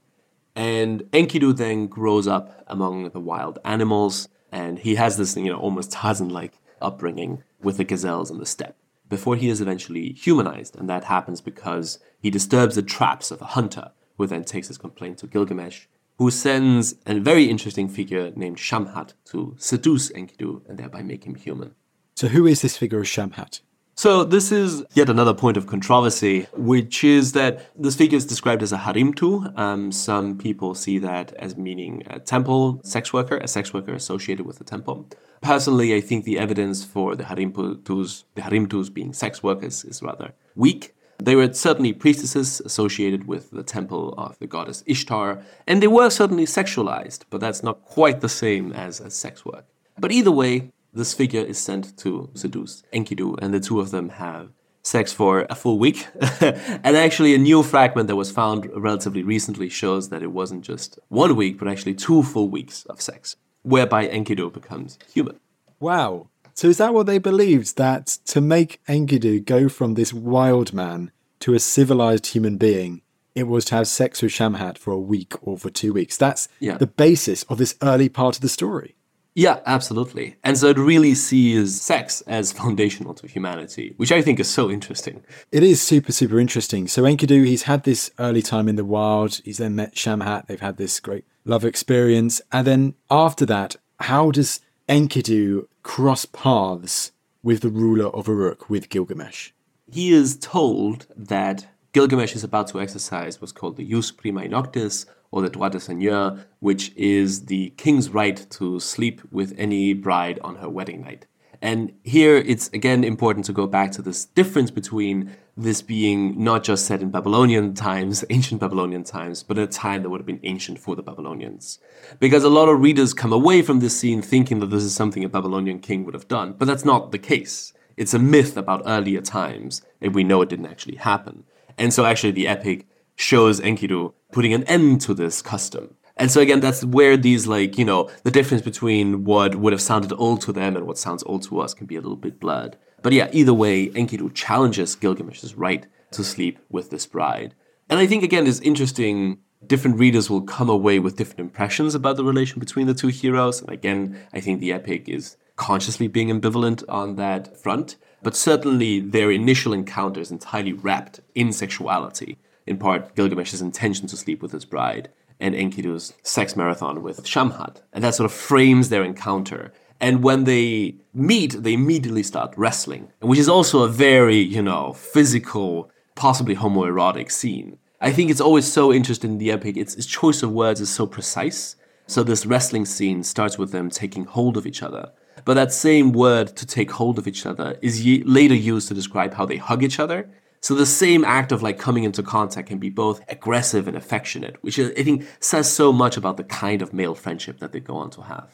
And 0.56 1.02
Enkidu 1.12 1.58
then 1.58 1.88
grows 1.88 2.30
up 2.30 2.64
among 2.66 3.10
the 3.10 3.20
wild 3.20 3.60
animals, 3.66 4.30
and 4.54 4.80
he 4.80 4.96
has 4.96 5.18
this, 5.18 5.36
you 5.36 5.52
know, 5.52 5.60
almost 5.60 5.92
Tarzan-like 5.92 6.60
upbringing 6.82 7.44
with 7.62 7.76
the 7.76 7.84
gazelles 7.84 8.32
in 8.32 8.38
the 8.38 8.46
steppe 8.46 8.78
before 9.10 9.36
he 9.36 9.50
is 9.50 9.62
eventually 9.62 10.14
humanized, 10.14 10.76
and 10.76 10.90
that 10.90 11.04
happens 11.06 11.42
because 11.42 12.00
he 12.26 12.32
disturbs 12.32 12.74
the 12.74 12.82
traps 12.82 13.30
of 13.30 13.40
a 13.40 13.52
hunter, 13.54 13.92
who 14.18 14.26
then 14.26 14.44
takes 14.44 14.68
his 14.68 14.80
complaint 14.80 15.20
to 15.20 15.28
Gilgamesh, 15.28 15.86
who 16.18 16.32
sends 16.32 16.96
a 17.06 17.20
very 17.20 17.46
interesting 17.52 17.88
figure 17.88 18.32
named 18.36 18.58
Shamhat 18.58 19.14
to 19.26 19.54
seduce 19.60 20.10
Enkidu 20.12 20.68
and 20.68 20.80
thereby 20.80 21.04
make 21.04 21.26
him 21.26 21.36
human. 21.36 21.76
So, 22.16 22.30
who 22.30 22.48
is 22.48 22.64
this 22.64 22.78
figure 22.78 22.98
of 22.98 23.06
Shamhat? 23.06 23.60
So 23.94 24.24
this 24.24 24.52
is 24.52 24.84
yet 24.96 25.08
another 25.08 25.36
point 25.36 25.56
of 25.56 25.68
controversy, 25.68 26.48
which 26.54 27.04
is 27.04 27.34
that 27.34 27.70
this 27.80 27.96
figure 27.96 28.18
is 28.18 28.26
described 28.26 28.64
as 28.64 28.74
a 28.74 28.78
harimtu. 28.80 29.56
Um, 29.56 29.92
some 29.92 30.36
people 30.36 30.74
see 30.74 30.98
that 30.98 31.32
as 31.34 31.56
meaning 31.56 32.02
a 32.08 32.20
temple 32.20 32.82
sex 32.84 33.14
worker, 33.14 33.38
a 33.38 33.48
sex 33.48 33.72
worker 33.72 33.94
associated 33.94 34.48
with 34.48 34.58
the 34.58 34.64
temple. 34.64 35.08
Personally, 35.42 35.94
I 35.94 36.02
think 36.02 36.26
the 36.26 36.40
evidence 36.40 36.84
for 36.84 37.16
the 37.16 37.26
harimtus, 37.26 38.24
the 38.34 38.42
harimtus 38.42 38.92
being 38.92 39.14
sex 39.14 39.44
workers 39.44 39.86
is 39.86 40.02
rather 40.02 40.34
weak. 40.56 40.96
They 41.18 41.36
were 41.36 41.54
certainly 41.54 41.94
priestesses 41.94 42.62
associated 42.62 43.28
with 43.28 43.52
the 43.52 43.64
temple 43.64 44.14
of 44.18 44.38
the 44.40 44.48
goddess 44.48 44.84
Ishtar, 44.86 45.44
and 45.66 45.82
they 45.82 45.88
were 45.88 46.10
certainly 46.10 46.46
sexualized, 46.46 47.24
but 47.30 47.40
that's 47.42 47.64
not 47.64 47.84
quite 47.84 48.22
the 48.22 48.30
same 48.30 48.74
as, 48.74 49.00
as 49.00 49.16
sex 49.16 49.46
work. 49.46 49.66
But 49.98 50.12
either 50.12 50.32
way, 50.32 50.72
this 50.94 51.14
figure 51.14 51.42
is 51.42 51.58
sent 51.58 51.98
to 51.98 52.30
seduce 52.34 52.84
Enkidu, 52.94 53.38
and 53.42 53.54
the 53.54 53.60
two 53.60 53.80
of 53.80 53.92
them 53.92 54.10
have 54.10 54.50
sex 54.82 55.12
for 55.12 55.46
a 55.50 55.56
full 55.56 55.80
week. 55.80 56.08
and 56.42 56.98
actually, 56.98 57.34
a 57.34 57.38
new 57.38 57.64
fragment 57.64 58.08
that 58.08 58.16
was 58.16 58.32
found 58.32 58.70
relatively 58.76 59.24
recently 59.24 59.70
shows 59.70 60.10
that 60.10 60.22
it 60.22 60.32
wasn't 60.32 60.64
just 60.64 61.00
one 61.10 61.36
week, 61.36 61.58
but 61.58 61.68
actually 61.68 61.96
two 61.96 62.24
full 62.24 62.50
weeks 62.50 62.86
of 62.86 63.02
sex, 63.02 63.36
whereby 63.64 64.08
Enkidu 64.08 64.52
becomes 64.52 65.00
human. 65.14 65.40
Wow. 65.80 66.30
So 66.56 66.70
is 66.70 66.78
that 66.78 66.94
what 66.94 67.06
they 67.06 67.18
believed? 67.18 67.76
That 67.78 68.08
to 68.28 68.40
make 68.40 68.82
Enkidu 68.88 69.44
go 69.44 69.68
from 69.68 69.94
this 69.94 70.14
wild 70.14 70.74
man 70.74 71.12
to 71.42 71.54
a 71.54 71.60
civilized 71.60 72.28
human 72.28 72.58
being, 72.58 73.02
it 73.36 73.44
was 73.44 73.66
to 73.66 73.76
have 73.76 73.90
sex 73.90 74.22
with 74.22 74.32
Shamhat 74.32 74.78
for 74.78 74.92
a 74.92 75.00
week 75.00 75.34
or 75.42 75.58
for 75.58 75.70
two 75.70 75.92
weeks. 75.92 76.16
That's 76.16 76.48
yeah. 76.62 76.78
the 76.78 76.88
basis 76.88 77.44
of 77.44 77.58
this 77.58 77.76
early 77.82 78.08
part 78.08 78.36
of 78.36 78.42
the 78.42 78.48
story. 78.48 78.96
Yeah, 79.38 79.60
absolutely. 79.66 80.38
And 80.46 80.58
so 80.58 80.68
it 80.68 80.78
really 80.78 81.14
sees 81.14 81.82
sex 81.82 82.22
as 82.22 82.54
foundational 82.54 83.14
to 83.16 83.28
humanity, 83.28 83.94
which 83.98 84.14
I 84.14 84.22
think 84.22 84.40
is 84.40 84.50
so 84.50 84.72
interesting. 84.72 85.26
It 85.52 85.62
is 85.62 85.82
super, 85.82 86.14
super 86.14 86.40
interesting. 86.40 86.88
So 86.88 87.04
Enkidu, 87.04 87.46
he's 87.46 87.64
had 87.64 87.84
this 87.84 88.12
early 88.18 88.42
time 88.42 88.70
in 88.70 88.78
the 88.78 88.86
wild. 88.86 89.42
He's 89.44 89.58
then 89.58 89.76
met 89.76 89.94
Shamhat. 89.94 90.48
They've 90.48 90.58
had 90.62 90.78
this 90.78 91.02
great 91.02 91.26
love 91.44 91.66
experience. 91.66 92.42
And 92.54 92.66
then 92.66 92.94
after 93.12 93.46
that, 93.48 93.76
how 94.00 94.32
does 94.32 94.62
Enkidu 94.88 95.68
cross 95.86 96.26
paths 96.26 97.12
with 97.44 97.62
the 97.62 97.70
ruler 97.70 98.08
of 98.08 98.28
Uruk, 98.28 98.70
with 98.72 98.90
Gilgamesh? 98.90 99.52
He 99.90 100.12
is 100.12 100.36
told 100.36 101.06
that 101.16 101.68
Gilgamesh 101.94 102.36
is 102.36 102.44
about 102.44 102.68
to 102.70 102.82
exercise 102.82 103.40
what's 103.40 103.52
called 103.52 103.78
the 103.78 103.86
jus 103.86 104.12
primae 104.12 104.50
noctis, 104.50 105.06
or 105.30 105.44
the 105.44 105.50
droit 105.50 105.74
de 105.74 105.80
seigneur, 105.80 106.44
which 106.60 106.92
is 106.96 107.46
the 107.46 107.70
king's 107.78 108.10
right 108.10 108.50
to 108.50 108.80
sleep 108.80 109.22
with 109.32 109.54
any 109.58 109.94
bride 109.94 110.40
on 110.44 110.56
her 110.56 110.68
wedding 110.68 111.02
night. 111.02 111.28
And 111.62 111.94
here 112.04 112.38
it's 112.38 112.68
again 112.70 113.04
important 113.04 113.46
to 113.46 113.54
go 113.54 113.68
back 113.68 113.92
to 113.92 114.02
this 114.02 114.26
difference 114.26 114.72
between 114.72 115.36
this 115.58 115.82
being 115.82 116.44
not 116.44 116.64
just 116.64 116.86
set 116.86 117.02
in 117.02 117.12
Babylonian 117.12 117.74
times, 117.74 118.26
ancient 118.30 118.60
Babylonian 118.60 119.04
times, 119.04 119.42
but 119.42 119.58
a 119.58 119.68
time 119.68 120.04
that 120.04 120.10
would 120.10 120.20
have 120.20 120.26
been 120.26 120.42
ancient 120.44 120.80
for 120.80 120.96
the 120.96 121.04
Babylonians. 121.04 121.80
Because 122.20 122.44
a 122.44 122.50
lot 122.50 122.68
of 122.68 122.82
readers 122.82 123.14
come 123.14 123.32
away 123.32 123.62
from 123.62 123.80
this 123.80 123.98
scene 123.98 124.22
thinking 124.22 124.60
that 124.60 124.70
this 124.70 124.84
is 124.84 124.94
something 124.94 125.24
a 125.24 125.30
Babylonian 125.30 125.80
king 125.80 126.04
would 126.04 126.14
have 126.14 126.28
done, 126.28 126.54
but 126.58 126.66
that's 126.66 126.84
not 126.84 127.12
the 127.12 127.20
case. 127.20 127.74
It's 127.96 128.14
a 128.14 128.20
myth 128.20 128.58
about 128.58 128.84
earlier 128.86 129.22
times, 129.22 129.82
and 130.02 130.14
we 130.14 130.26
know 130.26 130.42
it 130.42 130.50
didn't 130.50 130.66
actually 130.66 130.98
happen. 130.98 131.46
And 131.78 131.94
so 131.94 132.06
actually 132.06 132.32
the 132.32 132.48
epic 132.48 132.88
shows 133.16 133.62
Enkidu 133.62 134.14
putting 134.34 134.54
an 134.54 134.64
end 134.66 135.00
to 135.02 135.14
this 135.14 135.42
custom. 135.42 135.96
And 136.18 136.32
so 136.32 136.42
again, 136.42 136.60
that's 136.60 136.84
where 136.84 137.18
these 137.18 137.48
like, 137.48 137.78
you 137.78 137.86
know, 137.86 138.10
the 138.24 138.32
difference 138.32 138.64
between 138.64 139.24
what 139.24 139.56
would 139.56 139.74
have 139.74 139.82
sounded 139.82 140.14
old 140.14 140.42
to 140.42 140.54
them 140.54 140.76
and 140.76 140.86
what 140.88 140.98
sounds 140.98 141.24
old 141.24 141.44
to 141.44 141.60
us 141.60 141.74
can 141.74 141.88
be 141.88 141.96
a 141.96 142.02
little 142.02 142.16
bit 142.16 142.40
blurred. 142.40 142.78
But 143.06 143.14
yeah, 143.14 143.30
either 143.32 143.54
way, 143.54 143.90
Enkidu 143.90 144.34
challenges 144.34 144.96
Gilgamesh's 144.96 145.54
right 145.54 145.86
to 146.10 146.24
sleep 146.24 146.58
with 146.72 146.90
this 146.90 147.06
bride. 147.06 147.54
And 147.88 148.00
I 148.00 148.08
think 148.08 148.24
again, 148.24 148.48
it's 148.48 148.60
interesting. 148.62 149.38
Different 149.64 150.00
readers 150.00 150.28
will 150.28 150.42
come 150.42 150.70
away 150.72 150.98
with 150.98 151.16
different 151.16 151.42
impressions 151.42 151.94
about 151.94 152.18
the 152.18 152.24
relation 152.24 152.60
between 152.60 152.88
the 152.88 152.96
two 152.96 153.10
heroes. 153.10 153.62
And 153.62 153.70
again, 153.70 154.20
I 154.34 154.40
think 154.40 154.60
the 154.60 154.74
epic 154.74 155.08
is 155.08 155.38
consciously 155.56 156.08
being 156.08 156.30
ambivalent 156.30 156.84
on 156.90 157.16
that 157.18 157.56
front. 157.56 157.96
But 158.24 158.36
certainly 158.36 159.02
their 159.02 159.30
initial 159.30 159.72
encounter 159.72 160.20
is 160.20 160.32
entirely 160.32 160.74
wrapped 160.74 161.20
in 161.36 161.54
sexuality 161.54 162.40
in 162.66 162.80
part 162.80 163.16
Gilgamesh's 163.16 163.62
intention 163.62 164.08
to 164.08 164.18
sleep 164.18 164.42
with 164.42 164.52
his 164.52 164.66
bride, 164.66 165.10
and 165.40 165.54
Enkidu's 165.54 166.16
sex 166.24 166.56
marathon 166.56 167.04
with 167.04 167.24
Shamhat. 167.24 167.82
And 167.94 168.04
that 168.04 168.16
sort 168.16 168.26
of 168.26 168.36
frames 168.36 168.90
their 168.90 169.04
encounter. 169.04 169.72
And 170.00 170.24
when 170.24 170.44
they 170.44 170.96
meet, 171.14 171.64
they 171.64 171.74
immediately 171.74 172.24
start 172.24 172.54
wrestling, 172.58 173.12
which 173.22 173.40
is 173.40 173.50
also 173.50 173.84
a 173.84 173.88
very, 173.88 174.38
you 174.38 174.62
know, 174.62 174.94
physical, 174.94 175.90
possibly 176.16 176.56
homoerotic 176.56 177.32
scene. 177.32 177.78
I 178.02 178.12
think 178.12 178.30
it's 178.30 178.42
always 178.42 178.72
so 178.72 178.94
interesting 178.94 179.32
in 179.32 179.38
the 179.38 179.52
epic. 179.52 179.78
Its, 179.78 179.96
its 179.96 180.06
choice 180.06 180.44
of 180.44 180.52
words 180.52 180.82
is 180.82 180.90
so 180.90 181.08
precise. 181.08 181.76
So 182.08 182.24
this 182.24 182.46
wrestling 182.46 182.86
scene 182.86 183.24
starts 183.24 183.58
with 183.58 183.72
them 183.72 183.90
taking 183.90 184.26
hold 184.26 184.58
of 184.58 184.68
each 184.68 184.84
other. 184.84 185.12
But 185.44 185.56
that 185.56 185.72
same 185.72 186.12
word 186.12 186.56
to 186.58 186.66
take 186.66 186.92
hold 186.92 187.18
of 187.18 187.28
each 187.28 187.46
other 187.46 187.78
is 187.82 188.06
later 188.26 188.54
used 188.54 188.88
to 188.90 188.94
describe 188.94 189.34
how 189.34 189.46
they 189.46 189.58
hug 189.58 189.84
each 189.84 190.00
other. 190.00 190.30
So 190.62 190.74
the 190.74 190.86
same 190.86 191.24
act 191.24 191.52
of 191.52 191.62
like 191.62 191.78
coming 191.78 192.04
into 192.04 192.24
contact 192.24 192.70
can 192.70 192.80
be 192.80 192.90
both 192.90 193.22
aggressive 193.30 193.88
and 193.88 193.96
affectionate, 193.96 194.58
which 194.62 194.80
I 194.80 194.90
think 194.90 195.26
says 195.40 195.72
so 195.72 195.94
much 195.94 196.18
about 196.18 196.38
the 196.38 196.44
kind 196.44 196.82
of 196.82 196.94
male 196.94 197.16
friendship 197.16 197.60
that 197.60 197.72
they 197.72 197.80
go 197.80 197.96
on 197.96 198.10
to 198.12 198.24
have. 198.24 198.50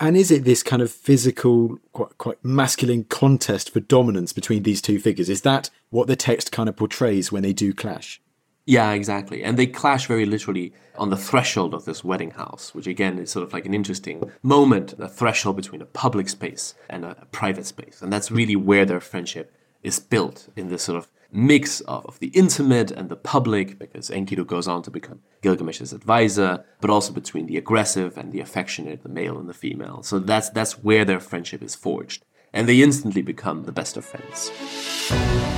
And 0.00 0.16
is 0.16 0.30
it 0.30 0.44
this 0.44 0.62
kind 0.62 0.80
of 0.80 0.92
physical, 0.92 1.78
quite, 1.92 2.16
quite 2.18 2.44
masculine 2.44 3.04
contest 3.04 3.70
for 3.72 3.80
dominance 3.80 4.32
between 4.32 4.62
these 4.62 4.80
two 4.80 5.00
figures? 5.00 5.28
Is 5.28 5.42
that 5.42 5.70
what 5.90 6.06
the 6.06 6.14
text 6.14 6.52
kind 6.52 6.68
of 6.68 6.76
portrays 6.76 7.32
when 7.32 7.42
they 7.42 7.52
do 7.52 7.72
clash? 7.74 8.20
Yeah, 8.64 8.92
exactly. 8.92 9.42
And 9.42 9.58
they 9.58 9.66
clash 9.66 10.06
very 10.06 10.26
literally 10.26 10.74
on 10.96 11.08
the 11.08 11.16
threshold 11.16 11.72
of 11.72 11.84
this 11.86 12.04
wedding 12.04 12.32
house, 12.32 12.74
which 12.74 12.86
again 12.86 13.18
is 13.18 13.30
sort 13.30 13.46
of 13.46 13.52
like 13.52 13.64
an 13.64 13.72
interesting 13.72 14.30
moment, 14.42 14.94
a 14.98 15.08
threshold 15.08 15.56
between 15.56 15.80
a 15.80 15.86
public 15.86 16.28
space 16.28 16.74
and 16.88 17.04
a, 17.04 17.26
private 17.32 17.64
space. 17.64 18.02
And 18.02 18.12
that's 18.12 18.30
really 18.30 18.56
where 18.56 18.84
their 18.84 19.00
friendship 19.00 19.54
is 19.82 19.98
built 19.98 20.48
in 20.54 20.68
this 20.68 20.82
sort 20.82 20.98
of 20.98 21.08
mix 21.30 21.80
of, 21.82 22.18
the 22.20 22.28
intimate 22.28 22.90
and 22.90 23.08
the 23.08 23.16
public, 23.16 23.78
because 23.78 24.10
Enkidu 24.10 24.46
goes 24.46 24.66
on 24.66 24.82
to 24.82 24.90
become 24.90 25.20
Gilgamesh's 25.42 25.92
advisor, 25.92 26.64
but 26.80 26.90
also 26.90 27.12
between 27.12 27.46
the 27.46 27.56
aggressive 27.56 28.16
and 28.16 28.32
the 28.32 28.40
affectionate, 28.40 29.02
the 29.02 29.08
male 29.08 29.38
and 29.38 29.48
the 29.48 29.54
female. 29.54 30.02
So 30.02 30.18
that's 30.18 30.50
that's 30.50 30.82
where 30.82 31.04
their 31.04 31.20
friendship 31.20 31.62
is 31.62 31.74
forged. 31.74 32.24
And 32.52 32.68
they 32.68 32.82
instantly 32.82 33.22
become 33.22 33.64
the 33.64 33.72
best 33.72 33.96
of 33.96 34.04
friends. 34.04 35.57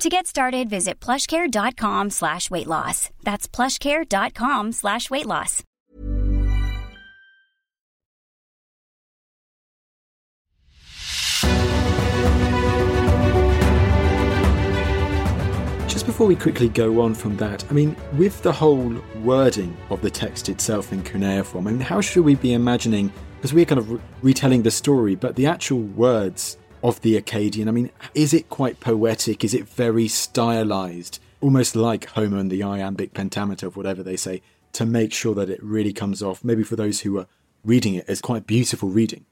To 0.00 0.08
get 0.08 0.26
started, 0.26 0.68
visit 0.68 0.98
plushcare.com 1.00 2.10
slash 2.10 2.50
weight 2.50 2.66
loss. 2.66 3.10
That's 3.22 3.46
plushcare.com 3.46 4.72
slash 4.72 5.10
weight 5.10 5.26
loss. 5.26 5.62
Just 15.86 16.06
before 16.06 16.26
we 16.26 16.34
quickly 16.34 16.68
go 16.68 17.00
on 17.02 17.14
from 17.14 17.36
that, 17.36 17.64
I 17.70 17.74
mean, 17.74 17.94
with 18.14 18.42
the 18.42 18.50
whole 18.50 18.94
wording 19.22 19.76
of 19.90 20.00
the 20.00 20.10
text 20.10 20.48
itself 20.48 20.92
in 20.92 21.02
cuneiform, 21.02 21.68
I 21.68 21.70
mean, 21.70 21.80
how 21.80 22.00
should 22.00 22.24
we 22.24 22.34
be 22.34 22.54
imagining? 22.54 23.12
Because 23.36 23.52
we're 23.52 23.66
kind 23.66 23.78
of 23.78 23.90
re- 23.90 24.00
retelling 24.22 24.62
the 24.62 24.70
story, 24.70 25.14
but 25.14 25.36
the 25.36 25.46
actual 25.46 25.80
words 25.80 26.56
of 26.82 27.00
the 27.00 27.20
Akkadian? 27.20 27.68
I 27.68 27.70
mean, 27.70 27.90
is 28.14 28.34
it 28.34 28.48
quite 28.48 28.80
poetic? 28.80 29.44
Is 29.44 29.54
it 29.54 29.68
very 29.68 30.08
stylized? 30.08 31.18
Almost 31.40 31.76
like 31.76 32.06
Homer 32.10 32.38
and 32.38 32.50
the 32.50 32.62
iambic 32.62 33.14
pentameter 33.14 33.66
of 33.66 33.76
whatever 33.76 34.02
they 34.02 34.16
say, 34.16 34.42
to 34.74 34.86
make 34.86 35.12
sure 35.12 35.34
that 35.34 35.50
it 35.50 35.62
really 35.62 35.92
comes 35.92 36.22
off, 36.22 36.44
maybe 36.44 36.62
for 36.62 36.76
those 36.76 37.00
who 37.00 37.18
are 37.18 37.26
reading 37.64 37.94
it, 37.94 38.04
it's 38.08 38.20
quite 38.20 38.46
beautiful 38.46 38.88
reading. 38.88 39.26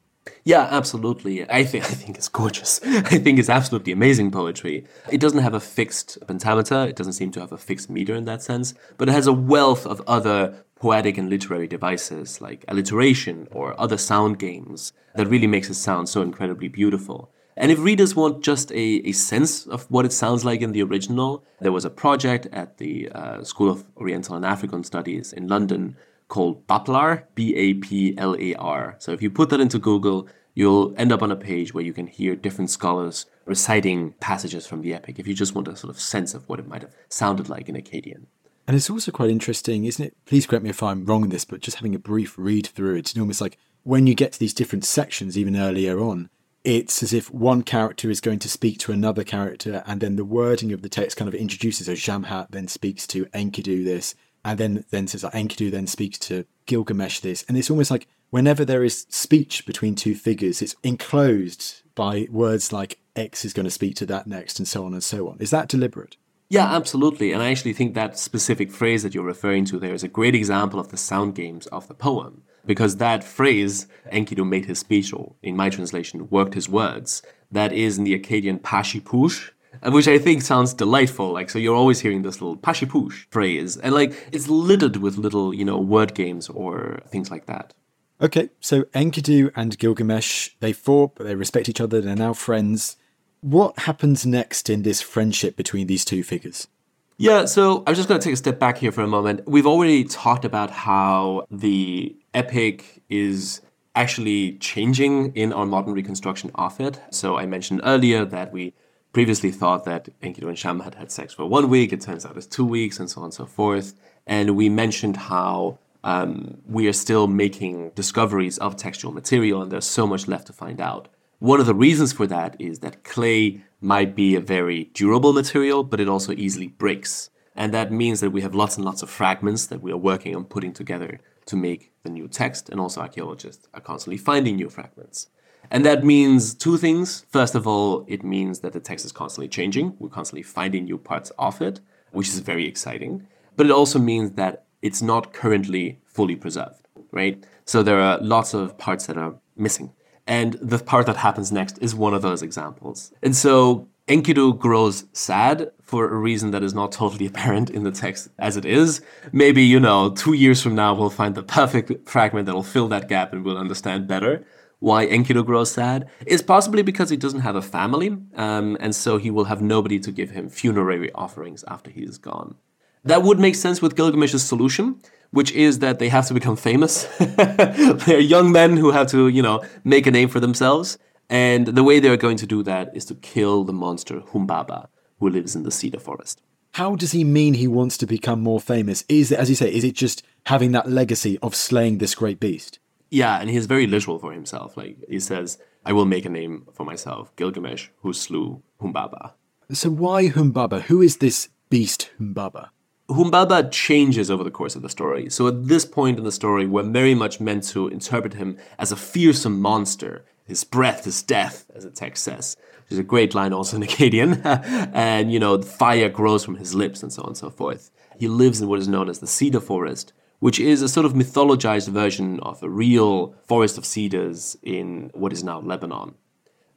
Yeah, 0.44 0.68
absolutely. 0.70 1.48
I 1.50 1.64
think 1.64 1.84
I 1.84 1.94
think 1.94 2.16
it's 2.16 2.28
gorgeous. 2.28 2.80
I 2.84 3.18
think 3.18 3.38
it's 3.38 3.48
absolutely 3.48 3.92
amazing 3.92 4.30
poetry. 4.30 4.84
It 5.10 5.20
doesn't 5.20 5.38
have 5.38 5.54
a 5.54 5.60
fixed 5.60 6.18
pentameter. 6.26 6.86
It 6.86 6.96
doesn't 6.96 7.14
seem 7.14 7.30
to 7.32 7.40
have 7.40 7.52
a 7.52 7.58
fixed 7.58 7.88
meter 7.88 8.14
in 8.14 8.26
that 8.26 8.42
sense, 8.42 8.74
but 8.98 9.08
it 9.08 9.12
has 9.12 9.26
a 9.26 9.32
wealth 9.32 9.86
of 9.86 10.02
other 10.06 10.64
poetic 10.76 11.18
and 11.18 11.28
literary 11.28 11.66
devices 11.66 12.40
like 12.40 12.64
alliteration 12.68 13.48
or 13.50 13.78
other 13.80 13.98
sound 13.98 14.38
games 14.38 14.92
that 15.14 15.26
really 15.26 15.46
makes 15.46 15.68
it 15.68 15.74
sound 15.74 16.08
so 16.08 16.22
incredibly 16.22 16.68
beautiful. 16.68 17.30
And 17.60 17.70
if 17.70 17.78
readers 17.78 18.16
want 18.16 18.42
just 18.42 18.72
a, 18.72 19.06
a 19.06 19.12
sense 19.12 19.66
of 19.66 19.84
what 19.90 20.06
it 20.06 20.14
sounds 20.14 20.46
like 20.46 20.62
in 20.62 20.72
the 20.72 20.82
original, 20.82 21.44
there 21.60 21.72
was 21.72 21.84
a 21.84 21.90
project 21.90 22.46
at 22.52 22.78
the 22.78 23.10
uh, 23.10 23.44
School 23.44 23.68
of 23.68 23.84
Oriental 23.98 24.34
and 24.34 24.46
African 24.46 24.82
Studies 24.82 25.34
in 25.34 25.46
London 25.46 25.94
called 26.28 26.66
Baplar, 26.66 27.24
B 27.34 27.54
A 27.54 27.74
P 27.74 28.16
L 28.16 28.34
A 28.40 28.54
R. 28.54 28.96
So 28.98 29.12
if 29.12 29.20
you 29.20 29.30
put 29.30 29.50
that 29.50 29.60
into 29.60 29.78
Google, 29.78 30.26
you'll 30.54 30.94
end 30.96 31.12
up 31.12 31.22
on 31.22 31.30
a 31.30 31.36
page 31.36 31.74
where 31.74 31.84
you 31.84 31.92
can 31.92 32.06
hear 32.06 32.34
different 32.34 32.70
scholars 32.70 33.26
reciting 33.44 34.14
passages 34.20 34.66
from 34.66 34.80
the 34.80 34.94
epic 34.94 35.18
if 35.18 35.28
you 35.28 35.34
just 35.34 35.54
want 35.54 35.68
a 35.68 35.76
sort 35.76 35.90
of 35.90 36.00
sense 36.00 36.32
of 36.32 36.48
what 36.48 36.60
it 36.60 36.66
might 36.66 36.80
have 36.80 36.96
sounded 37.10 37.50
like 37.50 37.68
in 37.68 37.74
Akkadian. 37.74 38.24
And 38.66 38.74
it's 38.74 38.88
also 38.88 39.12
quite 39.12 39.28
interesting, 39.28 39.84
isn't 39.84 40.06
it? 40.06 40.16
Please 40.24 40.46
correct 40.46 40.64
me 40.64 40.70
if 40.70 40.82
I'm 40.82 41.04
wrong 41.04 41.24
in 41.24 41.28
this, 41.28 41.44
but 41.44 41.60
just 41.60 41.76
having 41.76 41.94
a 41.94 41.98
brief 41.98 42.38
read 42.38 42.68
through 42.68 42.94
it, 42.94 43.00
it's 43.00 43.18
almost 43.18 43.42
like 43.42 43.58
when 43.82 44.06
you 44.06 44.14
get 44.14 44.32
to 44.32 44.38
these 44.38 44.54
different 44.54 44.86
sections, 44.86 45.36
even 45.36 45.56
earlier 45.56 46.00
on, 46.00 46.30
it's 46.64 47.02
as 47.02 47.12
if 47.12 47.32
one 47.32 47.62
character 47.62 48.10
is 48.10 48.20
going 48.20 48.38
to 48.40 48.48
speak 48.48 48.78
to 48.80 48.92
another 48.92 49.24
character, 49.24 49.82
and 49.86 50.00
then 50.00 50.16
the 50.16 50.24
wording 50.24 50.72
of 50.72 50.82
the 50.82 50.88
text 50.88 51.16
kind 51.16 51.28
of 51.28 51.34
introduces. 51.34 51.86
So 51.86 51.92
Shamhat 51.92 52.48
then 52.50 52.68
speaks 52.68 53.06
to 53.08 53.26
Enkidu 53.26 53.84
this, 53.84 54.14
and 54.44 54.58
then 54.58 54.84
then 54.90 55.06
says 55.06 55.24
like, 55.24 55.32
Enkidu 55.34 55.70
then 55.70 55.86
speaks 55.86 56.18
to 56.20 56.44
Gilgamesh 56.66 57.20
this, 57.20 57.44
and 57.48 57.56
it's 57.56 57.70
almost 57.70 57.90
like 57.90 58.06
whenever 58.30 58.64
there 58.64 58.84
is 58.84 59.06
speech 59.08 59.66
between 59.66 59.94
two 59.94 60.14
figures, 60.14 60.62
it's 60.62 60.76
enclosed 60.82 61.82
by 61.94 62.26
words 62.30 62.72
like 62.72 62.98
X 63.16 63.44
is 63.44 63.52
going 63.52 63.64
to 63.64 63.70
speak 63.70 63.96
to 63.96 64.06
that 64.06 64.26
next, 64.26 64.58
and 64.58 64.68
so 64.68 64.84
on 64.84 64.92
and 64.92 65.02
so 65.02 65.28
on. 65.28 65.38
Is 65.40 65.50
that 65.50 65.68
deliberate? 65.68 66.16
Yeah, 66.50 66.66
absolutely. 66.74 67.32
And 67.32 67.42
I 67.42 67.50
actually 67.52 67.72
think 67.72 67.94
that 67.94 68.18
specific 68.18 68.72
phrase 68.72 69.04
that 69.04 69.14
you're 69.14 69.22
referring 69.22 69.64
to 69.66 69.78
there 69.78 69.94
is 69.94 70.02
a 70.02 70.08
great 70.08 70.34
example 70.34 70.80
of 70.80 70.88
the 70.88 70.96
sound 70.96 71.36
games 71.36 71.66
of 71.68 71.86
the 71.86 71.94
poem. 71.94 72.42
Because 72.66 72.96
that 72.96 73.24
phrase, 73.24 73.86
Enkidu 74.12 74.46
made 74.48 74.66
his 74.66 74.78
speech, 74.78 75.12
or 75.12 75.34
in 75.42 75.56
my 75.56 75.70
translation, 75.70 76.28
worked 76.30 76.54
his 76.54 76.68
words, 76.68 77.22
that 77.50 77.72
is 77.72 77.98
in 77.98 78.04
the 78.04 78.18
Akkadian 78.18 78.60
pashipush, 78.60 79.50
which 79.84 80.08
I 80.08 80.18
think 80.18 80.42
sounds 80.42 80.74
delightful. 80.74 81.32
Like, 81.32 81.50
so 81.50 81.58
you're 81.58 81.74
always 81.74 82.00
hearing 82.00 82.22
this 82.22 82.40
little 82.40 82.56
pashipush 82.56 83.26
phrase, 83.30 83.76
and 83.76 83.94
like 83.94 84.12
it's 84.32 84.48
littered 84.48 84.96
with 84.96 85.16
little, 85.16 85.54
you 85.54 85.64
know, 85.64 85.78
word 85.78 86.14
games 86.14 86.48
or 86.48 87.00
things 87.08 87.30
like 87.30 87.46
that. 87.46 87.74
Okay, 88.22 88.50
so 88.60 88.82
Enkidu 88.94 89.50
and 89.56 89.78
Gilgamesh, 89.78 90.50
they 90.60 90.74
fought, 90.74 91.14
but 91.14 91.24
they 91.24 91.34
respect 91.34 91.70
each 91.70 91.80
other, 91.80 92.02
they're 92.02 92.14
now 92.14 92.34
friends. 92.34 92.96
What 93.40 93.78
happens 93.80 94.26
next 94.26 94.68
in 94.68 94.82
this 94.82 95.00
friendship 95.00 95.56
between 95.56 95.86
these 95.86 96.04
two 96.04 96.22
figures? 96.22 96.68
Yeah, 97.16 97.46
so 97.46 97.82
I'm 97.86 97.94
just 97.94 98.08
going 98.08 98.20
to 98.20 98.24
take 98.24 98.34
a 98.34 98.36
step 98.36 98.58
back 98.58 98.78
here 98.78 98.92
for 98.92 99.02
a 99.02 99.06
moment. 99.06 99.46
We've 99.46 99.66
already 99.66 100.04
talked 100.04 100.44
about 100.44 100.70
how 100.70 101.46
the 101.50 102.16
epic 102.34 103.02
is 103.08 103.60
actually 103.94 104.52
changing 104.58 105.34
in 105.34 105.52
our 105.52 105.66
modern 105.66 105.92
reconstruction 105.92 106.50
of 106.54 106.80
it. 106.80 107.00
So 107.10 107.36
I 107.36 107.46
mentioned 107.46 107.80
earlier 107.84 108.24
that 108.24 108.52
we 108.52 108.74
previously 109.12 109.50
thought 109.50 109.84
that 109.84 110.08
Enkidu 110.20 110.48
and 110.48 110.56
Shamhat 110.56 110.94
had 110.94 111.10
sex 111.10 111.34
for 111.34 111.46
one 111.46 111.68
week. 111.68 111.92
It 111.92 112.00
turns 112.00 112.24
out 112.24 112.36
it's 112.36 112.46
two 112.46 112.64
weeks, 112.64 113.00
and 113.00 113.10
so 113.10 113.20
on 113.20 113.24
and 113.26 113.34
so 113.34 113.46
forth. 113.46 113.94
And 114.26 114.56
we 114.56 114.68
mentioned 114.68 115.16
how 115.16 115.78
um, 116.04 116.58
we 116.66 116.86
are 116.86 116.92
still 116.92 117.26
making 117.26 117.90
discoveries 117.90 118.58
of 118.58 118.76
textual 118.76 119.12
material, 119.12 119.62
and 119.62 119.72
there's 119.72 119.86
so 119.86 120.06
much 120.06 120.28
left 120.28 120.46
to 120.46 120.52
find 120.52 120.80
out. 120.80 121.08
One 121.40 121.58
of 121.58 121.66
the 121.66 121.74
reasons 121.74 122.12
for 122.12 122.26
that 122.28 122.54
is 122.60 122.80
that 122.80 123.02
clay 123.02 123.62
might 123.80 124.14
be 124.14 124.34
a 124.34 124.40
very 124.40 124.84
durable 124.92 125.32
material, 125.32 125.82
but 125.82 126.00
it 126.00 126.08
also 126.08 126.32
easily 126.32 126.68
breaks. 126.68 127.30
And 127.56 127.74
that 127.74 127.90
means 127.90 128.20
that 128.20 128.30
we 128.30 128.42
have 128.42 128.54
lots 128.54 128.76
and 128.76 128.84
lots 128.84 129.02
of 129.02 129.10
fragments 129.10 129.66
that 129.66 129.82
we 129.82 129.90
are 129.90 129.96
working 129.96 130.36
on 130.36 130.44
putting 130.44 130.72
together 130.72 131.18
to 131.46 131.56
make 131.56 131.89
the 132.02 132.10
new 132.10 132.28
text, 132.28 132.68
and 132.70 132.80
also 132.80 133.00
archaeologists 133.00 133.68
are 133.74 133.80
constantly 133.80 134.16
finding 134.16 134.56
new 134.56 134.68
fragments. 134.68 135.28
And 135.70 135.84
that 135.84 136.04
means 136.04 136.54
two 136.54 136.76
things. 136.78 137.26
First 137.28 137.54
of 137.54 137.66
all, 137.66 138.04
it 138.08 138.24
means 138.24 138.60
that 138.60 138.72
the 138.72 138.80
text 138.80 139.04
is 139.04 139.12
constantly 139.12 139.48
changing. 139.48 139.96
We're 139.98 140.08
constantly 140.08 140.42
finding 140.42 140.84
new 140.84 140.98
parts 140.98 141.30
of 141.38 141.60
it, 141.60 141.80
which 142.12 142.28
is 142.28 142.38
very 142.40 142.66
exciting. 142.66 143.26
But 143.56 143.66
it 143.66 143.72
also 143.72 143.98
means 143.98 144.32
that 144.32 144.64
it's 144.82 145.02
not 145.02 145.32
currently 145.32 146.00
fully 146.06 146.36
preserved, 146.36 146.86
right? 147.12 147.44
So 147.66 147.82
there 147.82 148.00
are 148.00 148.18
lots 148.20 148.54
of 148.54 148.78
parts 148.78 149.06
that 149.06 149.18
are 149.18 149.34
missing. 149.56 149.92
And 150.26 150.54
the 150.54 150.78
part 150.78 151.06
that 151.06 151.16
happens 151.16 151.52
next 151.52 151.78
is 151.78 151.94
one 151.94 152.14
of 152.14 152.22
those 152.22 152.42
examples. 152.42 153.12
And 153.22 153.36
so 153.36 153.88
Enkidu 154.10 154.58
grows 154.58 155.04
sad 155.12 155.70
for 155.82 156.12
a 156.12 156.16
reason 156.16 156.50
that 156.50 156.64
is 156.64 156.74
not 156.74 156.90
totally 156.90 157.26
apparent 157.32 157.70
in 157.70 157.84
the 157.84 157.92
text 157.92 158.28
as 158.40 158.56
it 158.56 158.64
is. 158.64 159.00
Maybe, 159.30 159.62
you 159.62 159.78
know, 159.78 160.10
two 160.10 160.32
years 160.32 160.60
from 160.60 160.74
now, 160.74 160.94
we'll 160.94 161.10
find 161.10 161.36
the 161.36 161.44
perfect 161.44 162.08
fragment 162.08 162.46
that'll 162.46 162.64
fill 162.64 162.88
that 162.88 163.08
gap 163.08 163.32
and 163.32 163.44
we'll 163.44 163.56
understand 163.56 164.08
better 164.08 164.44
why 164.80 165.06
Enkidu 165.06 165.46
grows 165.46 165.70
sad. 165.70 166.08
It's 166.26 166.42
possibly 166.42 166.82
because 166.82 167.10
he 167.10 167.16
doesn't 167.16 167.40
have 167.40 167.54
a 167.54 167.62
family, 167.62 168.16
um, 168.34 168.76
and 168.80 168.94
so 168.94 169.18
he 169.18 169.30
will 169.30 169.44
have 169.44 169.60
nobody 169.60 170.00
to 170.00 170.10
give 170.10 170.30
him 170.30 170.48
funerary 170.48 171.12
offerings 171.12 171.62
after 171.68 171.90
he 171.90 172.00
is 172.00 172.18
gone. 172.18 172.56
That 173.04 173.22
would 173.22 173.38
make 173.38 173.54
sense 173.54 173.80
with 173.80 173.94
Gilgamesh's 173.94 174.42
solution, 174.42 175.00
which 175.30 175.52
is 175.52 175.78
that 175.78 175.98
they 175.98 176.08
have 176.08 176.26
to 176.28 176.34
become 176.34 176.56
famous. 176.56 177.04
they're 177.18 178.18
young 178.20 178.52
men 178.52 178.76
who 178.76 178.90
have 178.90 179.06
to, 179.08 179.28
you 179.28 179.42
know, 179.42 179.62
make 179.84 180.06
a 180.06 180.10
name 180.10 180.28
for 180.28 180.40
themselves. 180.40 180.98
And 181.30 181.68
the 181.68 181.84
way 181.84 182.00
they're 182.00 182.16
going 182.16 182.36
to 182.38 182.46
do 182.46 182.62
that 182.64 182.90
is 182.94 183.04
to 183.06 183.14
kill 183.14 183.62
the 183.64 183.72
monster 183.72 184.20
Humbaba, 184.20 184.88
who 185.20 185.30
lives 185.30 185.54
in 185.54 185.62
the 185.62 185.70
cedar 185.70 186.00
forest. 186.00 186.42
How 186.72 186.96
does 186.96 187.12
he 187.12 187.24
mean 187.24 187.54
he 187.54 187.68
wants 187.68 187.96
to 187.98 188.06
become 188.06 188.40
more 188.40 188.60
famous? 188.60 189.04
Is 189.08 189.32
it, 189.32 189.38
as 189.38 189.48
you 189.48 189.54
say, 189.56 189.72
is 189.72 189.84
it 189.84 189.94
just 189.94 190.24
having 190.46 190.72
that 190.72 190.90
legacy 190.90 191.38
of 191.38 191.54
slaying 191.54 191.98
this 191.98 192.14
great 192.16 192.40
beast? 192.40 192.80
Yeah, 193.10 193.40
and 193.40 193.48
he's 193.48 193.66
very 193.66 193.86
literal 193.86 194.18
for 194.18 194.32
himself. 194.32 194.76
Like 194.76 194.98
he 195.08 195.20
says, 195.20 195.58
I 195.84 195.92
will 195.92 196.04
make 196.04 196.24
a 196.24 196.28
name 196.30 196.66
for 196.72 196.84
myself, 196.84 197.34
Gilgamesh, 197.36 197.88
who 198.02 198.12
slew 198.12 198.62
Humbaba. 198.80 199.32
So 199.72 199.90
why 199.90 200.28
Humbaba? 200.28 200.82
Who 200.82 201.00
is 201.00 201.18
this 201.18 201.48
beast 201.70 202.10
Humbaba? 202.20 202.70
Humbaba 203.08 203.70
changes 203.72 204.30
over 204.30 204.44
the 204.44 204.50
course 204.50 204.76
of 204.76 204.82
the 204.82 204.88
story. 204.88 205.28
So 205.30 205.48
at 205.48 205.66
this 205.66 205.84
point 205.84 206.18
in 206.18 206.24
the 206.24 206.32
story, 206.32 206.66
we're 206.66 206.84
very 206.84 207.14
much 207.14 207.40
meant 207.40 207.64
to 207.68 207.88
interpret 207.88 208.34
him 208.34 208.56
as 208.78 208.92
a 208.92 208.96
fearsome 208.96 209.60
monster. 209.60 210.24
His 210.50 210.64
breath 210.64 211.06
is 211.06 211.22
death, 211.22 211.70
as 211.76 211.84
the 211.84 211.90
text 211.90 212.24
says. 212.24 212.56
Which 212.80 212.90
is 212.90 212.98
a 212.98 213.04
great 213.04 213.36
line 213.36 213.52
also 213.52 213.76
in 213.76 213.84
Akkadian. 213.84 214.44
and, 214.92 215.32
you 215.32 215.38
know, 215.38 215.62
fire 215.62 216.08
grows 216.08 216.44
from 216.44 216.56
his 216.56 216.74
lips 216.74 217.04
and 217.04 217.12
so 217.12 217.22
on 217.22 217.28
and 217.28 217.36
so 217.36 217.50
forth. 217.50 217.92
He 218.18 218.26
lives 218.26 218.60
in 218.60 218.66
what 218.66 218.80
is 218.80 218.88
known 218.88 219.08
as 219.08 219.20
the 219.20 219.28
cedar 219.28 219.60
forest, 219.60 220.12
which 220.40 220.58
is 220.58 220.82
a 220.82 220.88
sort 220.88 221.06
of 221.06 221.12
mythologized 221.12 221.86
version 221.86 222.40
of 222.40 222.60
a 222.64 222.68
real 222.68 223.32
forest 223.44 223.78
of 223.78 223.86
cedars 223.86 224.56
in 224.60 225.12
what 225.14 225.32
is 225.32 225.44
now 225.44 225.60
Lebanon. 225.60 226.16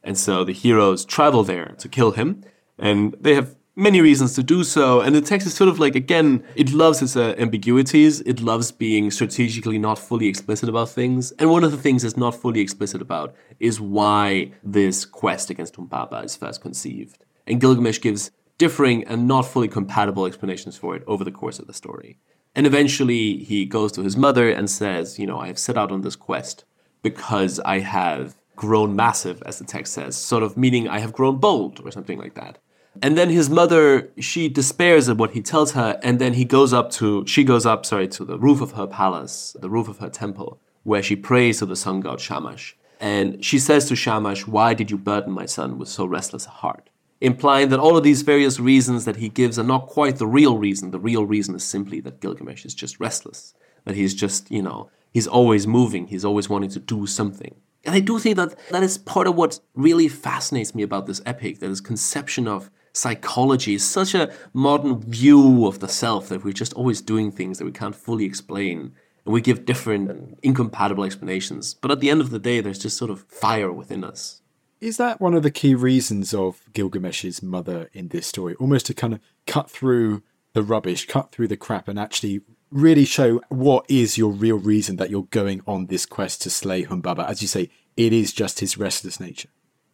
And 0.04 0.16
so 0.16 0.44
the 0.44 0.52
heroes 0.52 1.04
travel 1.04 1.42
there 1.42 1.74
to 1.78 1.88
kill 1.88 2.12
him, 2.12 2.44
and 2.78 3.16
they 3.20 3.34
have 3.34 3.56
many 3.76 4.00
reasons 4.00 4.34
to 4.34 4.42
do 4.42 4.64
so. 4.64 5.00
And 5.00 5.14
the 5.14 5.20
text 5.20 5.46
is 5.46 5.54
sort 5.54 5.68
of 5.68 5.78
like, 5.78 5.94
again, 5.94 6.44
it 6.54 6.72
loves 6.72 7.02
its 7.02 7.16
uh, 7.16 7.34
ambiguities. 7.38 8.20
It 8.20 8.40
loves 8.40 8.70
being 8.72 9.10
strategically 9.10 9.78
not 9.78 9.98
fully 9.98 10.28
explicit 10.28 10.68
about 10.68 10.90
things. 10.90 11.32
And 11.32 11.50
one 11.50 11.64
of 11.64 11.72
the 11.72 11.78
things 11.78 12.04
it's 12.04 12.16
not 12.16 12.34
fully 12.34 12.60
explicit 12.60 13.02
about 13.02 13.34
is 13.58 13.80
why 13.80 14.52
this 14.62 15.04
quest 15.04 15.50
against 15.50 15.74
Humbaba 15.74 16.24
is 16.24 16.36
first 16.36 16.60
conceived. 16.60 17.24
And 17.46 17.60
Gilgamesh 17.60 18.00
gives 18.00 18.30
differing 18.58 19.04
and 19.04 19.26
not 19.26 19.42
fully 19.42 19.68
compatible 19.68 20.26
explanations 20.26 20.76
for 20.76 20.94
it 20.94 21.02
over 21.06 21.24
the 21.24 21.32
course 21.32 21.58
of 21.58 21.66
the 21.66 21.74
story. 21.74 22.18
And 22.54 22.66
eventually 22.66 23.38
he 23.38 23.66
goes 23.66 23.90
to 23.92 24.02
his 24.02 24.16
mother 24.16 24.48
and 24.48 24.70
says, 24.70 25.18
You 25.18 25.26
know, 25.26 25.40
I 25.40 25.48
have 25.48 25.58
set 25.58 25.76
out 25.76 25.90
on 25.90 26.02
this 26.02 26.16
quest 26.16 26.64
because 27.02 27.58
I 27.60 27.80
have 27.80 28.36
grown 28.56 28.94
massive, 28.94 29.42
as 29.44 29.58
the 29.58 29.64
text 29.64 29.92
says, 29.92 30.16
sort 30.16 30.44
of 30.44 30.56
meaning 30.56 30.88
I 30.88 31.00
have 31.00 31.12
grown 31.12 31.38
bold 31.38 31.80
or 31.84 31.90
something 31.90 32.18
like 32.18 32.34
that. 32.34 32.58
And 33.02 33.18
then 33.18 33.30
his 33.30 33.50
mother, 33.50 34.10
she 34.18 34.48
despairs 34.48 35.08
at 35.08 35.16
what 35.16 35.32
he 35.32 35.42
tells 35.42 35.72
her, 35.72 35.98
and 36.02 36.20
then 36.20 36.34
he 36.34 36.44
goes 36.44 36.72
up 36.72 36.90
to, 36.92 37.26
she 37.26 37.44
goes 37.44 37.66
up, 37.66 37.84
sorry, 37.84 38.08
to 38.08 38.24
the 38.24 38.38
roof 38.38 38.60
of 38.60 38.72
her 38.72 38.86
palace, 38.86 39.56
the 39.60 39.70
roof 39.70 39.88
of 39.88 39.98
her 39.98 40.08
temple, 40.08 40.60
where 40.84 41.02
she 41.02 41.16
prays 41.16 41.58
to 41.58 41.66
the 41.66 41.76
sun 41.76 42.00
god 42.00 42.20
Shamash. 42.20 42.76
And 43.00 43.44
she 43.44 43.58
says 43.58 43.86
to 43.88 43.96
Shamash, 43.96 44.46
Why 44.46 44.74
did 44.74 44.90
you 44.90 44.98
burden 44.98 45.32
my 45.32 45.46
son 45.46 45.78
with 45.78 45.88
so 45.88 46.06
restless 46.06 46.46
a 46.46 46.50
heart? 46.50 46.88
Implying 47.20 47.68
that 47.70 47.80
all 47.80 47.96
of 47.96 48.04
these 48.04 48.22
various 48.22 48.60
reasons 48.60 49.04
that 49.04 49.16
he 49.16 49.28
gives 49.28 49.58
are 49.58 49.64
not 49.64 49.86
quite 49.86 50.16
the 50.16 50.26
real 50.26 50.58
reason. 50.58 50.90
The 50.90 50.98
real 50.98 51.24
reason 51.26 51.54
is 51.54 51.64
simply 51.64 52.00
that 52.00 52.20
Gilgamesh 52.20 52.64
is 52.64 52.74
just 52.74 53.00
restless, 53.00 53.54
that 53.84 53.96
he's 53.96 54.14
just, 54.14 54.50
you 54.50 54.62
know, 54.62 54.90
he's 55.12 55.26
always 55.26 55.66
moving, 55.66 56.06
he's 56.06 56.24
always 56.24 56.48
wanting 56.48 56.70
to 56.70 56.80
do 56.80 57.06
something. 57.06 57.54
And 57.84 57.94
I 57.94 58.00
do 58.00 58.18
think 58.18 58.36
that 58.36 58.58
that 58.70 58.82
is 58.82 58.98
part 58.98 59.26
of 59.26 59.34
what 59.36 59.60
really 59.74 60.08
fascinates 60.08 60.74
me 60.74 60.82
about 60.82 61.06
this 61.06 61.20
epic, 61.26 61.58
that 61.60 61.68
his 61.68 61.80
conception 61.80 62.48
of 62.48 62.70
psychology 62.94 63.74
is 63.74 63.84
such 63.84 64.14
a 64.14 64.32
modern 64.54 65.00
view 65.00 65.66
of 65.66 65.80
the 65.80 65.88
self 65.88 66.28
that 66.28 66.44
we're 66.44 66.52
just 66.52 66.72
always 66.72 67.02
doing 67.02 67.30
things 67.30 67.58
that 67.58 67.64
we 67.64 67.72
can't 67.72 67.94
fully 67.96 68.24
explain. 68.24 68.94
And 69.24 69.34
we 69.34 69.40
give 69.40 69.64
different 69.64 70.10
and 70.10 70.36
incompatible 70.42 71.04
explanations. 71.04 71.74
But 71.74 71.90
at 71.90 72.00
the 72.00 72.10
end 72.10 72.20
of 72.20 72.30
the 72.30 72.38
day, 72.38 72.60
there's 72.60 72.78
just 72.78 72.96
sort 72.96 73.10
of 73.10 73.22
fire 73.22 73.72
within 73.72 74.04
us. 74.04 74.40
Is 74.80 74.96
that 74.98 75.20
one 75.20 75.34
of 75.34 75.42
the 75.42 75.50
key 75.50 75.74
reasons 75.74 76.34
of 76.34 76.60
Gilgamesh's 76.72 77.42
mother 77.42 77.88
in 77.92 78.08
this 78.08 78.26
story? 78.26 78.54
Almost 78.56 78.86
to 78.86 78.94
kind 78.94 79.14
of 79.14 79.20
cut 79.46 79.70
through 79.70 80.22
the 80.52 80.62
rubbish, 80.62 81.06
cut 81.06 81.32
through 81.32 81.48
the 81.48 81.56
crap, 81.56 81.88
and 81.88 81.98
actually 81.98 82.42
really 82.70 83.04
show 83.04 83.40
what 83.48 83.86
is 83.88 84.18
your 84.18 84.30
real 84.30 84.58
reason 84.58 84.96
that 84.96 85.08
you're 85.08 85.28
going 85.30 85.62
on 85.66 85.86
this 85.86 86.04
quest 86.04 86.42
to 86.42 86.50
slay 86.50 86.84
Humbaba. 86.84 87.26
As 87.26 87.40
you 87.40 87.48
say, 87.48 87.70
it 87.96 88.12
is 88.12 88.32
just 88.32 88.60
his 88.60 88.76
restless 88.76 89.18
nature. 89.18 89.48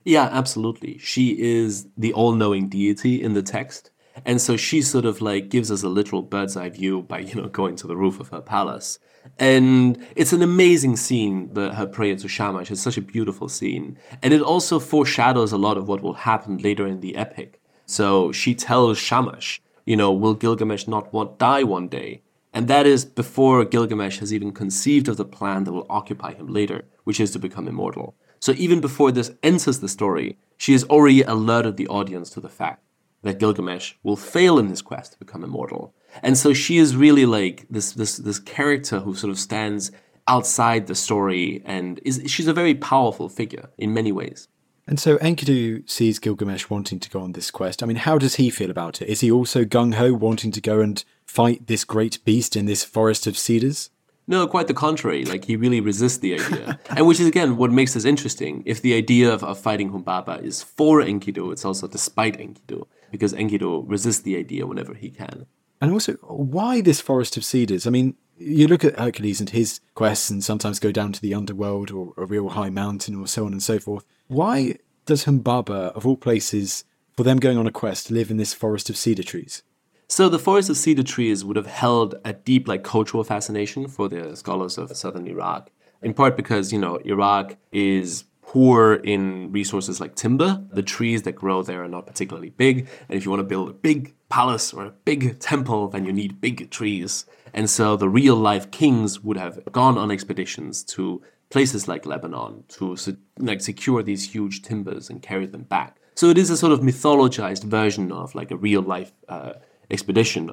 Yeah, 0.05 0.29
absolutely. 0.33 0.99
She 0.99 1.41
is 1.41 1.87
the 1.97 2.13
all 2.13 2.33
knowing 2.33 2.69
deity 2.69 3.23
in 3.23 3.35
the 3.35 3.43
text. 3.43 3.91
And 4.25 4.41
so 4.41 4.57
she 4.57 4.83
sort 4.83 5.05
of 5.05 5.21
like 5.21 5.49
gives 5.49 5.71
us 5.71 5.83
a 5.83 5.89
literal 5.89 6.23
bird's 6.23 6.57
eye 6.57 6.71
view 6.71 7.03
by, 7.03 7.21
you 7.21 7.35
know, 7.35 7.49
going 7.49 7.77
to 7.77 7.87
the 7.87 7.97
roof 7.97 8.21
of 8.21 8.29
her 8.29 8.41
palace. 8.41 8.99
And 9.39 10.05
it's 10.17 10.33
an 10.33 10.43
amazing 10.43 10.97
scene, 10.97 11.53
the, 11.53 11.75
her 11.75 11.87
prayer 11.87 12.17
to 12.17 12.29
Shamash. 12.29 12.71
It's 12.71 12.81
such 12.81 12.97
a 12.97 13.03
beautiful 13.03 13.49
scene. 13.49 13.99
And 14.23 14.33
it 14.33 14.43
also 14.43 14.79
foreshadows 14.79 15.53
a 15.53 15.59
lot 15.59 15.77
of 15.77 15.89
what 15.89 16.03
will 16.03 16.15
happen 16.15 16.59
later 16.59 16.87
in 16.87 17.01
the 17.01 17.17
epic. 17.17 17.61
So 17.87 18.33
she 18.33 18.55
tells 18.55 18.99
Shamash, 18.99 19.61
you 19.85 19.97
know, 19.97 20.13
will 20.13 20.35
Gilgamesh 20.35 20.87
not 20.87 21.13
want 21.13 21.39
die 21.39 21.63
one 21.63 21.89
day? 21.89 22.23
And 22.53 22.67
that 22.69 22.87
is 22.87 23.05
before 23.05 23.65
Gilgamesh 23.65 24.19
has 24.19 24.33
even 24.33 24.53
conceived 24.53 25.09
of 25.09 25.17
the 25.17 25.25
plan 25.25 25.65
that 25.65 25.73
will 25.73 25.87
occupy 25.89 26.35
him 26.35 26.49
later, 26.49 26.85
which 27.05 27.21
is 27.21 27.31
to 27.33 27.39
become 27.39 27.69
immortal. 27.69 28.17
So 28.41 28.53
even 28.57 28.81
before 28.81 29.13
this 29.13 29.31
enters 29.43 29.81
the 29.81 29.89
story, 29.89 30.39
she 30.57 30.73
has 30.73 30.85
already 30.85 31.23
alerted 31.23 31.77
the 31.77 31.89
audience 31.89 32.31
to 32.31 32.41
the 32.41 32.49
fact 32.49 32.83
that 33.23 33.39
Gilgamesh 33.39 33.95
will 34.03 34.17
fail 34.17 34.59
in 34.59 34.69
his 34.69 34.83
quest 34.83 35.13
to 35.13 35.19
become 35.19 35.45
immortal. 35.45 35.95
And 36.23 36.37
so 36.37 36.55
she 36.55 36.79
is 36.79 36.97
really 36.97 37.27
like 37.27 37.67
this 37.71 37.93
this 37.93 38.17
this 38.17 38.39
character 38.39 39.01
who 39.01 39.15
sort 39.15 39.31
of 39.31 39.39
stands 39.39 39.93
outside 40.27 40.87
the 40.87 40.95
story 40.95 41.63
and 41.65 42.01
is 42.05 42.23
she's 42.27 42.49
a 42.49 42.53
very 42.53 42.75
powerful 42.75 43.29
figure 43.29 43.71
in 43.77 43.93
many 43.93 44.13
ways. 44.13 44.49
And 44.87 44.99
so 44.99 45.19
Enkidu 45.19 45.89
sees 45.89 46.19
Gilgamesh 46.19 46.69
wanting 46.69 46.99
to 47.01 47.11
go 47.11 47.21
on 47.21 47.33
this 47.33 47.51
quest. 47.51 47.83
I 47.83 47.87
mean, 47.87 47.99
how 47.99 48.19
does 48.19 48.37
he 48.37 48.51
feel 48.51 48.71
about 48.71 49.01
it? 49.01 49.09
Is 49.09 49.21
he 49.21 49.31
also 49.31 49.65
gung 49.65 49.95
ho 49.95 50.13
wanting 50.15 50.51
to 50.53 50.61
go 50.61 50.81
and 50.81 51.05
fight 51.27 51.67
this 51.67 51.85
great 51.85 52.25
beast 52.25 52.57
in 52.57 52.67
this 52.67 52.83
forest 52.83 53.27
of 53.27 53.39
cedars? 53.39 53.91
No, 54.31 54.47
quite 54.47 54.69
the 54.69 54.75
contrary. 54.75 55.25
Like 55.25 55.45
he 55.45 55.57
really 55.57 55.81
resists 55.81 56.19
the 56.19 56.35
idea, 56.35 56.79
and 56.91 57.05
which 57.05 57.19
is 57.19 57.27
again 57.27 57.57
what 57.57 57.73
makes 57.73 57.95
this 57.95 58.05
interesting. 58.05 58.63
If 58.65 58.81
the 58.81 58.95
idea 58.95 59.35
of, 59.35 59.43
of 59.43 59.59
fighting 59.59 59.91
Humbaba 59.91 60.41
is 60.41 60.63
for 60.63 61.03
Enkidu, 61.03 61.53
it's 61.53 61.65
also 61.65 61.89
despite 61.89 62.39
Enkidu 62.39 62.87
because 63.11 63.33
Enkidu 63.33 63.85
resists 63.89 64.23
the 64.23 64.37
idea 64.37 64.69
whenever 64.69 64.95
he 64.95 65.11
can. 65.11 65.47
And 65.81 65.91
also, 65.91 66.13
why 66.23 66.81
this 66.81 67.01
forest 67.01 67.37
of 67.37 67.45
cedars? 67.45 67.89
I 67.89 67.91
mean, 67.91 68.15
you 68.39 68.69
look 68.69 68.85
at 68.85 68.97
Hercules 69.01 69.41
and 69.41 69.51
his 69.51 69.81
quests, 69.95 70.31
and 70.31 70.45
sometimes 70.45 70.79
go 70.79 70.93
down 70.93 71.11
to 71.13 71.21
the 71.21 71.35
underworld 71.35 71.91
or 71.91 72.15
a 72.17 72.25
real 72.25 72.51
high 72.51 72.71
mountain 72.71 73.17
or 73.17 73.27
so 73.27 73.47
on 73.47 73.53
and 73.53 73.63
so 73.63 73.81
forth. 73.81 74.07
Why 74.29 74.77
does 75.07 75.25
Humbaba, 75.25 75.93
of 75.97 76.07
all 76.07 76.17
places, 76.17 76.85
for 77.17 77.25
them 77.25 77.39
going 77.39 77.59
on 77.59 77.67
a 77.67 77.73
quest, 77.73 78.13
live 78.13 78.31
in 78.31 78.37
this 78.37 78.55
forest 78.55 78.89
of 78.91 78.97
cedar 78.97 79.25
trees? 79.25 79.65
So 80.11 80.29
the 80.29 80.41
forest 80.41 80.69
of 80.69 80.77
cedar 80.77 81.05
trees 81.05 81.45
would 81.45 81.55
have 81.55 81.69
held 81.69 82.17
a 82.25 82.33
deep 82.33 82.67
like 82.67 82.83
cultural 82.83 83.23
fascination 83.23 83.87
for 83.87 84.09
the 84.09 84.35
scholars 84.37 84.77
of 84.77 84.95
southern 84.97 85.29
Iraq. 85.29 85.71
In 86.03 86.15
part 86.15 86.37
because, 86.37 86.73
you 86.73 86.81
know, 86.81 86.97
Iraq 87.05 87.57
is 87.71 88.25
poor 88.43 88.95
in 88.95 89.53
resources 89.53 90.01
like 90.01 90.17
timber. 90.17 90.65
The 90.73 90.83
trees 90.83 91.23
that 91.23 91.37
grow 91.37 91.63
there 91.63 91.85
are 91.85 91.89
not 91.89 92.09
particularly 92.09 92.51
big. 92.51 92.89
And 93.09 93.17
if 93.17 93.25
you 93.25 93.31
want 93.31 93.39
to 93.39 93.45
build 93.45 93.69
a 93.69 93.73
big 93.73 94.17
palace 94.29 94.73
or 94.73 94.85
a 94.85 94.91
big 94.91 95.39
temple, 95.39 95.87
then 95.87 96.05
you 96.05 96.13
need 96.13 96.41
big 96.41 96.73
trees. 96.73 97.25
And 97.55 97.71
so 97.71 97.97
the 97.97 98.09
real 98.09 98.35
life 98.35 98.73
kings 98.73 99.21
would 99.21 99.37
have 99.37 99.61
gone 99.71 99.97
on 99.97 100.11
expeditions 100.11 100.83
to 100.95 101.23
places 101.51 101.87
like 101.87 102.05
Lebanon 102.05 102.65
to 102.71 102.97
like 103.39 103.61
secure 103.61 104.03
these 104.03 104.33
huge 104.33 104.63
timbers 104.63 105.09
and 105.09 105.23
carry 105.23 105.47
them 105.47 105.63
back. 105.63 105.99
So 106.17 106.31
it 106.31 106.37
is 106.37 106.51
a 106.51 106.57
sort 106.57 106.73
of 106.73 106.81
mythologized 106.81 107.63
version 107.63 108.11
of 108.11 108.35
like 108.35 108.51
a 108.51 108.57
real 108.57 108.83
life 108.83 109.13
uh, 109.29 109.53
expedition, 109.91 110.49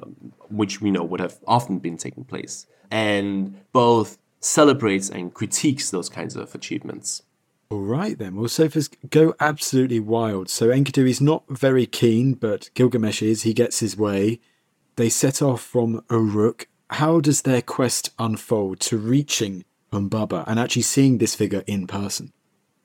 which 0.48 0.80
we 0.80 0.90
know 0.90 1.04
would 1.04 1.20
have 1.20 1.38
often 1.46 1.78
been 1.78 1.96
taking 1.96 2.24
place, 2.24 2.66
and 2.90 3.60
both 3.72 4.18
celebrates 4.40 5.08
and 5.08 5.34
critiques 5.34 5.90
those 5.90 6.08
kinds 6.08 6.36
of 6.36 6.54
achievements. 6.54 7.22
All 7.70 7.80
right 7.80 8.16
then. 8.18 8.36
Well, 8.36 8.48
Sophus 8.48 8.88
go 9.10 9.34
absolutely 9.40 10.00
wild. 10.00 10.48
So 10.48 10.68
Enkidu 10.68 11.08
is 11.08 11.20
not 11.20 11.44
very 11.50 11.84
keen, 11.84 12.32
but 12.32 12.70
Gilgamesh 12.74 13.20
is. 13.20 13.42
He 13.42 13.52
gets 13.52 13.80
his 13.80 13.96
way. 13.96 14.40
They 14.96 15.10
set 15.10 15.42
off 15.42 15.60
from 15.60 16.02
Uruk. 16.10 16.66
How 16.90 17.20
does 17.20 17.42
their 17.42 17.60
quest 17.60 18.10
unfold 18.18 18.80
to 18.80 18.96
reaching 18.96 19.64
Humbaba 19.92 20.44
and 20.46 20.58
actually 20.58 20.82
seeing 20.82 21.18
this 21.18 21.34
figure 21.34 21.62
in 21.66 21.86
person? 21.86 22.32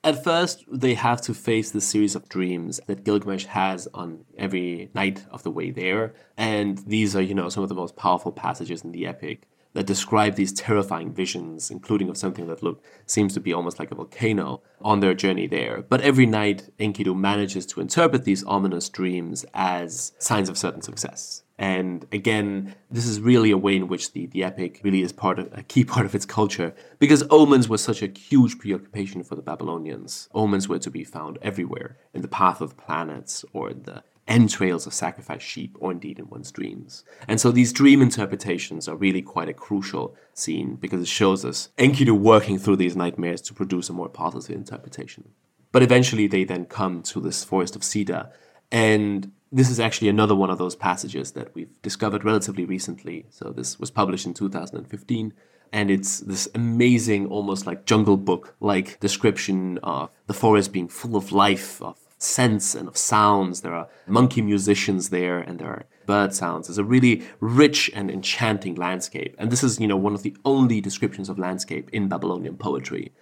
At 0.04 0.22
first, 0.22 0.66
they 0.70 0.92
have 0.92 1.22
to 1.22 1.32
face 1.32 1.70
the 1.70 1.80
series 1.80 2.14
of 2.14 2.28
dreams 2.28 2.78
that 2.86 3.04
Gilgamesh 3.04 3.46
has 3.46 3.88
on 3.94 4.26
every 4.36 4.90
night 4.94 5.24
of 5.30 5.44
the 5.44 5.50
way 5.50 5.70
there. 5.70 6.12
And 6.36 6.76
these 6.86 7.16
are, 7.16 7.22
you 7.22 7.34
know, 7.34 7.48
some 7.48 7.62
of 7.62 7.70
the 7.70 7.74
most 7.74 7.96
powerful 7.96 8.30
passages 8.30 8.84
in 8.84 8.92
the 8.92 9.06
epic 9.06 9.48
that 9.72 9.86
describe 9.86 10.34
these 10.34 10.52
terrifying 10.52 11.14
visions, 11.14 11.70
including 11.70 12.10
of 12.10 12.18
something 12.18 12.46
that 12.48 12.62
look 12.62 12.84
seems 13.06 13.32
to 13.32 13.40
be 13.40 13.54
almost 13.54 13.78
like 13.78 13.90
a 13.90 13.94
volcano 13.94 14.60
on 14.82 15.00
their 15.00 15.14
journey 15.14 15.46
there. 15.46 15.82
But 15.88 16.02
every 16.02 16.26
night, 16.26 16.68
Enkidu 16.78 17.16
manages 17.16 17.64
to 17.66 17.80
interpret 17.80 18.24
these 18.24 18.44
ominous 18.44 18.90
dreams 18.90 19.46
as 19.54 20.12
signs 20.18 20.50
of 20.50 20.58
certain 20.58 20.82
success. 20.82 21.43
And 21.56 22.06
again, 22.10 22.74
this 22.90 23.06
is 23.06 23.20
really 23.20 23.52
a 23.52 23.58
way 23.58 23.76
in 23.76 23.86
which 23.86 24.12
the, 24.12 24.26
the 24.26 24.42
epic 24.42 24.80
really 24.82 25.02
is 25.02 25.12
part 25.12 25.38
of 25.38 25.48
a 25.52 25.62
key 25.62 25.84
part 25.92 26.06
of 26.06 26.14
its 26.14 26.26
culture 26.26 26.74
because 26.98 27.22
omens 27.30 27.68
were 27.68 27.78
such 27.78 28.02
a 28.02 28.08
huge 28.08 28.58
preoccupation 28.58 29.22
for 29.22 29.36
the 29.36 29.42
Babylonians. 29.42 30.28
Omens 30.34 30.68
were 30.68 30.80
to 30.80 30.90
be 30.90 31.04
found 31.04 31.38
everywhere 31.42 31.96
in 32.12 32.22
the 32.22 32.28
path 32.28 32.60
of 32.60 32.76
planets 32.76 33.44
or 33.52 33.70
in 33.70 33.82
the 33.84 34.02
entrails 34.26 34.86
of 34.86 34.94
sacrificed 34.94 35.46
sheep, 35.46 35.76
or 35.80 35.92
indeed 35.92 36.18
in 36.18 36.28
one's 36.28 36.50
dreams. 36.50 37.04
And 37.28 37.40
so 37.40 37.50
these 37.50 37.72
dream 37.72 38.00
interpretations 38.00 38.88
are 38.88 38.96
really 38.96 39.22
quite 39.22 39.48
a 39.48 39.54
crucial 39.54 40.16
scene 40.32 40.76
because 40.76 41.02
it 41.02 41.08
shows 41.08 41.44
us 41.44 41.68
Enkidu 41.78 42.18
working 42.18 42.58
through 42.58 42.76
these 42.76 42.96
nightmares 42.96 43.40
to 43.42 43.54
produce 43.54 43.88
a 43.88 43.92
more 43.92 44.08
positive 44.08 44.56
interpretation. 44.56 45.30
But 45.72 45.82
eventually 45.82 46.26
they 46.26 46.44
then 46.44 46.64
come 46.66 47.02
to 47.02 47.20
this 47.20 47.44
forest 47.44 47.76
of 47.76 47.84
cedar, 47.84 48.30
and 48.70 49.32
this 49.54 49.70
is 49.70 49.80
actually 49.80 50.08
another 50.08 50.34
one 50.34 50.50
of 50.50 50.58
those 50.58 50.76
passages 50.76 51.32
that 51.32 51.54
we've 51.54 51.70
discovered 51.82 52.24
relatively 52.24 52.64
recently. 52.64 53.26
So 53.30 53.50
this 53.50 53.78
was 53.78 53.90
published 53.90 54.26
in 54.26 54.34
2015 54.34 55.32
and 55.72 55.90
it's 55.90 56.20
this 56.20 56.48
amazing, 56.54 57.26
almost 57.26 57.66
like 57.66 57.84
jungle 57.84 58.16
book 58.16 58.54
like 58.60 59.00
description 59.00 59.78
of 59.82 60.10
the 60.28 60.34
forest 60.34 60.72
being 60.72 60.86
full 60.86 61.16
of 61.16 61.32
life, 61.32 61.82
of 61.82 61.98
scents 62.16 62.76
and 62.76 62.86
of 62.86 62.96
sounds. 62.96 63.60
There 63.60 63.74
are 63.74 63.88
monkey 64.06 64.40
musicians 64.40 65.10
there, 65.10 65.40
and 65.40 65.58
there 65.58 65.68
are 65.68 65.86
bird 66.06 66.32
sounds. 66.32 66.68
It's 66.68 66.78
a 66.78 66.84
really 66.84 67.24
rich 67.40 67.90
and 67.92 68.08
enchanting 68.08 68.76
landscape. 68.76 69.34
And 69.36 69.50
this 69.50 69.64
is, 69.64 69.80
you 69.80 69.88
know, 69.88 69.96
one 69.96 70.14
of 70.14 70.22
the 70.22 70.36
only 70.44 70.80
descriptions 70.80 71.28
of 71.28 71.40
landscape 71.40 71.90
in 71.92 72.08
Babylonian 72.08 72.56
poetry. 72.56 73.12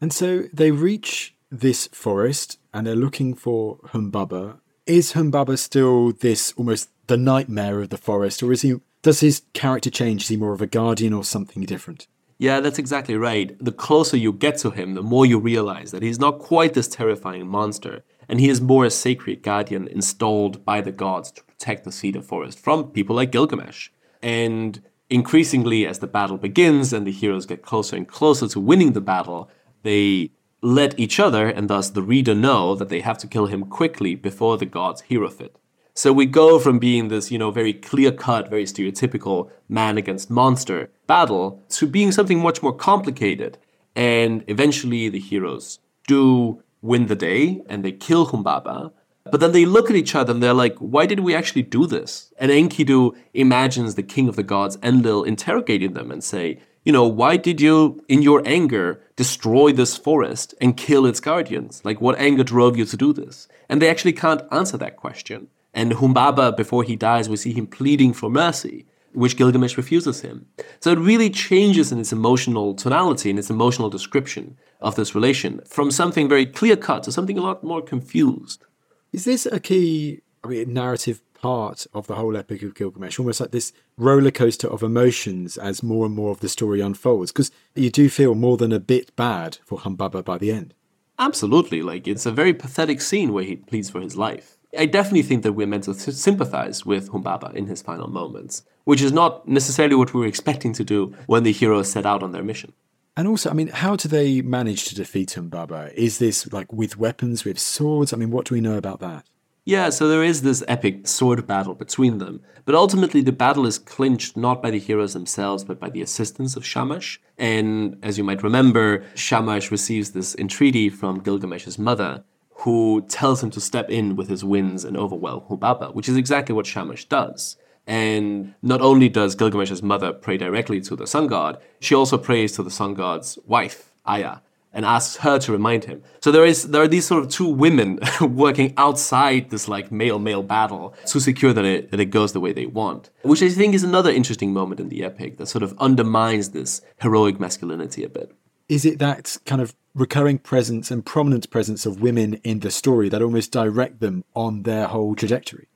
And 0.00 0.12
so 0.12 0.44
they 0.52 0.72
reach 0.72 1.36
this 1.50 1.88
forest 1.92 2.58
and 2.74 2.86
they're 2.86 2.96
looking 2.96 3.34
for 3.34 3.78
Humbaba. 3.92 4.58
Is 4.86 5.12
Humbaba 5.12 5.58
still 5.58 6.12
this 6.12 6.52
almost 6.56 6.90
the 7.06 7.16
nightmare 7.16 7.80
of 7.80 7.90
the 7.90 7.98
forest, 7.98 8.42
or 8.42 8.52
is 8.52 8.62
he 8.62 8.76
does 9.02 9.20
his 9.20 9.42
character 9.52 9.90
change? 9.90 10.22
Is 10.22 10.28
he 10.28 10.36
more 10.36 10.52
of 10.52 10.62
a 10.62 10.66
guardian 10.66 11.12
or 11.12 11.24
something 11.24 11.62
different? 11.64 12.06
Yeah, 12.38 12.60
that's 12.60 12.78
exactly 12.78 13.16
right. 13.16 13.54
The 13.62 13.72
closer 13.72 14.16
you 14.16 14.32
get 14.32 14.56
to 14.58 14.70
him, 14.70 14.94
the 14.94 15.02
more 15.02 15.26
you 15.26 15.38
realize 15.38 15.90
that 15.90 16.02
he's 16.02 16.18
not 16.18 16.38
quite 16.38 16.72
this 16.72 16.88
terrifying 16.88 17.46
monster 17.46 18.02
and 18.30 18.40
he 18.40 18.48
is 18.48 18.60
more 18.60 18.84
a 18.84 18.90
sacred 18.90 19.42
guardian 19.42 19.88
installed 19.88 20.64
by 20.64 20.80
the 20.80 20.92
gods 20.92 21.32
to 21.32 21.44
protect 21.44 21.84
the 21.84 21.92
cedar 21.92 22.22
forest 22.22 22.60
from 22.60 22.90
people 22.92 23.16
like 23.16 23.32
Gilgamesh. 23.32 23.90
And 24.22 24.80
increasingly, 25.10 25.84
as 25.84 25.98
the 25.98 26.06
battle 26.06 26.38
begins 26.38 26.92
and 26.92 27.06
the 27.06 27.12
heroes 27.12 27.44
get 27.44 27.62
closer 27.62 27.96
and 27.96 28.06
closer 28.06 28.46
to 28.46 28.60
winning 28.60 28.92
the 28.92 29.00
battle, 29.00 29.50
they 29.82 30.30
let 30.62 30.98
each 30.98 31.18
other, 31.18 31.48
and 31.48 31.68
thus 31.68 31.90
the 31.90 32.02
reader, 32.02 32.34
know 32.34 32.74
that 32.74 32.88
they 32.88 33.00
have 33.00 33.18
to 33.18 33.26
kill 33.26 33.46
him 33.46 33.64
quickly 33.64 34.14
before 34.14 34.58
the 34.58 34.66
gods 34.66 35.02
hear 35.02 35.22
of 35.22 35.40
it. 35.40 35.56
So 35.94 36.12
we 36.12 36.26
go 36.26 36.58
from 36.58 36.78
being 36.78 37.08
this, 37.08 37.30
you 37.30 37.38
know, 37.38 37.50
very 37.50 37.72
clear 37.72 38.12
cut, 38.12 38.48
very 38.48 38.64
stereotypical 38.64 39.50
man 39.68 39.98
against 39.98 40.30
monster 40.30 40.90
battle 41.06 41.62
to 41.70 41.86
being 41.86 42.12
something 42.12 42.38
much 42.38 42.62
more 42.62 42.74
complicated. 42.74 43.58
And 43.96 44.44
eventually 44.46 45.08
the 45.08 45.18
heroes 45.18 45.80
do 46.06 46.62
win 46.80 47.06
the 47.06 47.16
day 47.16 47.60
and 47.68 47.84
they 47.84 47.92
kill 47.92 48.28
Humbaba. 48.28 48.92
But 49.30 49.40
then 49.40 49.52
they 49.52 49.66
look 49.66 49.90
at 49.90 49.96
each 49.96 50.14
other 50.14 50.32
and 50.32 50.42
they're 50.42 50.54
like, 50.54 50.76
why 50.78 51.06
did 51.06 51.20
we 51.20 51.34
actually 51.34 51.62
do 51.62 51.86
this? 51.86 52.32
And 52.38 52.50
Enkidu 52.50 53.14
imagines 53.34 53.94
the 53.94 54.02
king 54.02 54.28
of 54.28 54.36
the 54.36 54.42
gods, 54.42 54.78
Enlil, 54.82 55.24
interrogating 55.24 55.92
them 55.92 56.10
and 56.10 56.24
say, 56.24 56.60
you 56.84 56.92
know, 56.92 57.06
why 57.06 57.36
did 57.36 57.60
you, 57.60 58.02
in 58.08 58.22
your 58.22 58.42
anger, 58.46 59.02
destroy 59.16 59.72
this 59.72 59.96
forest 59.96 60.54
and 60.60 60.76
kill 60.76 61.06
its 61.06 61.20
guardians? 61.20 61.82
Like, 61.84 62.00
what 62.00 62.18
anger 62.18 62.44
drove 62.44 62.76
you 62.76 62.84
to 62.86 62.96
do 62.96 63.12
this? 63.12 63.48
And 63.68 63.80
they 63.80 63.90
actually 63.90 64.14
can't 64.14 64.42
answer 64.50 64.76
that 64.78 64.96
question. 64.96 65.48
And 65.74 65.92
Humbaba, 65.92 66.56
before 66.56 66.82
he 66.82 66.96
dies, 66.96 67.28
we 67.28 67.36
see 67.36 67.52
him 67.52 67.66
pleading 67.66 68.12
for 68.12 68.30
mercy 68.30 68.86
which 69.12 69.36
Gilgamesh 69.36 69.76
refuses 69.76 70.20
him. 70.20 70.46
So 70.80 70.92
it 70.92 70.98
really 70.98 71.30
changes 71.30 71.90
in 71.90 71.98
its 71.98 72.12
emotional 72.12 72.74
tonality 72.74 73.30
and 73.30 73.38
its 73.38 73.50
emotional 73.50 73.90
description 73.90 74.56
of 74.80 74.94
this 74.94 75.14
relation 75.14 75.60
from 75.66 75.90
something 75.90 76.28
very 76.28 76.46
clear 76.46 76.76
cut 76.76 77.02
to 77.04 77.12
something 77.12 77.38
a 77.38 77.42
lot 77.42 77.64
more 77.64 77.82
confused. 77.82 78.64
Is 79.12 79.24
this 79.24 79.46
a 79.46 79.60
key 79.60 80.20
I 80.42 80.48
mean, 80.48 80.72
narrative 80.72 81.20
part 81.40 81.86
of 81.94 82.06
the 82.06 82.16
whole 82.16 82.36
epic 82.36 82.62
of 82.62 82.74
Gilgamesh? 82.74 83.18
Almost 83.18 83.40
like 83.40 83.50
this 83.50 83.72
roller 83.96 84.30
coaster 84.30 84.68
of 84.68 84.82
emotions 84.82 85.56
as 85.56 85.82
more 85.82 86.06
and 86.06 86.14
more 86.14 86.30
of 86.30 86.40
the 86.40 86.48
story 86.48 86.80
unfolds? 86.80 87.32
Because 87.32 87.50
you 87.74 87.90
do 87.90 88.08
feel 88.08 88.34
more 88.34 88.56
than 88.56 88.72
a 88.72 88.80
bit 88.80 89.14
bad 89.16 89.58
for 89.64 89.78
Humbaba 89.78 90.24
by 90.24 90.38
the 90.38 90.52
end. 90.52 90.74
Absolutely. 91.18 91.82
Like, 91.82 92.08
it's 92.08 92.26
a 92.26 92.32
very 92.32 92.54
pathetic 92.54 93.00
scene 93.00 93.32
where 93.32 93.44
he 93.44 93.56
pleads 93.56 93.90
for 93.90 94.00
his 94.00 94.16
life. 94.16 94.56
I 94.78 94.86
definitely 94.86 95.22
think 95.22 95.42
that 95.42 95.52
we're 95.52 95.66
meant 95.66 95.84
to 95.84 95.94
sympathize 95.94 96.86
with 96.86 97.10
Humbaba 97.10 97.54
in 97.54 97.66
his 97.66 97.82
final 97.82 98.08
moments, 98.08 98.62
which 98.84 99.02
is 99.02 99.12
not 99.12 99.46
necessarily 99.48 99.96
what 99.96 100.14
we 100.14 100.20
were 100.20 100.26
expecting 100.26 100.72
to 100.74 100.84
do 100.84 101.14
when 101.26 101.42
the 101.42 101.52
heroes 101.52 101.90
set 101.90 102.06
out 102.06 102.22
on 102.22 102.32
their 102.32 102.44
mission. 102.44 102.72
And 103.16 103.26
also, 103.26 103.50
I 103.50 103.52
mean, 103.52 103.68
how 103.68 103.96
do 103.96 104.08
they 104.08 104.40
manage 104.40 104.84
to 104.86 104.94
defeat 104.94 105.30
Humbaba? 105.30 105.92
Is 105.94 106.18
this 106.18 106.50
like 106.52 106.72
with 106.72 106.96
weapons, 106.96 107.44
with 107.44 107.58
swords? 107.58 108.12
I 108.12 108.16
mean, 108.16 108.30
what 108.30 108.46
do 108.46 108.54
we 108.54 108.60
know 108.60 108.78
about 108.78 109.00
that? 109.00 109.26
Yeah, 109.64 109.90
so 109.90 110.08
there 110.08 110.24
is 110.24 110.40
this 110.40 110.64
epic 110.68 111.06
sword 111.06 111.46
battle 111.46 111.74
between 111.74 112.16
them, 112.16 112.40
but 112.64 112.74
ultimately 112.74 113.20
the 113.20 113.30
battle 113.30 113.66
is 113.66 113.78
clinched 113.78 114.36
not 114.36 114.62
by 114.62 114.70
the 114.70 114.78
heroes 114.78 115.12
themselves, 115.12 115.64
but 115.64 115.78
by 115.78 115.90
the 115.90 116.00
assistance 116.00 116.56
of 116.56 116.64
Shamash. 116.64 117.20
And 117.36 117.98
as 118.02 118.16
you 118.16 118.24
might 118.24 118.42
remember, 118.42 119.04
Shamash 119.14 119.70
receives 119.70 120.12
this 120.12 120.34
entreaty 120.36 120.88
from 120.88 121.20
Gilgamesh's 121.20 121.78
mother, 121.78 122.24
who 122.60 123.04
tells 123.08 123.42
him 123.42 123.50
to 123.50 123.60
step 123.60 123.90
in 123.90 124.16
with 124.16 124.28
his 124.28 124.44
winds 124.44 124.84
and 124.84 124.96
overwhelm 124.96 125.42
Humbaba, 125.42 125.94
which 125.94 126.08
is 126.08 126.16
exactly 126.16 126.54
what 126.54 126.66
Shamash 126.66 127.04
does. 127.04 127.56
And 127.86 128.54
not 128.62 128.80
only 128.80 129.08
does 129.08 129.34
Gilgamesh's 129.34 129.82
mother 129.82 130.12
pray 130.12 130.38
directly 130.38 130.80
to 130.82 130.96
the 130.96 131.06
sun 131.06 131.26
god, 131.26 131.60
she 131.80 131.94
also 131.94 132.16
prays 132.16 132.52
to 132.52 132.62
the 132.62 132.70
sun 132.70 132.94
god's 132.94 133.38
wife, 133.46 133.92
Aya, 134.06 134.38
and 134.72 134.84
asks 134.84 135.16
her 135.16 135.38
to 135.40 135.52
remind 135.52 135.84
him. 135.84 136.02
So 136.20 136.30
there 136.30 136.44
is 136.44 136.68
there 136.68 136.82
are 136.82 136.88
these 136.88 137.06
sort 137.06 137.22
of 137.24 137.30
two 137.30 137.48
women 137.48 137.98
working 138.20 138.74
outside 138.76 139.50
this 139.50 139.68
like 139.68 139.90
male 139.90 140.18
male 140.18 140.42
battle 140.42 140.94
to 141.06 141.20
secure 141.20 141.52
that 141.52 141.64
it 141.64 141.90
that 141.90 142.00
it 142.00 142.06
goes 142.06 142.32
the 142.32 142.40
way 142.40 142.52
they 142.52 142.66
want, 142.66 143.10
which 143.22 143.42
I 143.42 143.48
think 143.48 143.74
is 143.74 143.84
another 143.84 144.10
interesting 144.10 144.52
moment 144.52 144.80
in 144.80 144.88
the 144.88 145.04
epic 145.04 145.38
that 145.38 145.46
sort 145.46 145.62
of 145.62 145.76
undermines 145.78 146.50
this 146.50 146.80
heroic 147.00 147.40
masculinity 147.40 148.04
a 148.04 148.08
bit. 148.08 148.32
Is 148.68 148.84
it 148.84 149.00
that 149.00 149.36
kind 149.46 149.60
of 149.60 149.74
recurring 149.94 150.38
presence 150.38 150.90
and 150.90 151.04
prominent 151.04 151.50
presence 151.50 151.86
of 151.86 152.00
women 152.00 152.34
in 152.44 152.60
the 152.60 152.70
story 152.70 153.08
that 153.08 153.22
almost 153.22 153.52
direct 153.52 154.00
them 154.00 154.24
on 154.34 154.62
their 154.62 154.86
whole 154.86 155.14
trajectory. 155.14 155.66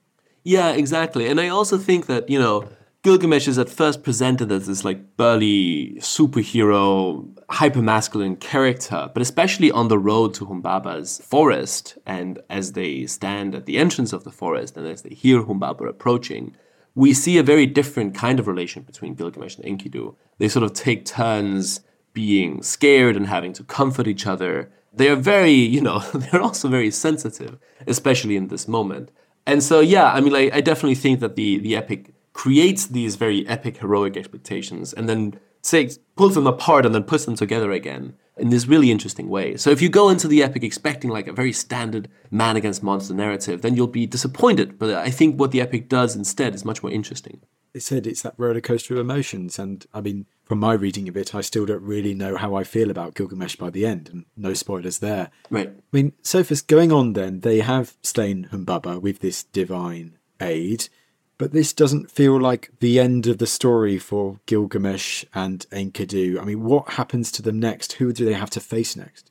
Yeah, 0.45 0.73
exactly. 0.73 1.27
And 1.27 1.41
I 1.41 1.49
also 1.49 1.79
think 1.79 2.07
that, 2.07 2.29
you 2.29 2.39
know, 2.39 2.69
Gilgamesh 3.05 3.49
is 3.49 3.59
at 3.59 3.69
first 3.69 4.03
presented 4.03 4.51
as 4.51 4.67
this 4.67 4.83
like 4.83 5.19
burly 5.19 5.97
superhero, 5.99 7.29
hypermasculine 7.51 8.41
character, 8.41 9.11
but 9.13 9.21
especially 9.21 9.71
on 9.71 9.89
the 9.89 9.99
road 9.99 10.33
to 10.33 10.47
Humbaba's 10.47 11.21
forest, 11.23 11.99
and 12.07 12.41
as 12.49 12.73
they 12.73 13.05
stand 13.05 13.55
at 13.55 13.67
the 13.67 13.77
entrance 13.77 14.15
of 14.15 14.25
the 14.25 14.31
forest 14.31 14.79
and 14.79 14.87
as 14.87 15.03
they 15.03 15.15
hear 15.15 15.43
Humbaba 15.43 15.87
approaching, 15.87 16.57
we 16.95 17.13
see 17.13 17.37
a 17.37 17.43
very 17.43 17.67
different 17.67 18.15
kind 18.15 18.41
of 18.41 18.49
relation 18.49 18.85
between 18.85 19.15
Gilgamesh 19.15 19.59
and 19.59 19.67
Enkidu. 19.67 20.15
They 20.39 20.49
sort 20.49 20.63
of 20.63 20.73
take 20.73 21.05
turns 21.05 21.81
being 22.15 22.63
scared 22.63 23.17
and 23.17 23.27
having 23.27 23.53
to 23.53 23.65
comfort 23.65 24.09
each 24.09 24.27
other. 24.27 24.71
they 24.95 25.11
are 25.11 25.17
very, 25.17 25.53
you 25.53 25.83
know, 25.83 25.99
they're 26.15 26.41
also 26.41 26.69
very 26.69 26.91
sensitive, 26.91 27.59
especially 27.87 28.37
in 28.37 28.49
this 28.49 28.67
moment. 28.67 29.11
And 29.47 29.63
so, 29.63 29.81
yeah, 29.81 30.11
I 30.11 30.23
mean, 30.23 30.33
like, 30.33 30.55
I 30.55 30.63
definitely 30.63 30.95
think 30.95 31.21
that 31.21 31.37
the 31.37 31.59
the 31.59 31.77
epic 31.77 32.14
creates 32.35 32.87
these 32.87 33.17
very 33.17 33.49
epic 33.49 33.79
heroic 33.79 34.17
expectations 34.17 34.93
and 34.93 35.09
then 35.09 35.41
takes 35.63 35.99
pulls 36.17 36.35
them 36.35 36.47
apart 36.47 36.85
and 36.85 36.95
then 36.95 37.05
puts 37.05 37.25
them 37.25 37.37
together 37.37 37.73
again 37.73 38.15
in 38.37 38.51
this 38.51 38.67
really 38.67 38.91
interesting 38.91 39.29
way. 39.29 39.57
So 39.57 39.71
if 39.71 39.81
you 39.81 39.89
go 39.89 40.09
into 40.09 40.29
the 40.29 40.43
epic 40.43 40.63
expecting 40.63 41.11
like 41.11 41.29
a 41.29 41.33
very 41.33 41.53
standard 41.53 42.09
man 42.31 42.57
against 42.57 42.83
monster 42.83 43.15
narrative, 43.15 43.63
then 43.63 43.75
you'll 43.75 43.87
be 43.87 44.07
disappointed. 44.07 44.79
But 44.79 44.91
I 44.91 45.11
think 45.11 45.39
what 45.39 45.53
the 45.53 45.61
epic 45.61 45.89
does 45.89 46.17
instead 46.17 46.55
is 46.55 46.65
much 46.65 46.83
more 46.83 46.93
interesting. 46.93 47.41
It 47.73 47.83
said 47.83 48.07
it's 48.07 48.23
that 48.23 48.35
roller 48.37 48.61
coaster 48.61 48.95
of 48.95 49.01
emotions, 49.01 49.59
and 49.59 49.85
I 49.93 50.01
mean, 50.01 50.27
from 50.45 50.61
my 50.61 50.75
reading 50.75 51.09
of 51.09 51.17
it, 51.17 51.35
I 51.35 51.41
still 51.41 51.67
don't 51.67 51.83
really 51.83 52.15
know 52.15 52.37
how 52.37 52.55
I 52.55 52.63
feel 52.63 52.89
about 52.89 53.15
Gilgamesh 53.15 53.57
by 53.57 53.71
the 53.71 53.85
end, 53.85 54.09
and 54.13 54.27
no 54.37 54.55
spoilers 54.55 55.01
there. 55.01 55.31
Right. 55.51 55.71
I 55.71 55.83
mean, 55.91 56.13
Sophus, 56.23 56.63
going 56.63 56.93
on 56.93 57.15
then, 57.15 57.41
they 57.41 57.61
have 57.61 57.97
slain 58.01 58.49
Humbaba 58.53 59.01
with 59.01 59.19
this 59.19 59.43
divine 59.43 60.19
aid. 60.41 60.89
But 61.37 61.53
this 61.53 61.73
doesn't 61.73 62.11
feel 62.11 62.41
like 62.41 62.71
the 62.81 63.01
end 63.01 63.27
of 63.27 63.39
the 63.39 63.47
story 63.47 63.99
for 63.99 64.39
Gilgamesh 64.47 65.25
and 65.35 65.67
Enkidu. 65.71 66.41
I 66.41 66.45
mean, 66.45 66.63
what 66.63 66.91
happens 66.91 67.33
to 67.33 67.43
them 67.43 67.59
next? 67.59 67.95
Who 67.95 68.13
do 68.13 68.25
they 68.25 68.35
have 68.35 68.51
to 68.51 68.61
face 68.61 68.95
next? 68.95 69.31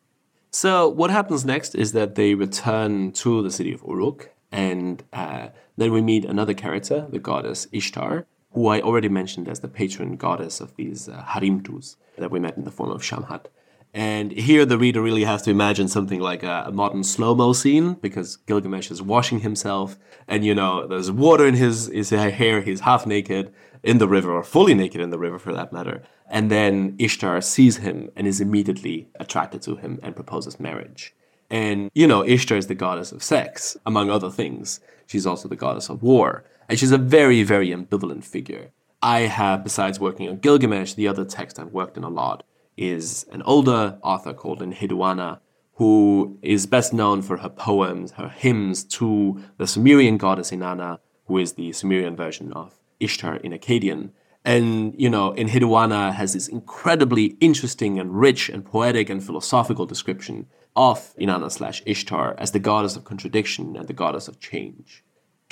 So, 0.51 0.87
what 0.87 1.09
happens 1.09 1.45
next 1.45 1.75
is 1.75 1.93
that 1.93 2.15
they 2.15 2.35
return 2.35 3.11
to 3.13 3.41
the 3.41 3.49
city 3.49 3.73
of 3.73 3.81
Uruk, 3.87 4.29
and 4.51 5.03
uh, 5.11 5.47
then 5.77 5.91
we 5.91 6.01
meet 6.01 6.25
another 6.25 6.53
character, 6.53 7.07
the 7.09 7.19
goddess 7.19 7.67
Ishtar, 7.71 8.27
who 8.51 8.67
I 8.67 8.81
already 8.81 9.09
mentioned 9.09 9.47
as 9.47 9.61
the 9.61 9.67
patron 9.67 10.15
goddess 10.15 10.61
of 10.61 10.75
these 10.75 11.09
uh, 11.09 11.23
Harimtus 11.27 11.95
that 12.17 12.29
we 12.29 12.39
met 12.39 12.55
in 12.55 12.65
the 12.65 12.71
form 12.71 12.91
of 12.91 13.01
Shamhat. 13.01 13.45
And 13.93 14.31
here 14.31 14.65
the 14.65 14.79
reader 14.79 15.01
really 15.01 15.23
has 15.23 15.43
to 15.43 15.51
imagine 15.51 15.87
something 15.87 16.19
like 16.19 16.41
a, 16.41 16.65
a 16.67 16.71
modern 16.71 17.03
slow-mo 17.03 17.53
scene 17.53 17.93
because 17.93 18.37
Gilgamesh 18.37 18.89
is 18.89 19.03
washing 19.03 19.41
himself 19.41 19.99
and 20.27 20.43
you 20.43 20.55
know 20.55 20.87
there's 20.87 21.11
water 21.11 21.45
in 21.45 21.53
his, 21.53 21.87
his 21.87 22.09
hair, 22.09 22.61
he's 22.61 22.79
half 22.79 23.05
naked 23.05 23.53
in 23.83 23.99
the 23.99 24.07
river 24.07 24.31
or 24.31 24.43
fully 24.43 24.73
naked 24.73 24.99
in 24.99 25.11
the 25.11 25.19
river 25.19 25.37
for 25.37 25.53
that 25.53 25.71
matter. 25.71 26.01
And 26.27 26.49
then 26.49 26.95
Ishtar 26.97 27.41
sees 27.41 27.77
him 27.77 28.09
and 28.15 28.25
is 28.25 28.41
immediately 28.41 29.09
attracted 29.19 29.61
to 29.63 29.75
him 29.75 29.99
and 30.01 30.15
proposes 30.15 30.59
marriage. 30.59 31.13
And 31.51 31.91
you 31.93 32.07
know, 32.07 32.25
Ishtar 32.25 32.57
is 32.57 32.67
the 32.67 32.75
goddess 32.75 33.11
of 33.11 33.21
sex, 33.21 33.77
among 33.85 34.09
other 34.09 34.31
things. 34.31 34.79
She's 35.05 35.27
also 35.27 35.47
the 35.47 35.55
goddess 35.55 35.89
of 35.89 36.01
war. 36.01 36.45
And 36.67 36.79
she's 36.79 36.91
a 36.91 36.97
very, 36.97 37.43
very 37.43 37.69
ambivalent 37.69 38.23
figure. 38.23 38.71
I 39.03 39.21
have, 39.21 39.63
besides 39.63 39.99
working 39.99 40.29
on 40.29 40.37
Gilgamesh, 40.37 40.93
the 40.93 41.09
other 41.09 41.25
text 41.25 41.59
I've 41.59 41.73
worked 41.73 41.97
in 41.97 42.03
a 42.03 42.09
lot 42.09 42.43
is 42.77 43.25
an 43.31 43.41
older 43.43 43.97
author 44.01 44.33
called 44.33 44.61
Enheduanna, 44.61 45.39
who 45.75 46.37
is 46.41 46.65
best 46.65 46.93
known 46.93 47.21
for 47.21 47.37
her 47.37 47.49
poems, 47.49 48.11
her 48.13 48.29
hymns 48.29 48.83
to 48.83 49.41
the 49.57 49.67
Sumerian 49.67 50.17
goddess 50.17 50.51
Inanna, 50.51 50.99
who 51.25 51.37
is 51.37 51.53
the 51.53 51.71
Sumerian 51.71 52.15
version 52.15 52.53
of 52.53 52.73
Ishtar 52.99 53.37
in 53.37 53.51
Akkadian. 53.53 54.11
And, 54.45 54.93
you 54.97 55.09
know, 55.09 55.33
Enheduanna 55.33 56.13
has 56.13 56.33
this 56.33 56.47
incredibly 56.47 57.37
interesting 57.39 57.99
and 57.99 58.19
rich 58.19 58.49
and 58.49 58.65
poetic 58.65 59.09
and 59.09 59.23
philosophical 59.23 59.85
description 59.85 60.47
of 60.75 61.15
Inanna 61.17 61.51
slash 61.51 61.81
Ishtar 61.85 62.35
as 62.37 62.51
the 62.51 62.59
goddess 62.59 62.95
of 62.95 63.05
contradiction 63.05 63.75
and 63.77 63.87
the 63.87 63.93
goddess 63.93 64.27
of 64.27 64.39
change. 64.39 65.03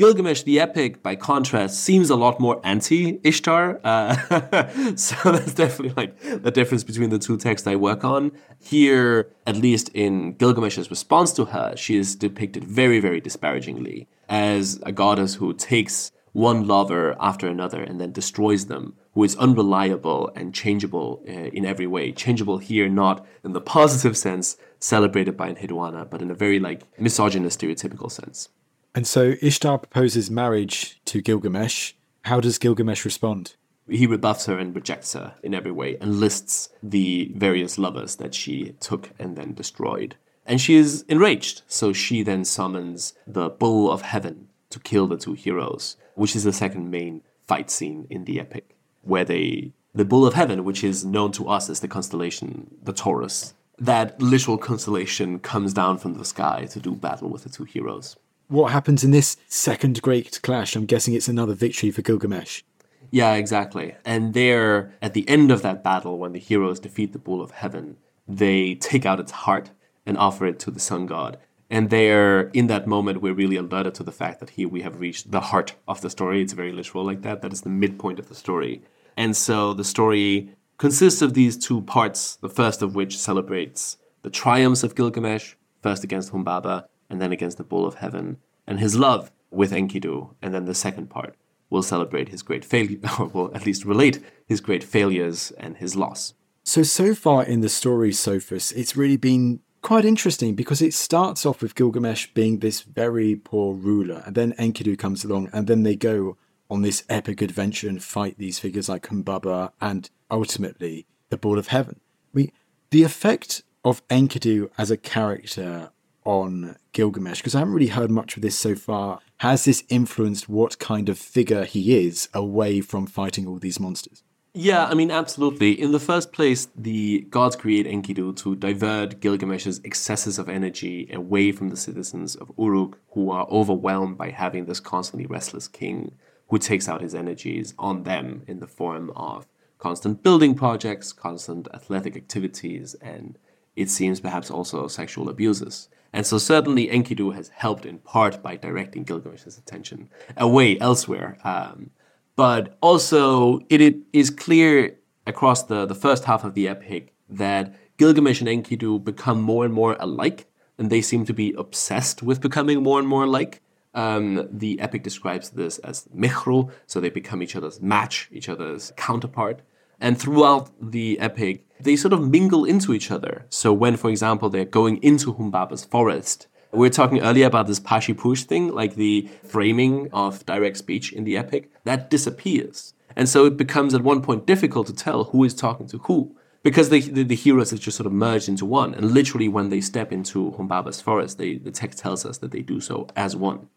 Gilgamesh 0.02 0.42
the 0.42 0.60
Epic, 0.60 1.04
by 1.04 1.16
contrast, 1.16 1.80
seems 1.80 2.10
a 2.10 2.16
lot 2.16 2.40
more 2.40 2.60
anti 2.64 3.20
Ishtar. 3.24 3.80
Uh, 3.84 4.16
so 4.96 5.32
that's 5.32 5.54
definitely 5.54 5.94
like 5.96 6.20
the 6.42 6.50
difference 6.50 6.84
between 6.84 7.12
the 7.12 7.20
two 7.20 7.38
texts 7.38 7.68
I 7.68 7.76
work 7.76 8.04
on. 8.04 8.32
Here, 8.60 9.32
at 9.46 9.58
least 9.58 9.90
in 9.90 10.34
Gilgamesh's 10.34 10.90
response 10.90 11.32
to 11.34 11.46
her, 11.46 11.76
she 11.78 11.98
is 11.98 12.16
depicted 12.16 12.64
very, 12.64 13.00
very 13.00 13.22
disparagingly 13.22 14.08
as 14.28 14.82
a 14.82 14.92
goddess 14.92 15.36
who 15.36 15.54
takes 15.54 16.12
one 16.32 16.66
lover 16.66 17.16
after 17.20 17.48
another 17.48 17.84
and 17.84 18.02
then 18.02 18.12
destroys 18.12 18.66
them, 18.66 18.96
who 19.14 19.24
is 19.24 19.36
unreliable 19.36 20.32
and 20.36 20.52
changeable 20.52 21.22
uh, 21.28 21.32
in 21.32 21.64
every 21.64 21.86
way. 21.86 22.12
Changeable 22.12 22.58
here, 22.58 22.90
not 22.90 23.24
in 23.44 23.54
the 23.54 23.62
positive 23.62 24.18
sense 24.18 24.58
celebrated 24.80 25.38
by 25.38 25.54
Enheduanna, 25.54 26.10
but 26.10 26.24
in 26.24 26.32
a 26.32 26.34
very 26.34 26.60
like 26.60 26.82
misogynist, 27.00 27.62
stereotypical 27.62 28.10
sense. 28.10 28.50
And 28.94 29.08
so 29.08 29.36
Ishtar 29.42 29.78
proposes 29.78 30.30
marriage 30.30 31.00
to 31.06 31.22
Gilgamesh. 31.22 31.94
How 32.24 32.42
does 32.42 32.58
Gilgamesh 32.58 33.06
respond? 33.06 33.56
He 33.88 34.06
rebuffs 34.06 34.46
her 34.46 34.58
and 34.58 34.76
rejects 34.76 35.14
her 35.14 35.36
in 35.42 35.54
every 35.54 35.72
way 35.72 35.98
and 36.02 36.20
lists 36.20 36.70
the 36.84 37.32
various 37.36 37.78
lovers 37.78 38.18
that 38.18 38.36
she 38.36 38.76
took 38.80 39.12
and 39.18 39.38
then 39.38 39.54
destroyed. 39.54 40.16
And 40.46 40.60
she 40.60 40.76
is 40.76 41.06
enraged, 41.08 41.62
so 41.68 41.94
she 41.94 42.22
then 42.22 42.44
summons 42.44 43.14
the 43.26 43.50
Bull 43.50 43.92
of 43.92 44.02
Heaven 44.02 44.50
to 44.70 44.80
kill 44.80 45.08
the 45.08 45.18
two 45.18 45.34
heroes, 45.34 45.98
which 46.16 46.36
is 46.36 46.44
the 46.44 46.54
second 46.54 46.92
main 46.92 47.22
fight 47.48 47.70
scene 47.70 48.08
in 48.10 48.26
the 48.26 48.40
epic, 48.40 48.76
where 49.04 49.26
they 49.26 49.72
the 49.94 50.06
Bull 50.06 50.26
of 50.26 50.34
Heaven, 50.34 50.64
which 50.64 50.84
is 50.84 51.06
known 51.06 51.32
to 51.34 51.50
us 51.50 51.70
as 51.70 51.82
the 51.82 51.88
constellation 51.88 52.76
the 52.82 52.94
Taurus, 52.94 53.54
that 53.78 54.22
literal 54.22 54.58
constellation 54.58 55.40
comes 55.40 55.74
down 55.74 55.98
from 55.98 56.14
the 56.14 56.26
sky 56.26 56.66
to 56.72 56.80
do 56.80 56.96
battle 56.96 57.30
with 57.30 57.44
the 57.44 57.50
two 57.50 57.66
heroes 57.66 58.16
what 58.52 58.72
happens 58.72 59.04
in 59.04 59.12
this 59.12 59.38
second 59.48 60.02
great 60.02 60.42
clash? 60.42 60.76
I'm 60.76 60.86
guessing 60.86 61.14
it's 61.14 61.30
another 61.30 61.54
victory 61.54 61.90
for 61.90 62.02
Gilgamesh. 62.02 62.64
Yeah, 63.10 63.34
exactly. 63.34 63.96
And 64.06 64.34
there, 64.34 64.94
at 65.02 65.14
the 65.14 65.28
end 65.28 65.52
of 65.52 65.62
that 65.62 65.84
battle, 65.84 66.18
when 66.18 66.34
the 66.34 66.40
heroes 66.40 66.80
defeat 66.80 67.14
the 67.14 67.20
Bull 67.20 67.42
of 67.42 67.52
Heaven, 67.52 67.98
they 68.28 68.76
take 68.76 69.06
out 69.06 69.20
its 69.20 69.32
heart 69.32 69.72
and 70.06 70.18
offer 70.18 70.46
it 70.46 70.60
to 70.60 70.72
the 70.72 70.80
sun 70.80 71.06
god. 71.06 71.38
And 71.70 71.90
there, 71.90 72.50
in 72.50 72.68
that 72.68 72.88
moment, 72.88 73.22
we're 73.22 73.34
really 73.34 73.56
alerted 73.56 73.96
to 73.96 74.04
the 74.04 74.12
fact 74.12 74.42
that 74.42 74.52
here 74.52 74.68
we 74.68 74.82
have 74.82 75.00
reached 75.00 75.32
the 75.32 75.40
heart 75.40 75.76
of 75.88 76.02
the 76.02 76.10
story. 76.10 76.42
It's 76.42 76.52
very 76.52 76.74
literal 76.74 77.06
like 77.06 77.22
that. 77.22 77.42
That 77.42 77.54
is 77.54 77.62
the 77.62 77.70
midpoint 77.70 78.20
of 78.20 78.28
the 78.28 78.36
story. 78.36 78.82
And 79.16 79.36
so 79.36 79.74
the 79.74 79.86
story 79.86 80.52
consists 80.78 81.22
of 81.22 81.34
these 81.34 81.58
two 81.58 81.82
parts, 81.82 82.36
the 82.36 82.50
first 82.50 82.82
of 82.82 82.96
which 82.96 83.18
celebrates 83.18 83.98
the 84.24 84.30
triumphs 84.30 84.84
of 84.84 84.96
Gilgamesh, 84.96 85.56
first 85.82 86.04
against 86.04 86.32
Humbaba, 86.32 86.86
and 87.12 87.22
then 87.22 87.32
against 87.32 87.58
the 87.58 87.64
Bull 87.64 87.86
of 87.86 87.96
Heaven, 87.96 88.38
and 88.66 88.80
his 88.80 88.98
love 88.98 89.32
with 89.52 89.72
Enkidu. 89.72 90.34
And 90.42 90.54
then 90.54 90.66
the 90.66 90.74
second 90.74 91.10
part 91.10 91.36
will 91.70 91.84
celebrate 91.84 92.30
his 92.30 92.42
great 92.42 92.66
failure, 92.66 93.00
or 93.20 93.28
will 93.28 93.54
at 93.54 93.66
least 93.66 93.86
relate 93.86 94.24
his 94.48 94.62
great 94.62 94.84
failures 94.84 95.52
and 95.60 95.78
his 95.78 95.96
loss. 95.96 96.34
So, 96.64 96.84
so 96.84 97.14
far 97.14 97.44
in 97.44 97.62
the 97.62 97.70
story, 97.70 98.14
Sophus, 98.14 98.72
it's 98.72 98.96
really 98.96 99.18
been 99.18 99.60
quite 99.82 100.06
interesting 100.06 100.56
because 100.56 100.82
it 100.82 100.94
starts 100.94 101.46
off 101.46 101.62
with 101.62 101.76
Gilgamesh 101.76 102.28
being 102.34 102.60
this 102.60 102.82
very 102.82 103.36
poor 103.36 103.76
ruler, 103.76 104.24
and 104.26 104.36
then 104.36 104.54
Enkidu 104.54 104.98
comes 104.98 105.24
along, 105.24 105.50
and 105.52 105.68
then 105.68 105.84
they 105.84 105.96
go 105.96 106.38
on 106.70 106.82
this 106.82 107.04
epic 107.10 107.42
adventure 107.42 107.90
and 107.90 108.02
fight 108.02 108.38
these 108.38 108.58
figures 108.58 108.88
like 108.88 109.08
Humbaba 109.08 109.74
and 109.82 110.10
ultimately 110.30 111.06
the 111.30 111.36
Bull 111.36 111.60
of 111.60 111.68
Heaven. 111.68 112.00
I 112.34 112.38
mean, 112.38 112.52
the 112.92 113.04
effect 113.04 113.64
of 113.84 114.08
Enkidu 114.08 114.70
as 114.78 114.90
a 114.90 114.96
character 114.96 115.92
on 116.24 116.76
Gilgamesh? 116.94 117.40
Because 117.40 117.56
I 117.56 117.60
haven't 117.60 117.74
really 117.74 117.88
heard 117.88 118.12
much 118.12 118.36
of 118.36 118.42
this 118.42 118.58
so 118.58 118.76
far. 118.76 119.20
Has 119.38 119.66
this 119.66 119.84
influenced 119.90 120.50
what 120.50 120.80
kind 120.80 121.10
of 121.10 121.18
figure 121.18 121.66
he 121.66 122.06
is 122.06 122.30
away 122.34 122.82
from 122.82 123.08
fighting 123.08 123.48
all 123.48 123.60
these 123.60 123.80
monsters? 123.80 124.24
Yeah, 124.54 124.86
I 124.86 124.96
mean, 124.96 125.12
absolutely. 125.12 125.80
In 125.80 125.94
the 125.94 126.00
first 126.00 126.34
place, 126.34 126.68
the 126.76 127.22
gods 127.30 127.56
create 127.56 127.88
Enkidu 127.88 128.36
to 128.38 128.56
divert 128.56 129.22
Gilgamesh's 129.22 129.80
excesses 129.86 130.38
of 130.38 130.50
energy 130.50 131.10
away 131.14 131.54
from 131.54 131.70
the 131.70 131.78
citizens 131.78 132.36
of 132.36 132.52
Uruk, 132.58 133.00
who 133.12 133.32
are 133.32 133.48
overwhelmed 133.50 134.18
by 134.18 134.32
having 134.32 134.66
this 134.66 134.82
constantly 134.82 135.26
restless 135.26 135.70
king 135.70 136.16
who 136.50 136.58
takes 136.58 136.90
out 136.90 137.00
his 137.02 137.16
energies 137.16 137.74
on 137.80 138.04
them 138.04 138.44
in 138.46 138.60
the 138.60 138.68
form 138.68 139.10
of 139.16 139.48
constant 139.78 140.22
building 140.22 140.54
projects, 140.54 141.14
constant 141.14 141.70
athletic 141.74 142.18
activities, 142.18 142.94
and 142.96 143.38
it 143.78 143.90
seems 143.90 144.20
perhaps 144.20 144.52
also 144.52 144.86
sexual 144.88 145.30
abuses. 145.30 145.88
And 146.14 146.26
so 146.26 146.38
certainly 146.38 146.88
Enkidu 146.88 147.34
has 147.34 147.50
helped 147.50 147.86
in 147.86 148.00
part 148.00 148.44
by 148.44 148.56
directing 148.58 149.04
Gilgamesh's 149.04 149.58
attention 149.58 150.10
away 150.36 150.78
elsewhere. 150.80 151.38
Um, 151.44 151.92
but 152.36 152.78
also 152.82 153.60
it, 153.70 153.82
it 153.82 153.98
is 154.14 154.30
clear 154.30 154.98
across 155.26 155.64
the, 155.64 155.86
the 155.86 155.96
first 155.96 156.26
half 156.26 156.44
of 156.44 156.54
the 156.54 156.68
epic 156.68 157.14
that 157.30 157.76
Gilgamesh 157.98 158.42
and 158.42 158.50
Enkidu 158.50 159.04
become 159.04 159.42
more 159.42 159.64
and 159.64 159.74
more 159.74 159.96
alike, 160.00 160.48
and 160.78 160.90
they 160.90 161.02
seem 161.02 161.26
to 161.26 161.34
be 161.34 161.54
obsessed 161.58 162.24
with 162.24 162.42
becoming 162.42 162.82
more 162.82 163.00
and 163.00 163.08
more 163.08 163.24
alike. 163.24 163.62
Um, 163.94 164.48
the 164.52 164.80
epic 164.80 165.04
describes 165.04 165.52
this 165.52 165.78
as 165.80 166.08
mihru, 166.16 166.72
so 166.88 167.00
they 167.00 167.10
become 167.10 167.44
each 167.44 167.56
other's 167.56 167.82
match, 167.82 168.30
each 168.32 168.50
other's 168.50 168.92
counterpart. 168.96 169.62
And 170.02 170.20
throughout 170.20 170.70
the 170.82 171.18
epic, 171.20 171.66
they 171.80 171.96
sort 171.96 172.12
of 172.12 172.28
mingle 172.28 172.66
into 172.66 172.94
each 172.94 173.12
other. 173.12 173.46
So 173.50 173.72
when, 173.72 173.96
for 173.96 174.10
example, 174.10 174.50
they're 174.50 174.66
going 174.66 175.02
into 175.02 175.34
Humbaba's 175.34 175.86
forest, 175.86 176.48
we 176.74 176.80
were 176.80 176.90
talking 176.90 177.22
earlier 177.22 177.48
about 177.48 177.68
this 177.68 177.80
Pashipush 177.80 178.44
thing, 178.44 178.74
like 178.74 178.96
the 178.96 179.30
framing 179.44 180.10
of 180.12 180.46
direct 180.46 180.78
speech 180.78 181.14
in 181.14 181.24
the 181.24 181.38
epic, 181.38 181.70
that 181.84 182.10
disappears. 182.10 182.94
And 183.16 183.30
so 183.30 183.46
it 183.46 183.58
becomes 183.58 183.94
at 183.94 184.04
one 184.04 184.22
point 184.22 184.48
difficult 184.48 184.88
to 184.88 184.94
tell 184.94 185.26
who 185.26 185.44
is 185.44 185.54
talking 185.54 185.88
to 185.88 186.00
who. 186.00 186.36
because 186.64 186.90
the, 186.90 187.02
the, 187.02 187.24
the 187.24 187.36
heroes 187.36 187.72
have 187.72 187.80
just 187.80 187.98
sort 187.98 188.08
of 188.08 188.14
merged 188.14 188.48
into 188.48 188.66
one. 188.66 188.94
And 188.94 189.12
literally, 189.12 189.48
when 189.48 189.70
they 189.70 189.82
step 189.82 190.12
into 190.12 190.52
Humbaba's 190.52 191.02
forest, 191.02 191.38
they, 191.38 191.56
the 191.56 191.72
text 191.72 192.00
tells 192.00 192.26
us 192.26 192.38
that 192.40 192.52
they 192.52 192.62
do 192.62 192.80
so 192.80 193.08
as 193.16 193.36
one. 193.36 193.68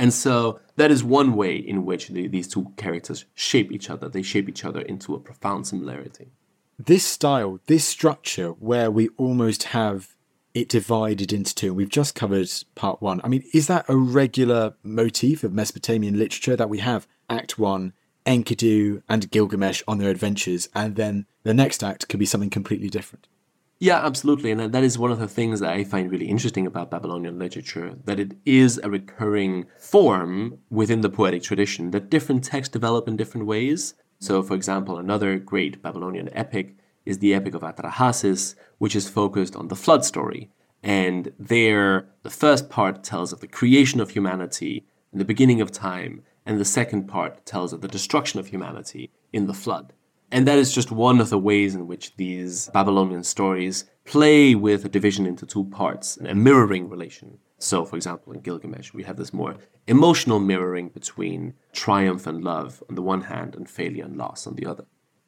And 0.00 0.14
so 0.14 0.60
that 0.76 0.90
is 0.90 1.04
one 1.04 1.34
way 1.34 1.56
in 1.56 1.84
which 1.84 2.08
the, 2.08 2.26
these 2.26 2.48
two 2.48 2.72
characters 2.78 3.26
shape 3.34 3.70
each 3.70 3.90
other. 3.90 4.08
They 4.08 4.22
shape 4.22 4.48
each 4.48 4.64
other 4.64 4.80
into 4.80 5.14
a 5.14 5.20
profound 5.20 5.66
similarity. 5.66 6.32
This 6.78 7.04
style, 7.04 7.60
this 7.66 7.84
structure, 7.84 8.52
where 8.52 8.90
we 8.90 9.10
almost 9.18 9.64
have 9.64 10.16
it 10.54 10.70
divided 10.70 11.34
into 11.34 11.54
two, 11.54 11.66
and 11.66 11.76
we've 11.76 11.90
just 11.90 12.14
covered 12.14 12.48
part 12.74 13.02
one. 13.02 13.20
I 13.22 13.28
mean, 13.28 13.44
is 13.52 13.66
that 13.66 13.84
a 13.88 13.96
regular 13.96 14.72
motif 14.82 15.44
of 15.44 15.52
Mesopotamian 15.52 16.18
literature 16.18 16.56
that 16.56 16.70
we 16.70 16.78
have 16.78 17.06
Act 17.28 17.58
One, 17.58 17.92
Enkidu 18.24 19.02
and 19.06 19.30
Gilgamesh 19.30 19.82
on 19.86 19.98
their 19.98 20.10
adventures, 20.10 20.70
and 20.74 20.96
then 20.96 21.26
the 21.42 21.52
next 21.52 21.84
act 21.84 22.08
could 22.08 22.18
be 22.18 22.24
something 22.24 22.48
completely 22.48 22.88
different. 22.88 23.28
Yeah, 23.82 24.04
absolutely. 24.04 24.50
And 24.50 24.72
that 24.72 24.84
is 24.84 24.98
one 24.98 25.10
of 25.10 25.18
the 25.18 25.26
things 25.26 25.60
that 25.60 25.72
I 25.72 25.84
find 25.84 26.10
really 26.10 26.28
interesting 26.28 26.66
about 26.66 26.90
Babylonian 26.90 27.38
literature 27.38 27.96
that 28.04 28.20
it 28.20 28.36
is 28.44 28.78
a 28.84 28.90
recurring 28.90 29.64
form 29.78 30.58
within 30.68 31.00
the 31.00 31.08
poetic 31.08 31.42
tradition, 31.42 31.90
that 31.92 32.10
different 32.10 32.44
texts 32.44 32.70
develop 32.70 33.08
in 33.08 33.16
different 33.16 33.46
ways. 33.46 33.94
So, 34.18 34.42
for 34.42 34.54
example, 34.54 34.98
another 34.98 35.38
great 35.38 35.80
Babylonian 35.80 36.28
epic 36.34 36.76
is 37.06 37.18
the 37.18 37.32
Epic 37.32 37.54
of 37.54 37.62
Atrahasis, 37.62 38.54
which 38.76 38.94
is 38.94 39.08
focused 39.08 39.56
on 39.56 39.68
the 39.68 39.76
flood 39.76 40.04
story. 40.04 40.50
And 40.82 41.32
there, 41.38 42.10
the 42.22 42.28
first 42.28 42.68
part 42.68 43.02
tells 43.02 43.32
of 43.32 43.40
the 43.40 43.48
creation 43.48 43.98
of 43.98 44.10
humanity 44.10 44.84
in 45.10 45.18
the 45.18 45.24
beginning 45.24 45.62
of 45.62 45.72
time, 45.72 46.22
and 46.44 46.60
the 46.60 46.66
second 46.66 47.08
part 47.08 47.46
tells 47.46 47.72
of 47.72 47.80
the 47.80 47.88
destruction 47.88 48.38
of 48.38 48.48
humanity 48.48 49.10
in 49.32 49.46
the 49.46 49.54
flood. 49.54 49.94
And 50.32 50.46
that 50.46 50.58
is 50.58 50.72
just 50.72 50.92
one 50.92 51.20
of 51.20 51.30
the 51.30 51.38
ways 51.38 51.74
in 51.74 51.86
which 51.86 52.14
these 52.16 52.68
Babylonian 52.72 53.24
stories 53.24 53.84
play 54.04 54.54
with 54.54 54.84
a 54.84 54.88
division 54.88 55.26
into 55.26 55.44
two 55.44 55.64
parts, 55.64 56.16
a 56.18 56.34
mirroring 56.34 56.88
relation. 56.88 57.38
So, 57.58 57.84
for 57.84 57.96
example, 57.96 58.32
in 58.32 58.40
Gilgamesh, 58.40 58.94
we 58.94 59.02
have 59.02 59.16
this 59.16 59.32
more 59.32 59.56
emotional 59.86 60.38
mirroring 60.38 60.88
between 60.88 61.54
triumph 61.72 62.26
and 62.26 62.42
love 62.42 62.82
on 62.88 62.94
the 62.94 63.02
one 63.02 63.22
hand 63.22 63.54
and 63.54 63.68
failure 63.68 64.04
and 64.04 64.16
loss 64.16 64.46
on 64.46 64.54
the 64.54 64.66
other. 64.66 64.86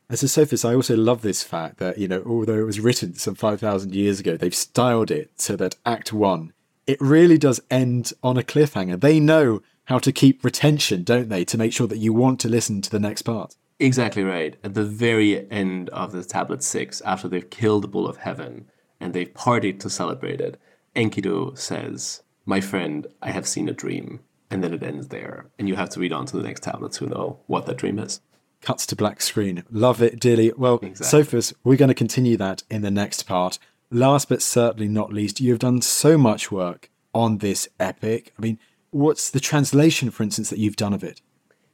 As 0.08 0.22
a 0.22 0.28
Sophus, 0.28 0.64
I 0.64 0.74
also 0.74 0.96
love 0.96 1.22
this 1.22 1.42
fact 1.42 1.78
that, 1.78 1.98
you 1.98 2.06
know, 2.06 2.22
although 2.26 2.58
it 2.58 2.66
was 2.66 2.80
written 2.80 3.14
some 3.14 3.34
5,000 3.34 3.94
years 3.94 4.20
ago, 4.20 4.36
they've 4.36 4.54
styled 4.54 5.10
it 5.10 5.32
so 5.36 5.56
that 5.56 5.76
Act 5.84 6.12
1, 6.12 6.52
it 6.86 7.00
really 7.00 7.38
does 7.38 7.60
end 7.70 8.12
on 8.22 8.36
a 8.36 8.42
cliffhanger. 8.42 9.00
They 9.00 9.20
know 9.20 9.62
how 9.84 9.98
to 9.98 10.12
keep 10.12 10.44
retention, 10.44 11.02
don't 11.02 11.28
they, 11.28 11.44
to 11.46 11.58
make 11.58 11.72
sure 11.72 11.86
that 11.86 11.98
you 11.98 12.12
want 12.12 12.40
to 12.40 12.48
listen 12.48 12.82
to 12.82 12.90
the 12.90 13.00
next 13.00 13.22
part. 13.22 13.56
Exactly 13.78 14.22
right. 14.22 14.56
At 14.62 14.74
the 14.74 14.84
very 14.84 15.50
end 15.50 15.88
of 15.90 16.12
the 16.12 16.24
Tablet 16.24 16.62
6, 16.62 17.00
after 17.02 17.28
they've 17.28 17.50
killed 17.50 17.84
the 17.84 17.88
Bull 17.88 18.06
of 18.06 18.18
Heaven 18.18 18.66
and 19.00 19.12
they've 19.12 19.32
partied 19.32 19.80
to 19.80 19.90
celebrate 19.90 20.40
it, 20.40 20.60
Enkidu 20.94 21.58
says, 21.58 22.22
My 22.46 22.60
friend, 22.60 23.06
I 23.20 23.30
have 23.30 23.46
seen 23.46 23.68
a 23.68 23.72
dream. 23.72 24.20
And 24.50 24.62
then 24.62 24.74
it 24.74 24.82
ends 24.82 25.08
there. 25.08 25.46
And 25.58 25.66
you 25.66 25.76
have 25.76 25.88
to 25.90 26.00
read 26.00 26.12
on 26.12 26.26
to 26.26 26.36
the 26.36 26.42
next 26.42 26.62
tablet 26.62 26.92
to 26.92 27.06
know 27.06 27.40
what 27.46 27.64
that 27.64 27.78
dream 27.78 27.98
is. 27.98 28.20
Cuts 28.60 28.84
to 28.86 28.96
black 28.96 29.22
screen. 29.22 29.64
Love 29.70 30.02
it 30.02 30.20
dearly. 30.20 30.52
Well, 30.56 30.78
exactly. 30.82 31.06
Sophus, 31.06 31.54
we're 31.64 31.78
going 31.78 31.88
to 31.88 31.94
continue 31.94 32.36
that 32.36 32.62
in 32.70 32.82
the 32.82 32.90
next 32.90 33.22
part. 33.22 33.58
Last 33.90 34.28
but 34.28 34.42
certainly 34.42 34.88
not 34.88 35.12
least, 35.12 35.40
you 35.40 35.50
have 35.50 35.58
done 35.58 35.80
so 35.80 36.18
much 36.18 36.52
work 36.52 36.90
on 37.14 37.38
this 37.38 37.66
epic. 37.80 38.32
I 38.38 38.42
mean, 38.42 38.58
what's 38.90 39.30
the 39.30 39.40
translation, 39.40 40.10
for 40.10 40.22
instance, 40.22 40.50
that 40.50 40.58
you've 40.58 40.76
done 40.76 40.92
of 40.92 41.02
it? 41.02 41.22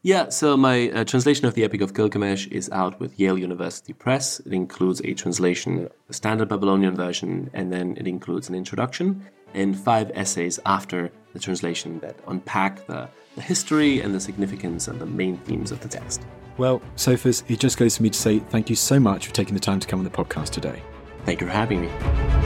Yeah, 0.03 0.29
so 0.29 0.57
my 0.57 0.91
uh, 0.91 1.05
translation 1.05 1.47
of 1.47 1.55
the 1.55 1.65
Epic 1.65 1.81
of 1.81 1.93
Gilgamesh 1.93 2.47
is 2.49 2.71
out 2.71 3.01
with 3.01 3.19
Yale 3.19 3.37
University 3.37 3.93
Press. 3.93 4.39
It 4.41 4.53
includes 4.53 5.01
a 5.05 5.13
translation, 5.13 5.89
a 6.09 6.13
standard 6.13 6.49
Babylonian 6.49 6.95
version, 6.95 7.51
and 7.53 7.73
then 7.73 7.97
it 7.97 8.07
includes 8.07 8.49
an 8.49 8.55
introduction 8.55 9.27
and 9.55 9.77
five 9.77 10.13
essays 10.15 10.61
after 10.67 11.11
the 11.33 11.41
translation 11.41 11.99
that 11.99 12.15
unpack 12.29 12.87
the, 12.87 13.09
the 13.35 13.43
history 13.43 14.01
and 14.01 14.15
the 14.15 14.21
significance 14.21 14.87
and 14.87 15.01
the 15.01 15.07
main 15.07 15.37
themes 15.39 15.73
of 15.73 15.81
the 15.81 15.89
text. 15.89 16.23
Well, 16.59 16.81
Sophus, 16.95 17.43
it 17.49 17.59
just 17.59 17.77
goes 17.77 17.97
for 17.97 18.05
me 18.05 18.11
to 18.11 18.19
say 18.19 18.39
thank 18.39 18.71
you 18.71 18.77
so 18.77 19.01
much 19.01 19.27
for 19.27 19.35
taking 19.35 19.55
the 19.55 19.61
time 19.61 19.81
to 19.81 19.87
come 19.89 19.99
on 19.99 20.05
the 20.05 20.11
podcast 20.11 20.51
today. 20.51 20.81
Thank 21.25 21.41
you 21.41 21.49
for 21.49 21.53
having 21.53 21.81
me. 21.81 22.38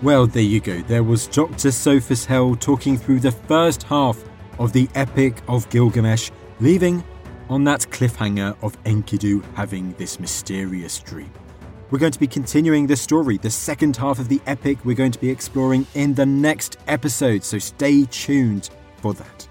Well, 0.00 0.28
there 0.28 0.44
you 0.44 0.60
go. 0.60 0.80
There 0.82 1.02
was 1.02 1.26
Dr. 1.26 1.72
Sophus 1.72 2.24
Helle 2.24 2.54
talking 2.54 2.96
through 2.96 3.18
the 3.18 3.32
first 3.32 3.82
half 3.82 4.22
of 4.60 4.72
the 4.72 4.88
Epic 4.94 5.42
of 5.48 5.68
Gilgamesh, 5.70 6.30
leaving 6.60 7.02
on 7.48 7.64
that 7.64 7.80
cliffhanger 7.90 8.56
of 8.62 8.80
Enkidu 8.84 9.42
having 9.54 9.94
this 9.94 10.20
mysterious 10.20 11.00
dream. 11.00 11.32
We're 11.90 11.98
going 11.98 12.12
to 12.12 12.20
be 12.20 12.28
continuing 12.28 12.86
the 12.86 12.94
story, 12.94 13.38
the 13.38 13.50
second 13.50 13.96
half 13.96 14.20
of 14.20 14.28
the 14.28 14.40
epic 14.46 14.78
we're 14.84 14.94
going 14.94 15.10
to 15.10 15.18
be 15.18 15.30
exploring 15.30 15.84
in 15.94 16.14
the 16.14 16.26
next 16.26 16.76
episode, 16.86 17.42
so 17.42 17.58
stay 17.58 18.04
tuned 18.04 18.70
for 18.98 19.14
that. 19.14 19.48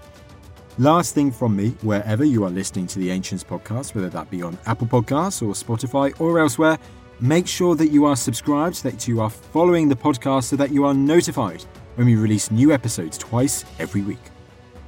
Last 0.78 1.14
thing 1.14 1.30
from 1.30 1.56
me, 1.56 1.70
wherever 1.82 2.24
you 2.24 2.44
are 2.44 2.50
listening 2.50 2.86
to 2.86 3.00
the 3.00 3.10
Ancients 3.10 3.44
podcast, 3.44 3.94
whether 3.94 4.08
that 4.10 4.30
be 4.30 4.42
on 4.42 4.56
Apple 4.64 4.86
Podcasts 4.86 5.42
or 5.42 5.52
Spotify 5.52 6.18
or 6.20 6.38
elsewhere, 6.38 6.78
Make 7.20 7.48
sure 7.48 7.74
that 7.74 7.88
you 7.88 8.04
are 8.04 8.14
subscribed, 8.14 8.84
that 8.84 9.08
you 9.08 9.20
are 9.20 9.28
following 9.28 9.88
the 9.88 9.96
podcast 9.96 10.44
so 10.44 10.56
that 10.56 10.70
you 10.70 10.84
are 10.84 10.94
notified 10.94 11.64
when 11.96 12.06
we 12.06 12.14
release 12.14 12.52
new 12.52 12.70
episodes 12.70 13.18
twice 13.18 13.64
every 13.80 14.02
week. 14.02 14.22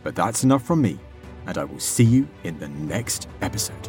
But 0.04 0.14
that's 0.14 0.44
enough 0.44 0.62
from 0.62 0.80
me, 0.80 1.00
and 1.48 1.58
I 1.58 1.64
will 1.64 1.80
see 1.80 2.04
you 2.04 2.28
in 2.44 2.56
the 2.60 2.68
next 2.68 3.26
episode. 3.42 3.88